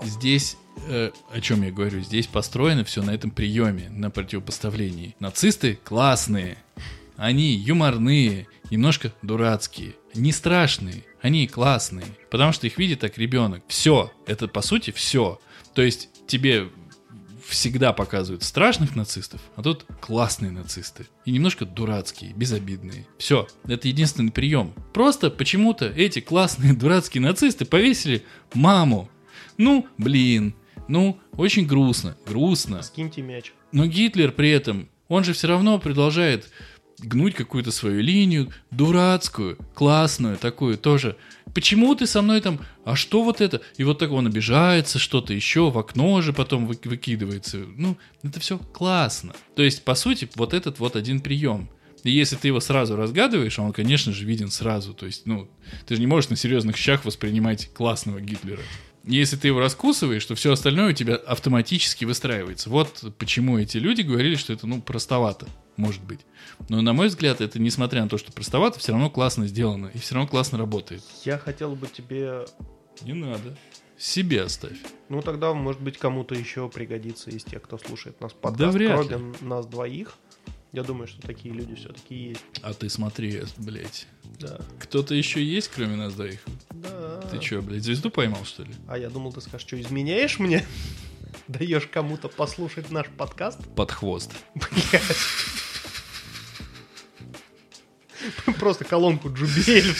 [0.00, 0.06] он.
[0.06, 5.16] Здесь, э, о чем я говорю, здесь построено все на этом приеме, на противопоставлении.
[5.18, 6.58] Нацисты классные,
[7.16, 13.62] они юморные, немножко дурацкие, не страшные, они классные, потому что их видит так ребенок.
[13.68, 15.40] Все, это по сути все.
[15.74, 16.68] То есть тебе
[17.48, 21.06] всегда показывают страшных нацистов, а тут классные нацисты.
[21.24, 23.06] И немножко дурацкие, безобидные.
[23.16, 24.74] Все, это единственный прием.
[24.92, 29.08] Просто почему-то эти классные дурацкие нацисты повесили маму.
[29.56, 30.54] Ну, блин,
[30.88, 32.82] ну, очень грустно, грустно.
[32.82, 33.52] Скиньте мяч.
[33.72, 36.50] Но Гитлер при этом, он же все равно продолжает
[36.98, 41.16] гнуть какую-то свою линию, дурацкую, классную, такую тоже.
[41.54, 43.62] Почему ты со мной там, а что вот это?
[43.76, 47.58] И вот так он обижается, что-то еще, в окно же потом вы- выкидывается.
[47.76, 49.34] Ну, это все классно.
[49.54, 51.70] То есть, по сути, вот этот вот один прием.
[52.04, 54.94] И если ты его сразу разгадываешь, а он, конечно же, виден сразу.
[54.94, 55.48] То есть, ну,
[55.86, 58.62] ты же не можешь на серьезных щах воспринимать классного Гитлера.
[59.04, 62.68] Если ты его раскусываешь, то все остальное у тебя автоматически выстраивается.
[62.68, 65.48] Вот почему эти люди говорили, что это, ну, простовато.
[65.78, 66.20] Может быть.
[66.68, 69.90] Но, на мой взгляд, это, несмотря на то, что простовато, все равно классно сделано.
[69.94, 71.02] И все равно классно работает.
[71.24, 72.44] Я хотел бы тебе...
[73.02, 73.56] Не надо.
[73.96, 74.76] Себе оставь.
[75.08, 79.02] Ну, тогда, может быть, кому-то еще пригодится из тех, кто слушает нас подкаст, Да вряд
[79.02, 79.08] ли.
[79.08, 80.14] кроме нас двоих.
[80.72, 82.44] Я думаю, что такие люди все-таки есть.
[82.62, 84.06] А ты смотри, блядь.
[84.38, 84.60] Да.
[84.80, 86.40] Кто-то еще есть, кроме нас двоих?
[86.70, 87.20] Да.
[87.30, 88.74] Ты что, блядь, звезду поймал, что ли?
[88.86, 90.64] А я думал, ты скажешь, что изменяешь мне?
[91.48, 93.58] Даешь кому-то послушать наш подкаст?
[93.74, 94.30] Под хвост.
[94.54, 95.02] Блядь.
[98.58, 99.92] Просто колонку Джубель.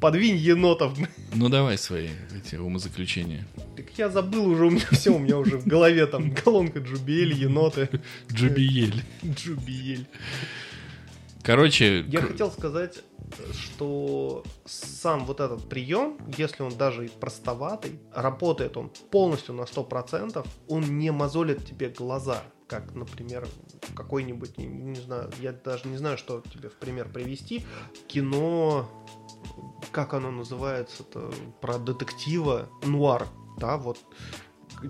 [0.00, 0.96] Подвинь енотов.
[1.34, 3.46] Ну давай свои эти умозаключения.
[3.76, 7.32] Так я забыл уже, у меня все, у меня уже в голове там колонка Джубель,
[7.32, 7.88] еноты.
[8.30, 9.02] Джубиель.
[9.24, 10.06] Джубель.
[11.42, 13.02] Короче, Я к- хотел сказать,
[13.52, 20.46] что сам вот этот прием, если он даже и простоватый, работает он полностью на 100%,
[20.68, 23.46] он не мозолит тебе глаза, как, например,
[23.94, 27.64] какой-нибудь, не, не знаю, я даже не знаю, что тебе в пример привести,
[28.08, 28.88] кино,
[29.92, 33.26] как оно называется-то, про детектива, нуар,
[33.56, 33.98] да, вот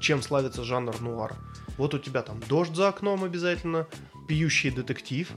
[0.01, 1.37] чем славится жанр нуар.
[1.79, 3.87] Вот у тебя там дождь за окном обязательно,
[4.27, 5.31] пьющий детектив,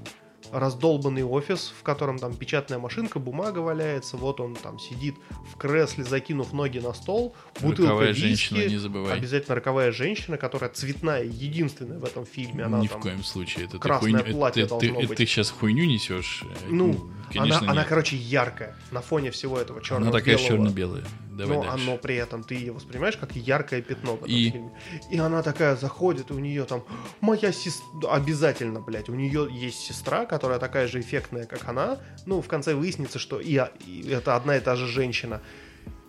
[0.51, 5.15] раздолбанный офис, в котором там печатная машинка, бумага валяется, вот он там сидит
[5.53, 8.21] в кресле, закинув ноги на стол, бутылка роковая виски,
[8.55, 9.13] женщина, не забывай.
[9.17, 13.65] обязательно роковая женщина, которая цветная, единственная в этом фильме, она Ни там, в коем случае.
[13.65, 15.17] Это ты красное хуйню- платье это- должно ты, быть.
[15.17, 16.43] ты сейчас хуйню несешь.
[16.69, 17.89] Ну, конечно, она, она, нет.
[17.89, 21.03] короче, яркая на фоне всего этого черного Она такая черно-белая.
[21.39, 21.83] Давай но дальше.
[21.87, 24.49] оно при этом ты ее воспринимаешь как яркое пятно в этом И?
[24.51, 24.71] фильме.
[25.11, 26.83] И она такая заходит, и у нее там
[27.21, 27.85] моя сестра.
[28.11, 29.09] Обязательно, блядь.
[29.09, 31.99] У нее есть сестра, которая такая же эффектная, как она.
[32.25, 35.41] Ну, в конце выяснится, что и, и это одна и та же женщина.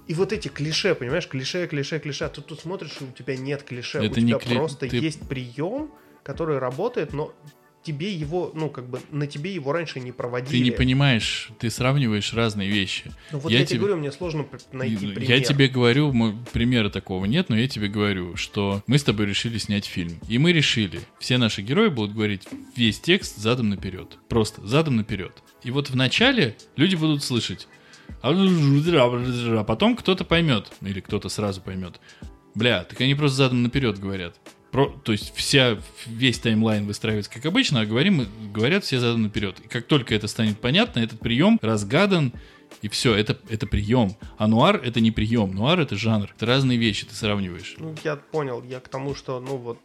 [0.07, 2.25] И вот эти клише, понимаешь, клише, клише, клише.
[2.25, 3.99] А ты тут смотришь, и у тебя нет клише.
[3.99, 5.91] Это у не тебя кли- просто ты- есть прием,
[6.25, 7.33] который работает, но
[7.83, 10.59] тебе его, ну, как бы, на тебе его раньше не проводили.
[10.59, 13.11] Ты не понимаешь, ты сравниваешь разные вещи.
[13.33, 15.23] Ну, вот Я я, тебе- говорю, мне сложно найти пример.
[15.23, 19.27] Я тебе говорю, мо- примера такого нет, но я тебе говорю, что мы с тобой
[19.27, 20.21] решили снять фильм.
[20.29, 22.47] И мы решили, все наши герои будут говорить
[22.77, 24.19] весь текст задом наперед.
[24.29, 25.43] Просто задом наперед.
[25.65, 27.67] И вот в начале люди будут слышать.
[28.23, 32.01] А потом кто-то поймет, или кто-то сразу поймет.
[32.55, 34.37] Бля, так они просто задом наперед говорят.
[34.71, 39.59] Про, то есть вся, весь таймлайн выстраивается как обычно, а говорим, говорят все задом наперед.
[39.65, 42.33] И как только это станет понятно, этот прием разгадан,
[42.83, 44.17] и все, это, это прием.
[44.39, 46.31] А нуар это не прием, нуар это жанр.
[46.35, 47.75] Это разные вещи, ты сравниваешь.
[47.79, 49.79] Ну, я понял, я к тому, что, ну, вот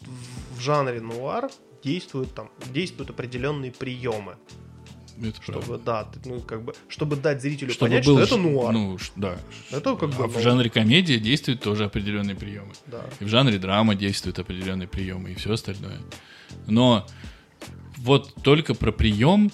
[0.56, 1.50] в жанре нуар
[1.84, 4.38] действуют там, действуют определенные приемы,
[5.22, 5.84] Это чтобы, правда.
[5.86, 8.74] да, ну, как бы, чтобы дать зрителю Чтобы понять, был что это нуар.
[8.74, 9.38] Ну, да.
[9.72, 12.74] Это как бы, А в ну, жанре комедия действуют тоже определенные приемы.
[12.88, 13.06] да.
[13.20, 16.00] И в жанре драма действуют определенные приемы и все остальное.
[16.68, 17.06] Но
[17.98, 19.52] вот только про прием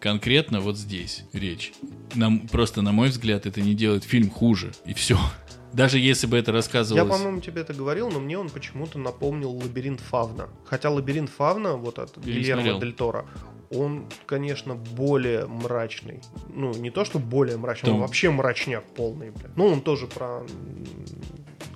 [0.00, 1.72] конкретно вот здесь речь.
[2.14, 4.72] Нам, просто, на мой взгляд, это не делает фильм хуже.
[4.84, 5.18] И все.
[5.72, 7.10] Даже если бы это Я, рассказывалось...
[7.10, 10.48] по-моему, тебе это говорил, но мне он почему-то напомнил «Лабиринт Фавна».
[10.66, 12.78] Хотя «Лабиринт Фавна», вот от Я Гильермо.
[12.78, 13.26] Дель Торо,
[13.74, 16.20] он, конечно, более мрачный.
[16.48, 19.56] Ну, не то, что более мрачный, Там- он вообще мрачняк полный, блядь.
[19.56, 20.42] Ну, он тоже про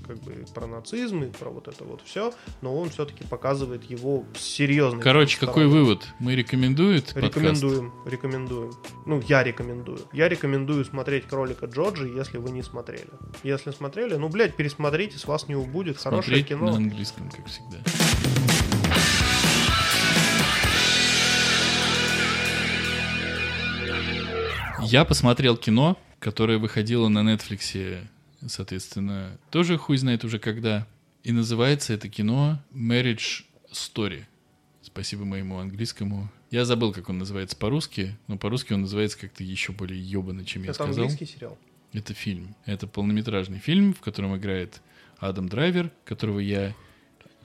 [0.07, 4.25] как бы про нацизм и про вот это вот все, но он все-таки показывает его
[4.35, 5.53] с серьезной Короче, стороны.
[5.53, 6.09] какой вывод?
[6.19, 7.27] Мы рекомендует подкаст?
[7.37, 8.73] Рекомендуем, рекомендуем.
[9.05, 10.01] Ну, я рекомендую.
[10.15, 13.11] Я рекомендую смотреть кролика Джорджи, если вы не смотрели.
[13.43, 15.99] Если смотрели, ну, блядь, пересмотрите, с вас не убудет.
[15.99, 16.70] Хорошее Смотреть кино.
[16.70, 17.77] на английском, как всегда.
[24.82, 28.06] Я посмотрел кино, которое выходило на Netflix,
[28.46, 30.86] соответственно, тоже хуй знает уже когда.
[31.24, 34.24] И называется это кино Marriage Story.
[34.82, 36.30] Спасибо моему английскому.
[36.50, 40.62] Я забыл, как он называется по-русски, но по-русски он называется как-то еще более ебано, чем
[40.62, 41.05] я Это сказал.
[41.05, 41.59] английский сериал.
[41.92, 42.55] Это фильм.
[42.64, 44.80] Это полнометражный фильм, в котором играет
[45.18, 46.74] Адам Драйвер, которого я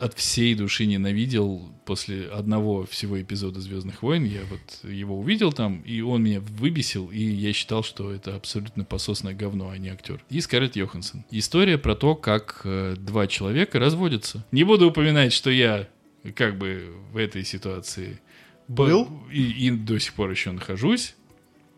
[0.03, 4.25] от всей души ненавидел после одного всего эпизода Звездных войн.
[4.25, 8.83] Я вот его увидел там, и он меня выбесил, и я считал, что это абсолютно
[8.83, 10.21] пососное говно, а не актер.
[10.29, 11.23] И Скарлетт Йоханссон.
[11.31, 14.45] История про то, как э, два человека разводятся.
[14.51, 15.87] Не буду упоминать, что я
[16.35, 18.19] как бы в этой ситуации
[18.67, 19.07] Был?
[19.31, 21.15] и, и до сих пор еще нахожусь.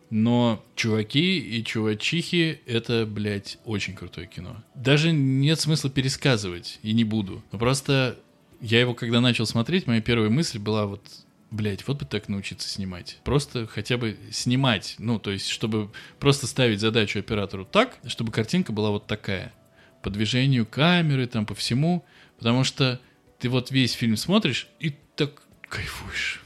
[0.09, 4.63] Но чуваки и чувачихи— это, блядь, очень крутое кино.
[4.75, 7.43] Даже нет смысла пересказывать, и не буду.
[7.51, 8.19] Но просто
[8.61, 11.01] я его, когда начал смотреть, моя первая мысль была вот,
[11.51, 13.19] блядь, вот бы так научиться снимать.
[13.23, 14.95] Просто хотя бы снимать.
[14.99, 19.53] Ну, то есть, чтобы просто ставить задачу оператору так, чтобы картинка была вот такая.
[20.03, 22.05] По движению камеры, там, по всему.
[22.37, 22.99] Потому что
[23.39, 26.41] ты вот весь фильм смотришь и так кайфуешь.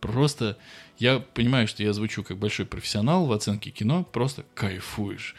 [0.00, 0.58] просто...
[1.00, 5.34] Я понимаю, что я звучу как большой профессионал в оценке кино, просто кайфуешь.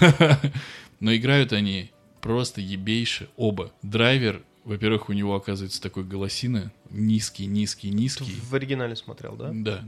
[1.00, 3.72] Но играют они просто ебейше оба.
[3.82, 8.36] Драйвер, во-первых, у него оказывается такой голосина, низкий, низкий, низкий.
[8.40, 9.50] В оригинале смотрел, да?
[9.52, 9.84] Да.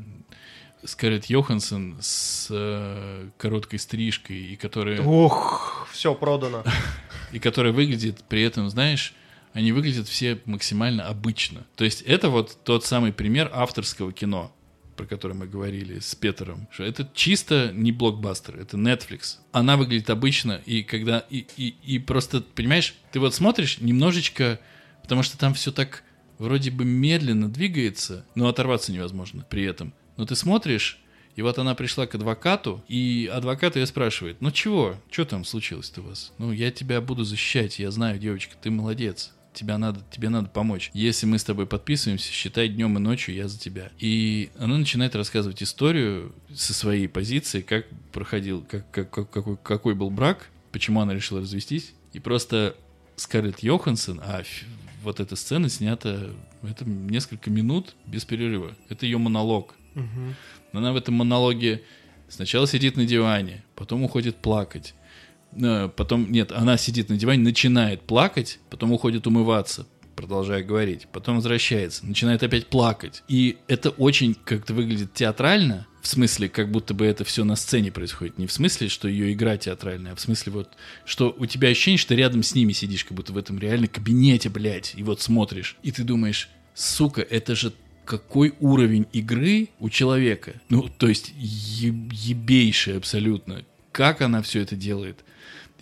[0.82, 6.64] Скарлетт Йоханссон с э, короткой стрижкой, и которая, Ох, все продано.
[7.32, 9.14] и которая выглядит при этом, знаешь,
[9.52, 11.64] они выглядят все максимально обычно.
[11.76, 14.52] То есть это вот тот самый пример авторского кино,
[15.02, 16.68] про который мы говорили с Петером.
[16.70, 19.38] Что это чисто не блокбастер, это Netflix.
[19.50, 21.24] Она выглядит обычно, и когда...
[21.28, 24.60] И, и, и просто, понимаешь, ты вот смотришь немножечко,
[25.02, 26.04] потому что там все так
[26.38, 29.92] вроде бы медленно двигается, но оторваться невозможно при этом.
[30.16, 31.00] Но ты смотришь,
[31.34, 36.00] и вот она пришла к адвокату, и адвокат ее спрашивает, ну чего, что там случилось-то
[36.00, 36.32] у вас?
[36.38, 39.32] Ну, я тебя буду защищать, я знаю, девочка, ты молодец.
[39.52, 40.90] Тебя надо, тебе надо помочь.
[40.94, 43.90] Если мы с тобой подписываемся, считай днем и ночью я за тебя.
[43.98, 49.94] И она начинает рассказывать историю со своей позиции, как проходил, как, как, как- какой, какой
[49.94, 51.92] был брак, почему она решила развестись.
[52.14, 52.76] И просто
[53.16, 54.42] Скарлетт Йоханссон, а
[55.02, 56.30] вот эта сцена снята
[56.62, 58.74] это несколько минут без перерыва.
[58.88, 59.74] Это ее монолог.
[59.94, 60.34] Мгм.
[60.72, 61.82] Она в этом монологе
[62.28, 64.94] сначала сидит на диване, потом уходит плакать.
[65.60, 71.08] Э, Потом, нет, она сидит на диване, начинает плакать, потом уходит умываться, продолжая говорить.
[71.12, 73.22] Потом возвращается, начинает опять плакать.
[73.28, 77.92] И это очень как-то выглядит театрально, в смысле, как будто бы это все на сцене
[77.92, 78.36] происходит.
[78.38, 80.70] Не в смысле, что ее игра театральная, а в смысле вот,
[81.04, 83.86] что у тебя ощущение, что ты рядом с ними сидишь, как будто в этом реально
[83.86, 85.76] кабинете, блядь, и вот смотришь.
[85.84, 87.72] И ты думаешь, сука, это же
[88.04, 90.54] какой уровень игры у человека.
[90.68, 93.62] Ну, то есть е- ебейший абсолютно.
[93.92, 95.24] Как она все это делает.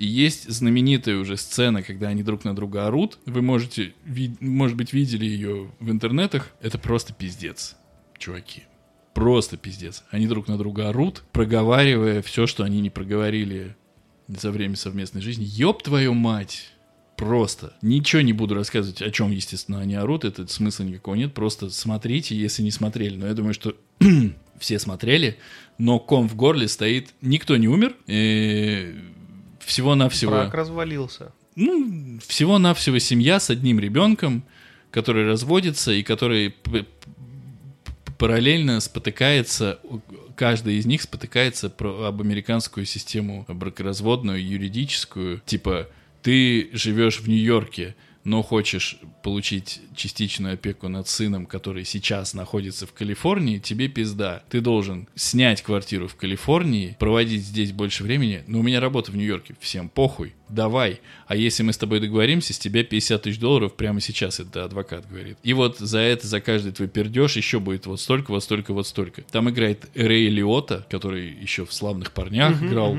[0.07, 3.19] Есть знаменитая уже сцена, когда они друг на друга орут.
[3.27, 3.93] Вы можете,
[4.41, 6.51] может быть, видели ее в интернетах.
[6.63, 7.77] Это просто пиздец,
[8.17, 8.63] чуваки.
[9.13, 10.05] Просто пиздец.
[10.11, 13.77] Они друг на друга орут, проговаривая все, что они не проговорили
[14.27, 15.45] за время совместной жизни.
[15.45, 16.71] Ёб твою мать!
[17.17, 17.75] Просто.
[17.83, 20.25] Ничего не буду рассказывать, о чем, естественно, они орут.
[20.25, 21.35] Это смысла никакого нет.
[21.35, 23.17] Просто смотрите, если не смотрели.
[23.17, 23.77] Но я думаю, что
[24.59, 25.37] все смотрели.
[25.77, 27.11] Но ком в горле стоит.
[27.21, 27.95] Никто не умер.
[28.07, 28.95] И
[29.71, 30.33] всего-навсего...
[30.33, 31.33] Брак развалился.
[31.57, 34.43] Ну, всего-навсего семья с одним ребенком,
[34.91, 36.55] который разводится и который
[38.19, 39.79] параллельно спотыкается,
[40.37, 45.41] каждый из них спотыкается про- об американскую систему бракоразводную, юридическую.
[45.47, 45.89] Типа,
[46.23, 47.95] ты живешь в Нью-Йорке,
[48.25, 54.43] но хочешь получить частичную опеку над сыном, который сейчас находится в Калифорнии, тебе пизда.
[54.51, 58.45] Ты должен снять квартиру в Калифорнии, проводить здесь больше времени.
[58.47, 61.01] Но у меня работа в Нью-Йорке, всем похуй, давай.
[61.27, 65.09] А если мы с тобой договоримся, с тебя 50 тысяч долларов прямо сейчас, это адвокат
[65.09, 65.39] говорит.
[65.43, 68.87] И вот за это, за каждый твой пердеж еще будет вот столько, вот столько, вот
[68.87, 69.23] столько.
[69.23, 72.99] Там играет Рэй Лиота, который еще в «Славных парнях» играл.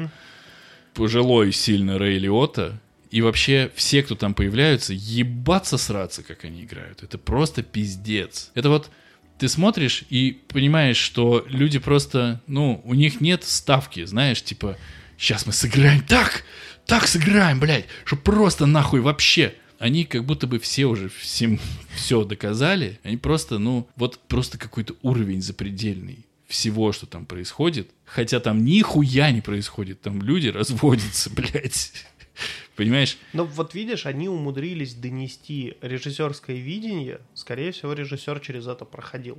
[0.94, 2.82] Пожилой сильно Рэй Лиота.
[3.12, 7.04] И вообще все, кто там появляются, ебаться сраться, как они играют.
[7.04, 8.52] Это просто пиздец.
[8.56, 8.90] Это вот
[9.38, 14.78] ты смотришь и понимаешь, что люди просто, ну, у них нет ставки, знаешь, типа,
[15.18, 16.44] сейчас мы сыграем так,
[16.86, 19.56] так сыграем, блядь, что просто нахуй вообще.
[19.78, 21.60] Они как будто бы все уже всем
[21.96, 23.00] все доказали.
[23.04, 27.90] Они просто, ну, вот просто какой-то уровень запредельный всего, что там происходит.
[28.06, 30.02] Хотя там нихуя не происходит.
[30.02, 31.94] Там люди разводятся, блядь.
[32.76, 33.18] Понимаешь?
[33.34, 37.20] Но вот видишь, они умудрились донести режиссерское видение.
[37.34, 39.38] Скорее всего, режиссер через это проходил.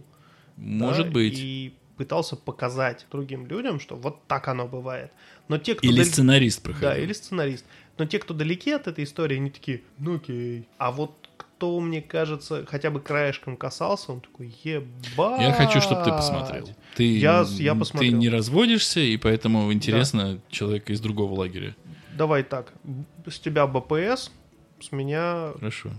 [0.57, 1.39] Может да, быть.
[1.39, 5.13] И пытался показать другим людям, что вот так оно бывает.
[5.49, 6.89] Но те, кто Или дал- сценарист проходил.
[6.91, 7.65] Да, или сценарист.
[7.99, 10.67] Но те, кто далеки от этой истории, они такие, ну окей.
[10.79, 15.41] А вот кто, мне кажется, хотя бы краешком касался, он такой, ебать.
[15.43, 16.69] Я хочу, чтобы ты посмотрел.
[16.97, 18.15] Ты, Я- я ты посмотрел.
[18.17, 21.77] не разводишься, и поэтому интересно человека из другого лагеря.
[22.17, 22.73] Давай так,
[23.27, 24.31] с тебя БПС,
[24.81, 25.91] с меня Хорошо.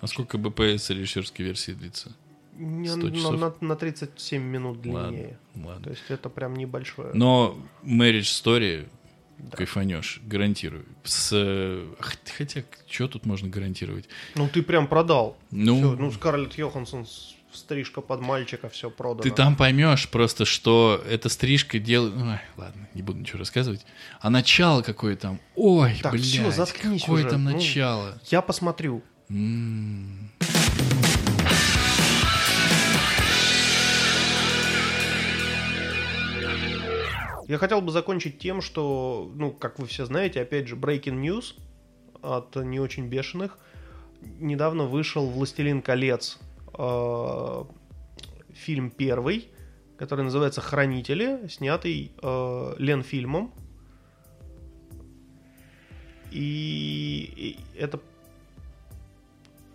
[0.00, 2.12] А сколько БПС режиссерской версии длится?
[2.56, 5.38] не- 100 на, на- на 37 минут длиннее.
[5.56, 5.84] Ладно, ладно.
[5.84, 7.10] То есть это прям небольшое.
[7.14, 8.86] Но Marriage Story
[9.38, 9.56] Да.
[9.56, 10.84] кайфанешь, гарантирую.
[11.02, 11.30] С,
[12.00, 14.08] хотя, что тут можно гарантировать?
[14.36, 15.36] Ну ты прям продал.
[15.50, 19.22] Ну, Всё, ну Скарлетт Йоханссон, с- стрижка под мальчика, все продано.
[19.22, 22.14] Ты там поймешь просто, что эта стрижка делает...
[22.16, 23.84] Ой, ладно, не буду ничего рассказывать.
[24.20, 25.40] А начало какое там?
[25.56, 27.52] Ой, Так, блядь, всё, заткнись какое уже, там ну.
[27.52, 28.18] начало?
[28.30, 29.02] Я посмотрю.
[37.46, 41.54] Я хотел бы закончить тем, что, ну, как вы все знаете, опять же, Breaking News
[42.22, 43.58] от не очень бешеных.
[44.22, 46.38] Недавно вышел «Властелин колец».
[46.76, 47.64] Э,
[48.52, 49.48] фильм первый,
[49.96, 53.52] который называется «Хранители», снятый э, Ленфильмом.
[56.30, 58.00] И, и это...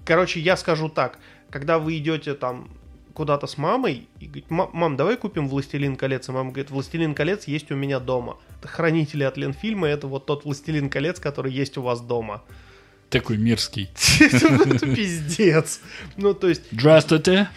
[0.06, 1.20] Короче, я скажу так.
[1.50, 2.70] Когда вы идете там
[3.14, 6.30] куда-то с мамой и говорит, мам, давай купим «Властелин колец».
[6.30, 8.38] И мама говорит, «Властелин колец» есть у меня дома.
[8.62, 12.44] Хранители от Ленфильма— это вот тот «Властелин колец», который есть у вас дома.
[13.10, 13.90] Такой мерзкий.
[14.20, 15.82] Это пиздец.
[16.18, 16.64] Ну, то есть...
[16.72, 17.50] Здравствуйте.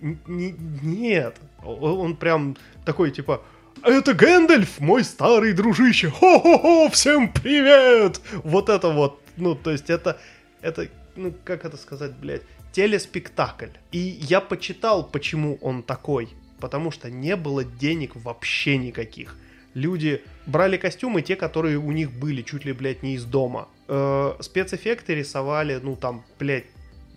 [0.00, 1.36] Нет.
[1.62, 3.42] Он прям такой, типа,
[3.82, 6.10] это Гэндальф, мой старый дружище.
[6.10, 8.20] Хо-хо-хо, всем привет!
[8.44, 10.20] Вот это вот, ну, то есть это,
[10.60, 12.42] это, ну, как это сказать, блядь,
[12.72, 13.68] телеспектакль.
[13.90, 16.28] И я почитал, почему он такой.
[16.60, 19.36] Потому что не было денег вообще никаких.
[19.74, 23.68] Люди брали костюмы, те, которые у них были, чуть ли, блядь, не из дома.
[23.88, 26.66] Э, спецэффекты рисовали, ну, там, блядь,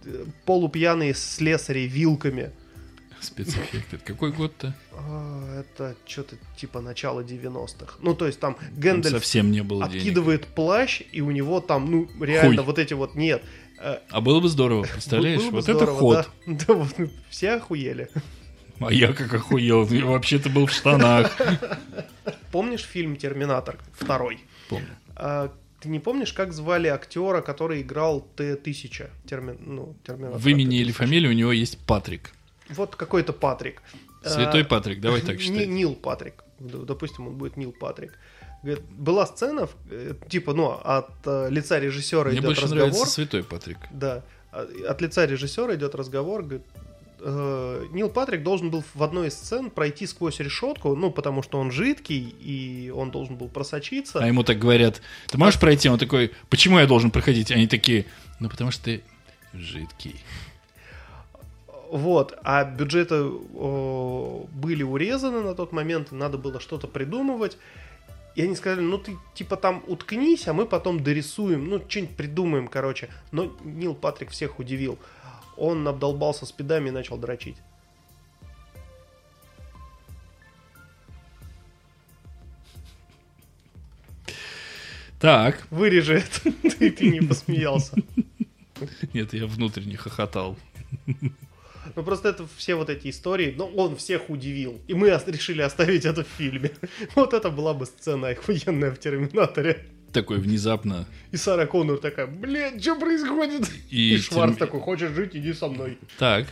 [0.05, 2.51] э, полупьяные слесари вилками.
[3.19, 3.97] Спецэффекты.
[3.97, 4.75] Какой год-то?
[4.91, 7.95] А, это что-то типа начала 90-х.
[8.01, 10.55] Ну, то есть там Гэндальф совсем не было откидывает денег.
[10.55, 12.65] плащ, и у него там, ну, реально Хуй.
[12.65, 13.41] вот эти вот, нет.
[13.79, 15.41] Э, а было бы здорово, представляешь?
[15.41, 16.29] Было бы вот здорово, это ход.
[16.45, 18.09] Да, да вот, все охуели.
[18.79, 19.87] А я как охуел.
[19.89, 21.35] Я вообще-то был в штанах.
[22.51, 24.39] Помнишь фильм «Терминатор» второй?
[24.69, 24.87] Помню.
[25.15, 29.09] А, ты не помнишь, как звали актера, который играл Т-1000?
[29.29, 29.55] Терми...
[29.59, 30.39] Ну, Терминатор.
[30.39, 32.31] В имени или фамилии у него есть Патрик.
[32.69, 33.81] Вот какой-то Патрик.
[34.23, 35.67] Святой А, Патрик, давай так считай.
[35.67, 36.43] Нил Патрик.
[36.59, 38.17] Допустим, он будет Нил Патрик.
[38.63, 42.87] Говорит, была сцена, э, типа, ну, от э, лица режиссера Мне идет больше разговор.
[42.87, 43.77] нравится Святой Патрик.
[43.91, 44.23] Да.
[44.51, 46.63] А, От лица режиссера идет разговор, говорит,
[47.19, 51.59] э, Нил Патрик должен был в одной из сцен пройти сквозь решетку, ну, потому что
[51.59, 54.19] он жидкий, и он должен был просочиться.
[54.19, 55.89] А ему так говорят, ты можешь пройти?
[55.89, 57.51] Он такой, почему я должен проходить?
[57.51, 58.05] Они такие,
[58.39, 59.03] ну потому что ты
[59.53, 60.15] жидкий.
[61.89, 67.57] Вот, а бюджеты о, были урезаны на тот момент, надо было что-то придумывать.
[68.35, 72.67] И они сказали, ну ты типа там уткнись, а мы потом дорисуем, ну что-нибудь придумаем,
[72.67, 73.09] короче.
[73.31, 74.99] Но Нил Патрик всех удивил.
[75.57, 77.57] Он обдолбался спидами и начал дрочить.
[85.19, 87.95] Так, Вырежи это, ты, ты не посмеялся.
[89.13, 90.57] нет, я внутренне хохотал.
[91.95, 94.79] Ну просто это все вот эти истории, но он всех удивил.
[94.87, 96.71] И мы решили оставить это в фильме.
[97.15, 99.85] Вот это была бы сцена охуенная в Терминаторе.
[100.15, 101.05] Такой внезапно.
[101.31, 103.69] И Сара Коннор такая, блядь, что происходит?
[103.89, 105.97] И И, Шварц Терми- такой, хочешь жить, иди со мной.
[106.17, 106.47] Так,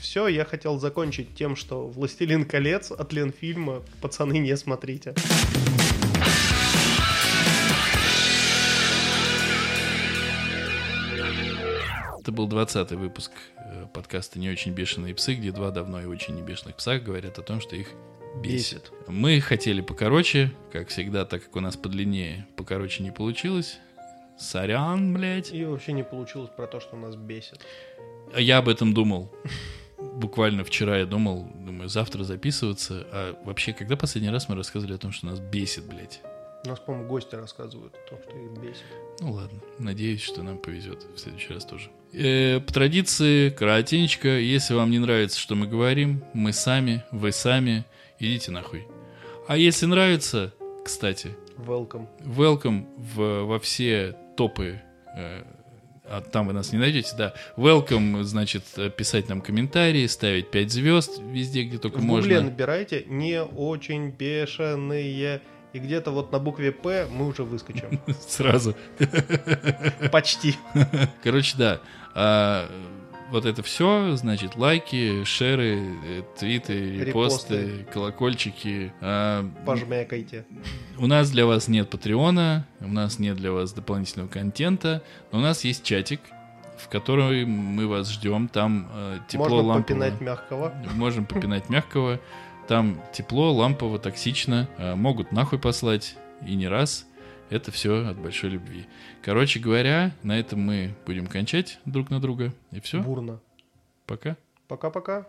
[0.00, 5.14] Все, я хотел закончить тем, что «Властелин колец» от Ленфильма, пацаны, не смотрите.
[12.20, 16.34] это был 20 выпуск э, подкаста «Не очень бешеные псы», где два давно и очень
[16.34, 17.88] небешеных пса говорят о том, что их
[18.42, 18.92] бесит.
[19.06, 23.78] Мы хотели покороче, как всегда, так как у нас подлиннее, покороче не получилось.
[24.38, 25.52] Сорян, блядь.
[25.52, 27.60] И вообще не получилось про то, что нас бесит.
[28.34, 29.32] А Я об этом думал.
[29.98, 33.06] Буквально вчера я думал, думаю, завтра записываться.
[33.12, 36.20] А вообще, когда последний раз мы рассказывали о том, что нас бесит, блядь?
[36.64, 38.84] У нас, по-моему, гости рассказывают о том, что их бесит.
[39.20, 41.90] Ну ладно, надеюсь, что нам повезет в следующий раз тоже.
[42.12, 47.84] Э, по традиции, коротенько, если вам не нравится, что мы говорим, мы сами, вы сами,
[48.18, 48.86] идите нахуй.
[49.48, 50.52] А если нравится,
[50.84, 52.06] кстати, Welcome.
[52.20, 54.80] welcome в, во все топы,
[55.16, 55.42] э,
[56.06, 57.34] а там вы нас не найдете, да.
[57.56, 58.64] Welcome, значит,
[58.96, 62.40] писать нам комментарии, ставить 5 звезд везде, где только В можно.
[62.42, 65.40] набирайте «не очень бешеные».
[65.72, 68.00] И где-то вот на букве «П» мы уже выскочим.
[68.28, 68.76] Сразу.
[70.12, 70.54] Почти.
[71.22, 72.68] Короче, да.
[73.34, 77.86] Вот это все, значит, лайки, шеры, э, твиты, репосты, Репосты.
[77.92, 78.92] колокольчики.
[79.00, 80.44] А, Пожмякайте.
[80.98, 85.02] у нас для вас нет Патреона, у нас нет для вас дополнительного контента,
[85.32, 86.20] но у нас есть чатик,
[86.78, 88.46] в который мы вас ждем.
[88.46, 89.82] Там э, тепло, Можно лампово.
[89.82, 90.72] попинать мягкого.
[90.94, 92.20] Можем попинать мягкого.
[92.68, 94.68] Там тепло, лампово, токсично.
[94.78, 96.14] э, Могут нахуй послать.
[96.46, 97.04] И не раз.
[97.54, 98.84] Это все от большой любви.
[99.22, 102.52] Короче говоря, на этом мы будем кончать друг на друга.
[102.72, 103.00] И все.
[103.00, 103.38] Бурно.
[104.06, 104.36] Пока.
[104.66, 105.24] Пока-пока.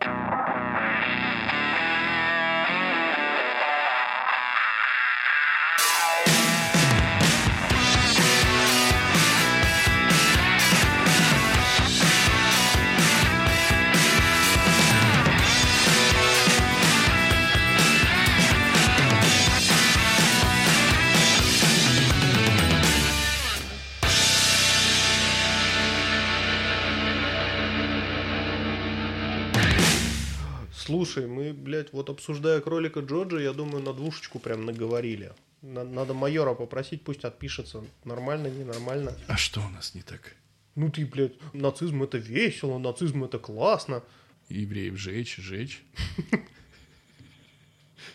[31.06, 35.32] Слушай, мы, блядь, вот обсуждая кролика Джорджа, я думаю, на двушечку прям наговорили.
[35.62, 37.84] На- Надо майора попросить, пусть отпишется.
[38.04, 39.16] Нормально, ненормально.
[39.28, 40.34] А что у нас не так?
[40.74, 44.02] Ну ты, блядь, нацизм это весело, нацизм это классно.
[44.48, 45.82] Евреев жечь, жечь.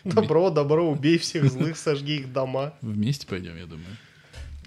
[0.04, 2.74] Добро, добро, убей всех злых, сожги их дома.
[2.82, 3.96] Вместе пойдем, я думаю.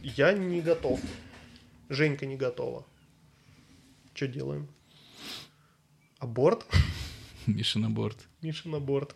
[0.02, 1.00] Я не готов.
[1.90, 2.86] Женька не готова.
[4.14, 4.68] Что делаем?
[6.20, 6.66] Аборт?
[7.48, 8.28] Миша на борт.
[8.42, 9.16] Миша на борт.